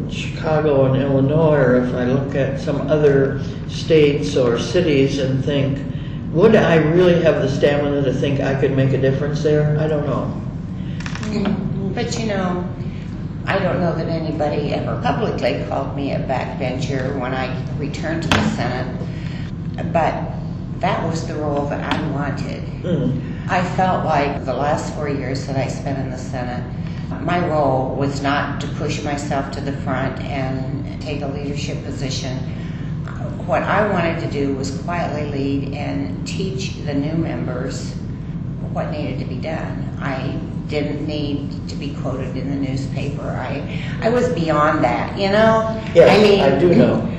Chicago 0.10 0.86
and 0.86 1.02
Illinois, 1.02 1.58
or 1.58 1.76
if 1.76 1.94
I 1.94 2.06
look 2.06 2.36
at 2.36 2.60
some 2.60 2.90
other 2.90 3.42
states 3.68 4.38
or 4.38 4.58
cities 4.58 5.20
and 5.20 5.44
think, 5.44 5.80
would 6.32 6.56
I 6.56 6.76
really 6.76 7.22
have 7.22 7.42
the 7.42 7.50
stamina 7.50 8.04
to 8.04 8.14
think 8.14 8.40
I 8.40 8.60
could 8.60 8.76
make 8.76 8.94
a 8.94 8.98
difference 8.98 9.44
there? 9.44 9.78
I 9.80 9.88
don't 9.88 10.06
know. 10.06 10.42
But 11.94 12.18
you 12.20 12.28
know, 12.28 12.68
I 13.46 13.60
don't 13.60 13.80
know 13.80 13.96
that 13.96 14.08
anybody 14.08 14.74
ever 14.74 15.02
publicly 15.02 15.66
called 15.68 15.96
me 15.96 16.14
a 16.14 16.20
backbencher 16.20 17.20
when 17.20 17.34
I 17.34 17.48
returned 17.78 18.24
to 18.24 18.30
the 18.30 18.50
Senate. 18.52 18.96
But 19.92 20.32
that 20.80 21.04
was 21.10 21.28
the 21.28 21.36
role 21.36 21.66
that 21.68 21.94
I 21.94 22.12
wanted. 22.12 22.64
Mm. 22.84 23.50
I 23.50 23.64
felt 23.76 24.06
like 24.06 24.46
the 24.46 24.54
last 24.54 24.94
four 24.94 25.10
years 25.10 25.48
that 25.48 25.56
I 25.56 25.68
spent 25.68 25.98
in 26.00 26.10
the 26.10 26.18
Senate, 26.18 26.64
my 27.24 27.46
role 27.48 27.96
was 27.96 28.22
not 28.22 28.62
to 28.62 28.68
push 28.70 29.04
myself 29.04 29.52
to 29.52 29.62
the 29.62 29.74
front 29.74 30.20
and 30.22 31.02
take 31.02 31.22
a 31.22 31.28
leadership 31.28 31.84
position. 31.84 32.38
What 33.46 33.64
I 33.64 33.90
wanted 33.90 34.20
to 34.22 34.28
do 34.32 34.54
was 34.56 34.78
quietly 34.82 35.32
lead 35.32 35.74
and 35.74 36.28
teach 36.28 36.76
the 36.86 36.94
new 36.94 37.14
members 37.14 37.94
what 38.74 38.92
needed 38.92 39.20
to 39.20 39.26
be 39.26 39.38
done. 39.38 39.98
I 40.00 40.40
didn't 40.68 41.08
need 41.08 41.68
to 41.70 41.76
be 41.76 41.96
quoted 41.96 42.36
in 42.36 42.50
the 42.50 42.56
newspaper. 42.56 43.22
I, 43.22 43.82
I 44.02 44.10
was 44.10 44.30
beyond 44.34 44.84
that, 44.84 45.18
you 45.18 45.30
know? 45.30 45.82
Yes, 45.96 46.22
mean, 46.22 46.42
I 46.42 46.60
do 46.60 46.76
know. 46.76 47.18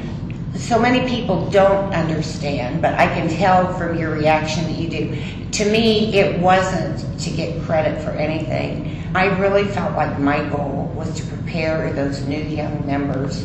so 0.55 0.79
many 0.79 1.09
people 1.09 1.49
don't 1.51 1.93
understand, 1.95 2.83
but 2.83 2.95
I 2.95 3.07
can 3.07 3.29
tell 3.29 3.73
from 3.79 3.99
your 3.99 4.13
reaction 4.13 4.65
that 4.65 4.79
you 4.79 4.89
do. 4.89 5.48
To 5.59 5.69
me, 5.69 6.15
it 6.15 6.39
wasn't 6.39 7.21
to 7.23 7.31
get 7.31 7.61
credit 7.65 8.01
for 8.03 8.11
anything. 8.11 9.03
I 9.13 9.27
really 9.41 9.65
felt 9.65 9.97
like 9.97 10.17
my 10.21 10.49
goal 10.51 10.93
was 10.95 11.13
to 11.17 11.27
prepare 11.27 11.93
those 11.95 12.25
new 12.29 12.41
young 12.41 12.87
members 12.87 13.45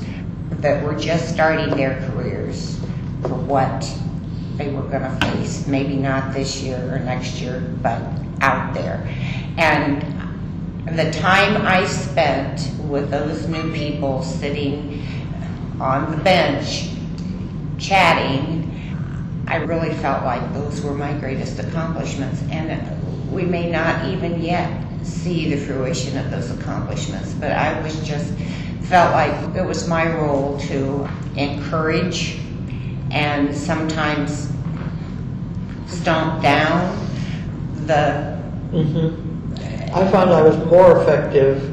that 0.52 0.84
were 0.84 0.94
just 0.94 1.34
starting 1.34 1.76
their 1.76 2.00
careers 2.08 2.78
for 3.24 3.34
what 3.34 3.92
they 4.58 4.72
were 4.72 4.84
going 4.84 5.02
to 5.02 5.18
face. 5.26 5.66
Maybe 5.66 5.96
not 5.96 6.36
this 6.36 6.62
year 6.62 6.78
or 6.94 7.00
next 7.00 7.42
year, 7.42 7.62
but 7.82 8.00
out 8.42 8.76
there. 8.76 9.04
And 9.58 10.04
the 10.96 11.10
time 11.14 11.66
I 11.66 11.84
spent 11.88 12.80
with 12.88 13.10
those 13.10 13.48
new 13.48 13.74
people 13.74 14.22
sitting 14.22 15.04
on 15.80 16.12
the 16.12 16.18
bench 16.18 16.90
chatting, 17.80 18.63
I 19.54 19.58
really 19.58 19.94
felt 19.94 20.24
like 20.24 20.52
those 20.56 20.82
were 20.82 20.96
my 20.96 21.14
greatest 21.20 21.60
accomplishments. 21.60 22.42
And 22.50 23.32
we 23.32 23.46
may 23.46 23.70
not 23.70 24.04
even 24.08 24.42
yet 24.42 24.84
see 25.04 25.54
the 25.54 25.64
fruition 25.64 26.18
of 26.18 26.32
those 26.32 26.50
accomplishments, 26.50 27.36
but 27.36 27.52
I 27.52 27.80
was 27.84 28.04
just 28.04 28.34
felt 28.90 29.14
like 29.14 29.56
it 29.56 29.64
was 29.64 29.88
my 29.88 30.12
role 30.12 30.58
to 30.62 31.08
encourage 31.36 32.40
and 33.12 33.56
sometimes 33.56 34.52
stomp 35.86 36.42
down 36.42 36.98
the 37.86 38.36
hmm 38.72 39.20
I 39.94 40.10
found 40.10 40.32
I 40.32 40.42
was 40.42 40.58
more 40.66 41.00
effective 41.00 41.73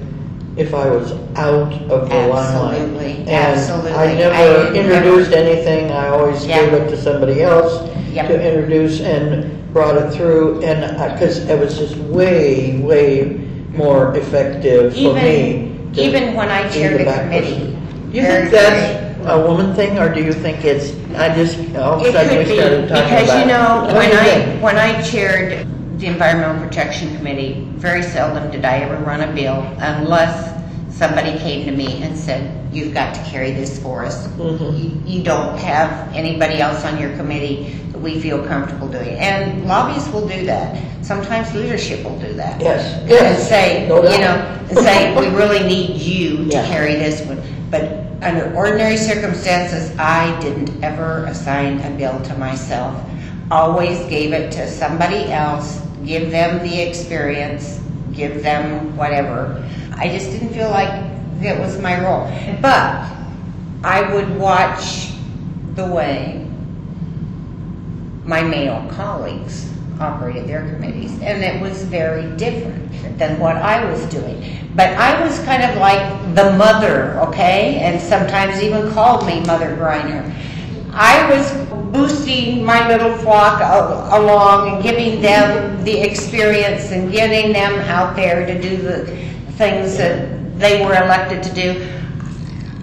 if 0.57 0.75
I 0.75 0.89
was 0.91 1.13
out 1.37 1.73
of 1.91 2.09
the 2.09 2.15
limelight. 2.27 2.81
Absolutely, 2.81 3.13
And 3.21 3.29
absolutely. 3.31 3.93
I 3.93 4.05
I 4.05 4.15
never 4.15 4.35
never- 4.35 4.75
introduced 4.75 5.33
anything, 5.33 5.91
I 5.93 6.09
always 6.09 6.45
Yeah. 6.47 6.61
gave 6.65 6.73
it 6.75 6.89
to 6.91 6.97
somebody 6.97 7.43
else 7.43 7.81
Yep. 8.13 8.29
to 8.29 8.35
introduce 8.49 9.01
and 9.01 9.47
brought 9.73 9.97
it 9.97 10.11
through, 10.13 10.61
and, 10.65 10.81
because 11.13 11.49
it 11.49 11.59
was 11.59 11.79
just 11.79 11.97
way, 11.99 12.81
way 12.83 13.37
more 13.77 14.15
effective 14.17 14.93
for 14.95 15.15
me. 15.15 15.71
even 15.93 15.93
to 15.95 16.03
even 16.03 16.35
when 16.35 16.49
I 16.49 16.65
be 16.65 16.75
chaired 16.75 16.95
the 16.95 16.99
the 16.99 17.05
back 17.05 17.23
committee. 17.23 17.55
person. 17.55 17.77
You 18.13 18.23
very, 18.23 18.41
think 18.49 18.51
that's 18.51 19.27
a 19.29 19.39
woman 19.47 19.75
thing, 19.75 19.99
or 19.99 20.13
do 20.13 20.21
you 20.21 20.33
think 20.33 20.65
it's, 20.65 20.93
I 21.17 21.29
just, 21.35 21.57
all 21.77 21.95
of 21.95 22.03
a 22.03 22.09
It 22.09 22.13
sudden 22.13 22.39
we 22.39 22.45
be, 22.45 22.59
started 22.59 22.89
talking 22.89 23.05
about? 23.05 23.21
because 23.21 23.41
you 23.41 23.47
know, 23.47 23.87
when 23.95 24.11
I, 24.13 24.57
when 24.61 24.77
I 24.77 25.01
chaired 25.03 25.67
the 26.01 26.07
Environmental 26.07 26.67
Protection 26.67 27.15
Committee, 27.17 27.67
very 27.77 28.03
seldom 28.03 28.51
did 28.51 28.65
I 28.65 28.79
ever 28.79 28.97
run 29.05 29.21
a 29.21 29.33
bill 29.35 29.61
unless 29.79 30.59
somebody 30.97 31.39
came 31.39 31.67
to 31.67 31.73
me 31.73 32.03
and 32.03 32.17
said, 32.17 32.57
you've 32.75 32.95
got 32.95 33.15
to 33.15 33.21
carry 33.25 33.53
this 33.53 33.79
for 33.83 34.05
us. 34.05 34.27
Mhm. 34.29 34.79
You, 35.07 35.19
you 35.19 35.23
don't 35.23 35.59
have 35.59 35.91
anybody 36.15 36.59
else 36.61 36.85
on 36.85 36.99
your 36.99 37.11
committee 37.17 37.75
that 37.93 37.99
we 38.01 38.19
feel 38.21 38.43
comfortable 38.47 38.89
doing. 38.89 39.19
And 39.19 39.67
lobbyists 39.67 40.11
will 40.13 40.27
do 40.27 40.47
that. 40.47 40.79
Sometimes 41.05 41.53
leadership 41.55 42.03
will 42.05 42.19
do 42.19 42.33
that. 42.35 42.61
Yes, 42.61 43.03
yes. 43.07 43.39
And 43.41 43.49
say, 43.49 43.89
No 43.89 43.97
you 44.03 44.19
know, 44.21 44.37
and 44.71 44.79
say, 44.79 45.15
we 45.21 45.27
really 45.37 45.63
need 45.67 46.01
you 46.01 46.37
to 46.49 46.57
Yeah. 46.57 46.67
carry 46.67 46.95
this 46.95 47.21
one. 47.27 47.43
But 47.71 48.07
under 48.23 48.55
ordinary 48.55 48.97
circumstances, 48.97 49.93
I 49.99 50.39
didn't 50.41 50.83
ever 50.83 51.25
assign 51.27 51.81
a 51.81 51.91
bill 51.91 52.19
to 52.23 52.35
myself. 52.39 52.95
Always 53.51 53.99
gave 54.09 54.33
it 54.33 54.53
to 54.53 54.71
somebody 54.71 55.33
else, 55.33 55.81
give 56.05 56.31
them 56.31 56.63
the 56.63 56.81
experience, 56.81 57.81
give 58.13 58.43
them 58.43 58.97
whatever. 58.97 59.69
I 59.97 60.09
just 60.09 60.31
didn't 60.31 60.51
feel 60.51 60.71
like 60.71 60.91
it 61.43 61.59
was 61.59 61.79
my 61.79 62.03
role. 62.03 62.31
But 62.61 63.11
I 63.83 64.13
would 64.13 64.39
watch 64.39 65.13
the 65.75 65.87
way 65.87 66.47
my 68.25 68.43
male 68.43 68.87
colleagues 68.91 69.71
operated 69.99 70.47
their 70.47 70.73
committees, 70.73 71.13
and 71.21 71.43
it 71.43 71.61
was 71.61 71.83
very 71.85 72.35
different 72.37 73.19
than 73.19 73.39
what 73.39 73.57
I 73.57 73.85
was 73.91 74.05
doing. 74.07 74.69
But 74.75 74.91
I 74.95 75.23
was 75.23 75.39
kind 75.41 75.63
of 75.63 75.77
like 75.77 76.35
the 76.35 76.53
mother, 76.57 77.19
okay, 77.21 77.77
and 77.77 78.01
sometimes 78.01 78.63
even 78.63 78.91
called 78.93 79.27
me 79.27 79.41
Mother 79.45 79.77
Greiner. 79.77 80.35
I 80.93 81.31
was 81.31 81.70
boosting 81.93 82.65
my 82.65 82.89
little 82.89 83.17
flock 83.19 83.61
along 84.13 84.75
and 84.75 84.83
giving 84.83 85.21
them 85.21 85.83
the 85.85 85.99
experience 85.99 86.93
and 86.93 87.11
getting 87.11 87.53
them 87.53 87.75
out 87.89 88.15
there 88.17 88.47
to 88.47 88.61
do 88.61 88.77
the 88.77 89.07
things 89.53 89.97
that 89.97 90.59
they 90.59 90.85
were 90.85 90.95
elected 90.95 91.43
to 91.43 91.55
do. 91.55 91.87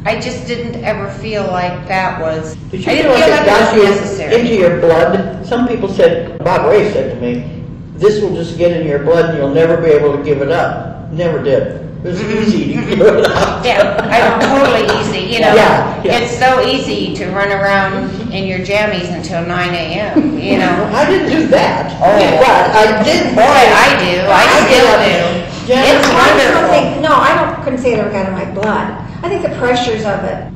I 0.06 0.20
just 0.20 0.48
didn't 0.48 0.84
ever 0.84 1.10
feel 1.20 1.44
like 1.48 1.88
that 1.88 2.22
was. 2.22 2.56
Did 2.72 2.86
you 2.86 2.92
I 2.92 3.02
feel 3.02 3.12
didn't 3.14 3.30
like 3.30 3.42
it 3.42 3.46
got 3.46 3.78
was 3.78 3.90
necessary. 4.00 4.36
into 4.40 4.56
your 4.56 4.80
blood? 4.80 5.46
Some 5.46 5.68
people 5.68 5.90
said, 5.90 6.42
Bob 6.44 6.70
Ray 6.70 6.92
said 6.92 7.14
to 7.16 7.22
me, 7.22 7.64
this 7.98 8.22
will 8.22 8.34
just 8.34 8.58
get 8.58 8.72
in 8.80 8.88
your 8.88 9.00
blood 9.00 9.26
and 9.30 9.38
you'll 9.38 9.54
never 9.54 9.76
be 9.82 9.90
able 9.90 10.16
to 10.16 10.24
give 10.24 10.42
it 10.42 10.50
up. 10.50 11.10
Never 11.12 11.44
did. 11.44 11.87
It 12.08 12.40
was 12.40 12.54
easy 12.54 12.74
to 12.74 12.74
give 12.74 13.02
it 13.02 13.26
up. 13.28 13.66
Yeah, 13.66 14.00
I'm 14.08 14.40
totally 14.40 14.88
easy, 15.02 15.20
you 15.34 15.42
know. 15.42 15.54
Yeah, 15.54 16.02
yeah. 16.04 16.20
It's 16.20 16.40
so 16.40 16.64
easy 16.66 17.14
to 17.16 17.30
run 17.32 17.52
around 17.52 18.32
in 18.32 18.48
your 18.48 18.60
jammies 18.60 19.12
until 19.14 19.46
nine 19.46 19.74
AM, 19.74 20.40
you 20.40 20.58
know. 20.58 20.90
I 20.96 21.06
didn't 21.10 21.30
do 21.30 21.48
that. 21.50 21.92
Oh. 22.00 22.16
But 22.40 22.72
I 22.72 23.04
did. 23.04 23.36
Boy, 23.36 23.44
I 23.44 23.88
do, 24.00 24.24
I 24.24 24.44
still 24.64 24.92
do. 25.04 25.68
Jen, 25.68 25.84
It's 25.98 26.08
I 26.08 26.28
just 26.32 26.48
don't 26.48 26.64
wonderful. 26.64 26.70
think, 26.72 27.02
no, 27.02 27.12
I 27.14 27.36
don't, 27.36 27.64
couldn't 27.66 27.80
say 27.80 27.94
it 27.94 28.00
ever 28.00 28.10
got 28.10 28.26
in 28.28 28.32
my 28.34 28.50
blood. 28.54 28.88
I 29.22 29.28
think 29.28 29.42
the 29.44 29.54
pressures 29.60 30.06
of 30.06 30.24
it 30.24 30.54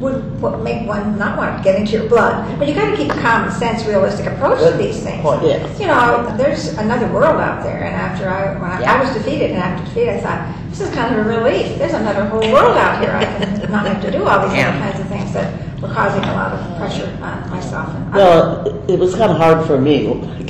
would, 0.00 0.40
would 0.42 0.62
make 0.62 0.86
one 0.86 1.16
not 1.18 1.38
want 1.38 1.56
to 1.56 1.64
get 1.64 1.80
into 1.80 1.92
your 1.92 2.08
blood. 2.10 2.58
But 2.58 2.68
you 2.68 2.74
gotta 2.74 2.94
keep 2.94 3.10
a 3.10 3.20
common 3.20 3.50
sense, 3.52 3.86
realistic 3.86 4.26
approach 4.26 4.58
to 4.70 4.76
these 4.76 5.02
things. 5.02 5.22
Point. 5.22 5.44
Yes. 5.44 5.80
You 5.80 5.86
know, 5.86 6.34
there's 6.36 6.76
another 6.76 7.10
world 7.10 7.40
out 7.40 7.62
there, 7.62 7.84
and 7.84 7.94
after 7.96 8.28
I, 8.28 8.52
when 8.60 8.70
I, 8.70 8.82
I 8.82 9.00
was 9.02 9.14
defeated, 9.14 9.52
and 9.52 9.60
after 9.60 9.84
defeat, 9.86 10.10
I 10.10 10.20
thought, 10.20 10.59
this 10.70 10.80
is 10.80 10.90
kind 10.94 11.14
of 11.14 11.26
a 11.26 11.28
relief. 11.28 11.76
There's 11.78 11.92
another 11.94 12.24
whole 12.26 12.40
world 12.52 12.76
out 12.76 13.02
here. 13.02 13.10
I 13.12 13.24
can 13.24 13.70
not 13.70 13.86
have 13.86 14.00
to 14.02 14.10
do 14.10 14.24
all 14.24 14.46
these 14.48 14.56
Yeah. 14.56 14.78
kinds 14.78 15.00
of 15.00 15.08
things 15.08 15.32
that 15.32 15.80
were 15.80 15.88
causing 15.88 16.22
a 16.24 16.32
lot 16.32 16.52
of 16.52 16.76
pressure 16.76 17.06
on 17.22 17.50
myself 17.50 17.88
and. 17.94 18.14
Well, 18.14 18.66
it- 18.66 18.90
it 18.94 18.98
was 18.98 19.14
kind 19.14 19.30
of 19.30 19.36
hard 19.38 19.66
for 19.66 19.78
me 19.78 20.06
when 20.08 20.24
I 20.30 20.42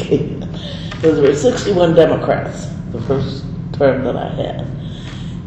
because 0.90 1.16
there 1.16 1.28
were 1.28 1.34
61 1.34 1.94
Democrats 1.94 2.66
the 2.92 3.00
first 3.02 3.44
term 3.72 4.04
that 4.04 4.16
I 4.16 4.28
had. 4.30 4.66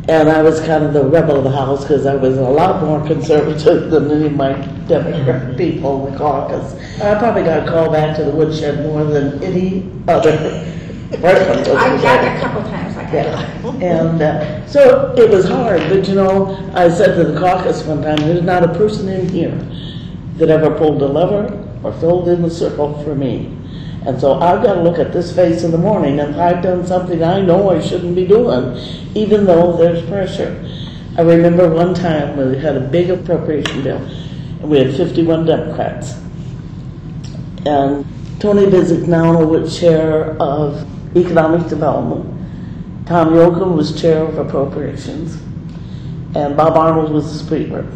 And 0.10 0.28
I 0.30 0.42
was 0.42 0.60
kind 0.62 0.84
of 0.84 0.94
the 0.94 1.04
rebel 1.04 1.38
of 1.38 1.44
the 1.46 1.52
house 1.52 1.84
because 1.84 2.06
I 2.06 2.16
was 2.16 2.38
a 2.38 2.42
lot 2.42 2.84
more 2.84 3.06
conservative 3.08 3.90
than 3.92 4.12
any 4.12 4.26
of 4.26 4.34
my 4.36 4.54
Democrat 4.88 5.56
people 5.58 6.06
in 6.08 6.12
the 6.14 6.18
caucus. 6.20 6.74
I 7.02 7.16
probably 7.20 7.44
got 7.44 7.68
called 7.68 7.94
back 7.94 8.18
to 8.18 8.24
the 8.26 8.32
woodshed 8.32 8.86
more 8.86 9.06
than 9.06 9.42
any 9.44 9.90
other 10.08 10.32
person. 11.22 11.78
I 11.78 12.02
got 12.02 12.24
it 12.24 12.38
a 12.38 12.40
couple 12.40 12.62
times 12.64 12.96
like 12.96 13.12
that. 13.12 13.64
Yeah, 13.64 13.98
and 14.00 14.22
uh, 14.22 14.68
so 14.68 15.14
it 15.18 15.30
was 15.30 15.48
hard, 15.48 15.82
but 15.90 16.08
you 16.08 16.16
know, 16.16 16.56
I 16.74 16.90
said 16.90 17.16
to 17.16 17.32
the 17.32 17.40
caucus 17.40 17.84
one 17.84 18.02
time, 18.02 18.18
there's 18.18 18.44
not 18.44 18.64
a 18.64 18.74
person 18.74 19.10
in 19.10 19.30
here 19.30 19.56
that 20.38 20.50
ever 20.50 20.78
pulled 20.78 21.02
a 21.02 21.08
lever 21.08 21.60
or 21.84 21.94
filled 21.94 22.28
in 22.28 22.42
the 22.42 22.50
circle 22.50 23.02
for 23.04 23.16
me. 23.16 23.58
And 24.06 24.20
so 24.20 24.34
I've 24.34 24.64
got 24.64 24.74
to 24.74 24.82
look 24.82 25.00
at 25.00 25.14
this 25.14 25.34
face 25.34 25.64
in 25.64 25.72
the 25.72 25.78
morning, 25.78 26.20
and 26.20 26.36
if 26.36 26.40
I've 26.40 26.62
done 26.62 26.86
something 26.86 27.24
I 27.24 27.42
know 27.42 27.70
I 27.70 27.80
shouldn't 27.80 28.16
be 28.16 28.28
doing, 28.28 28.76
even 29.16 29.46
though 29.46 29.78
there's 29.78 30.06
pressure. 30.08 30.60
I 31.18 31.22
remember 31.22 31.70
one 31.70 31.94
time 31.94 32.36
we 32.36 32.58
had 32.58 32.76
a 32.76 32.82
big 32.82 33.10
appropriation 33.10 33.84
bill, 33.84 33.98
and 33.98 34.70
we 34.70 34.80
had 34.80 34.96
51 34.96 35.46
Democrats. 35.46 36.16
And 37.66 38.06
Tony 38.40 38.66
Bisignano 38.66 39.48
was 39.48 39.80
chair 39.80 40.36
of 40.42 40.86
economic 41.16 41.68
development, 41.68 43.06
Tom 43.06 43.30
Jochum 43.30 43.76
was 43.76 44.00
chair 44.00 44.24
of 44.24 44.38
appropriations, 44.38 45.36
and 46.36 46.56
Bob 46.56 46.78
Arnould 46.78 47.12
was 47.12 47.32
the 47.34 47.46
speaker. 47.46 47.88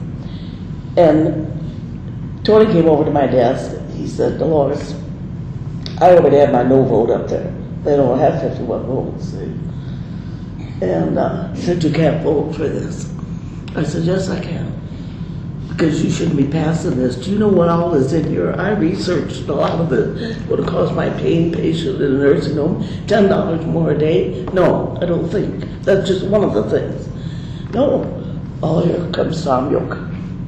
And 0.98 2.46
Tony 2.46 2.72
came 2.72 2.88
over 2.88 3.06
to 3.06 3.12
my 3.12 3.28
desk. 3.28 3.80
He 3.92 4.08
said, 4.08 4.40
Dolores, 4.40 4.96
I 6.00 6.16
already 6.16 6.38
have 6.38 6.52
my 6.52 6.64
no 6.64 6.84
vote 6.84 7.10
up 7.10 7.28
there. 7.28 7.54
They 7.84 7.96
don't 7.96 8.20
have 8.20 8.42
51 8.42 8.86
votes. 8.86 9.34
And 10.82 11.18
uh, 11.18 11.54
he 11.54 11.62
said, 11.62 11.84
You 11.84 11.92
can't 11.92 12.24
vote 12.24 12.54
for 12.56 12.68
this. 12.68 13.12
I 13.76 13.84
said, 13.84 14.04
Yes, 14.04 14.30
I 14.30 14.40
can. 14.40 14.74
Because 15.78 16.04
you 16.04 16.10
shouldn't 16.10 16.38
be 16.38 16.48
passing 16.48 16.98
this. 16.98 17.16
Do 17.18 17.30
you 17.30 17.38
know 17.38 17.50
what 17.50 17.70
all 17.70 17.94
is 17.94 18.12
in 18.12 18.28
here? 18.28 18.52
I 18.58 18.72
researched 18.72 19.48
a 19.48 19.54
lot 19.54 19.80
of 19.80 19.94
it. 19.94 20.42
Would 20.48 20.62
it 20.62 20.68
cost 20.68 20.96
my 20.96 21.12
pain 21.12 21.54
patient 21.54 22.02
in 22.02 22.16
a 22.16 22.18
nursing 22.18 22.56
home 22.56 22.84
$10 23.06 23.66
more 23.68 23.92
a 23.92 23.98
day? 23.98 24.44
No, 24.54 24.98
I 25.00 25.06
don't 25.06 25.30
think. 25.30 25.84
That's 25.84 26.08
just 26.08 26.26
one 26.26 26.44
of 26.44 26.56
the 26.56 26.64
things. 26.64 27.08
No. 27.76 28.12
Oh, 28.64 28.84
here 28.84 29.08
comes 29.12 29.46
Yoke. 29.46 30.00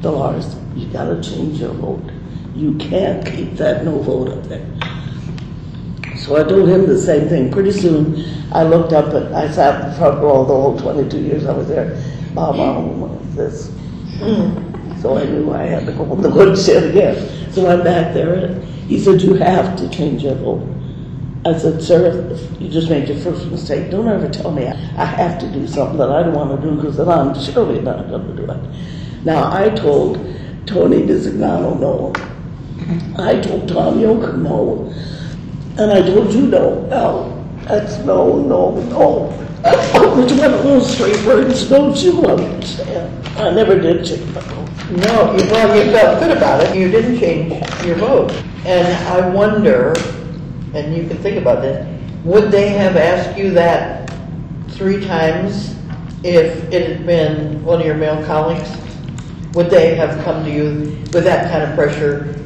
Dolores, 0.02 0.56
you 0.76 0.88
gotta 0.88 1.22
change 1.22 1.60
your 1.60 1.74
vote. 1.74 2.10
You 2.56 2.74
can't 2.80 3.24
keep 3.24 3.54
that 3.58 3.86
no 3.86 4.00
vote 4.00 4.30
up 4.30 4.44
there. 4.46 4.66
So 6.18 6.38
I 6.38 6.44
told 6.44 6.70
him 6.70 6.88
the 6.88 7.00
same 7.00 7.30
thing. 7.30 7.52
Pretty 7.52 7.72
soon, 7.72 8.26
I 8.52 8.64
looked 8.64 8.94
up 8.94 9.14
and 9.14 9.36
I 9.36 9.52
sat 9.52 9.80
in 9.80 9.90
the 9.92 9.96
front 9.96 10.22
row 10.22 10.44
the 10.44 10.54
whole 10.56 10.80
22 10.80 11.20
years 11.20 11.46
I 11.46 11.54
was 11.54 11.68
there. 11.68 12.04
Was 12.34 13.36
this. 13.36 13.70
Hmm. 14.18 14.69
So 15.02 15.18
I 15.18 15.26
knew 15.26 15.52
I 15.54 15.64
had 15.64 15.86
to 15.86 15.94
go 15.94 16.12
on 16.12 16.22
the 16.22 16.30
woodshed 16.30 16.84
again. 16.92 17.52
So 17.52 17.70
I'm 17.70 17.84
back 17.84 18.14
there 18.14 18.34
and 18.34 18.64
he 18.90 19.00
said, 19.00 19.22
you 19.22 19.36
have 19.36 19.78
to 19.78 19.90
change 19.90 20.24
your 20.24 20.36
vote. 20.36 20.68
I 21.46 21.58
said, 21.58 21.82
sir, 21.82 22.38
you 22.60 22.68
just 22.68 22.90
made 22.90 23.08
your 23.08 23.18
first 23.20 23.46
mistake. 23.48 23.92
Don't 23.92 24.10
ever 24.10 24.28
tell 24.28 24.52
me 24.52 24.68
I 24.68 25.06
have 25.06 25.40
to 25.40 25.50
do 25.52 25.66
something 25.68 25.98
that 25.98 26.10
I 26.10 26.24
don't 26.24 26.34
want 26.34 26.60
to 26.60 26.68
do 26.70 26.76
because 26.76 26.98
then 26.98 27.08
I'm 27.08 27.34
surely 27.40 27.80
not 27.82 28.10
going 28.10 28.28
to 28.28 28.36
do 28.36 28.52
it. 28.52 29.24
Now, 29.24 29.52
I 29.52 29.70
told 29.70 30.18
Tony 30.66 31.04
Bisignano 31.04 31.80
no. 31.80 32.14
I 33.24 33.40
told 33.40 33.70
Tom 33.70 34.00
Yoker 34.00 34.38
no. 34.38 34.92
And 35.82 35.92
I 35.94 36.02
told 36.02 36.34
you 36.34 36.48
no. 36.48 36.86
No, 36.88 37.58
that's 37.62 38.00
no, 38.00 38.40
no, 38.42 38.76
no. 38.90 39.28
Which 40.16 40.32
one 40.34 40.54
of 40.54 40.64
those 40.64 40.98
three 40.98 41.26
words 41.26 41.70
don't 41.70 41.96
you 41.98 42.26
understand? 42.26 43.28
I 43.38 43.52
never 43.52 43.80
did 43.80 44.06
change 44.06 44.26
my 44.34 44.42
vote. 44.42 44.69
No, 44.90 45.36
you, 45.36 45.44
well, 45.52 45.86
you 45.86 45.92
felt 45.92 46.20
good 46.20 46.36
about 46.36 46.64
it, 46.64 46.76
you 46.76 46.90
didn't 46.90 47.20
change 47.20 47.52
your 47.86 47.96
vote. 47.98 48.32
And 48.66 48.88
I 49.08 49.30
wonder, 49.30 49.94
and 50.74 50.96
you 50.96 51.08
can 51.08 51.18
think 51.18 51.38
about 51.38 51.62
this, 51.62 51.88
would 52.24 52.50
they 52.50 52.70
have 52.70 52.98
asked 52.98 53.38
you 53.38 53.52
that 53.52 54.12
three 54.70 55.06
times 55.06 55.76
if 56.24 56.74
it 56.74 56.90
had 56.90 57.06
been 57.06 57.64
one 57.64 57.80
of 57.80 57.86
your 57.86 57.96
male 57.96 58.26
colleagues? 58.26 58.68
Would 59.54 59.70
they 59.70 59.94
have 59.94 60.24
come 60.24 60.44
to 60.44 60.52
you 60.52 60.98
with 61.14 61.24
that 61.24 61.52
kind 61.52 61.64
of 61.64 61.76
pressure 61.76 62.39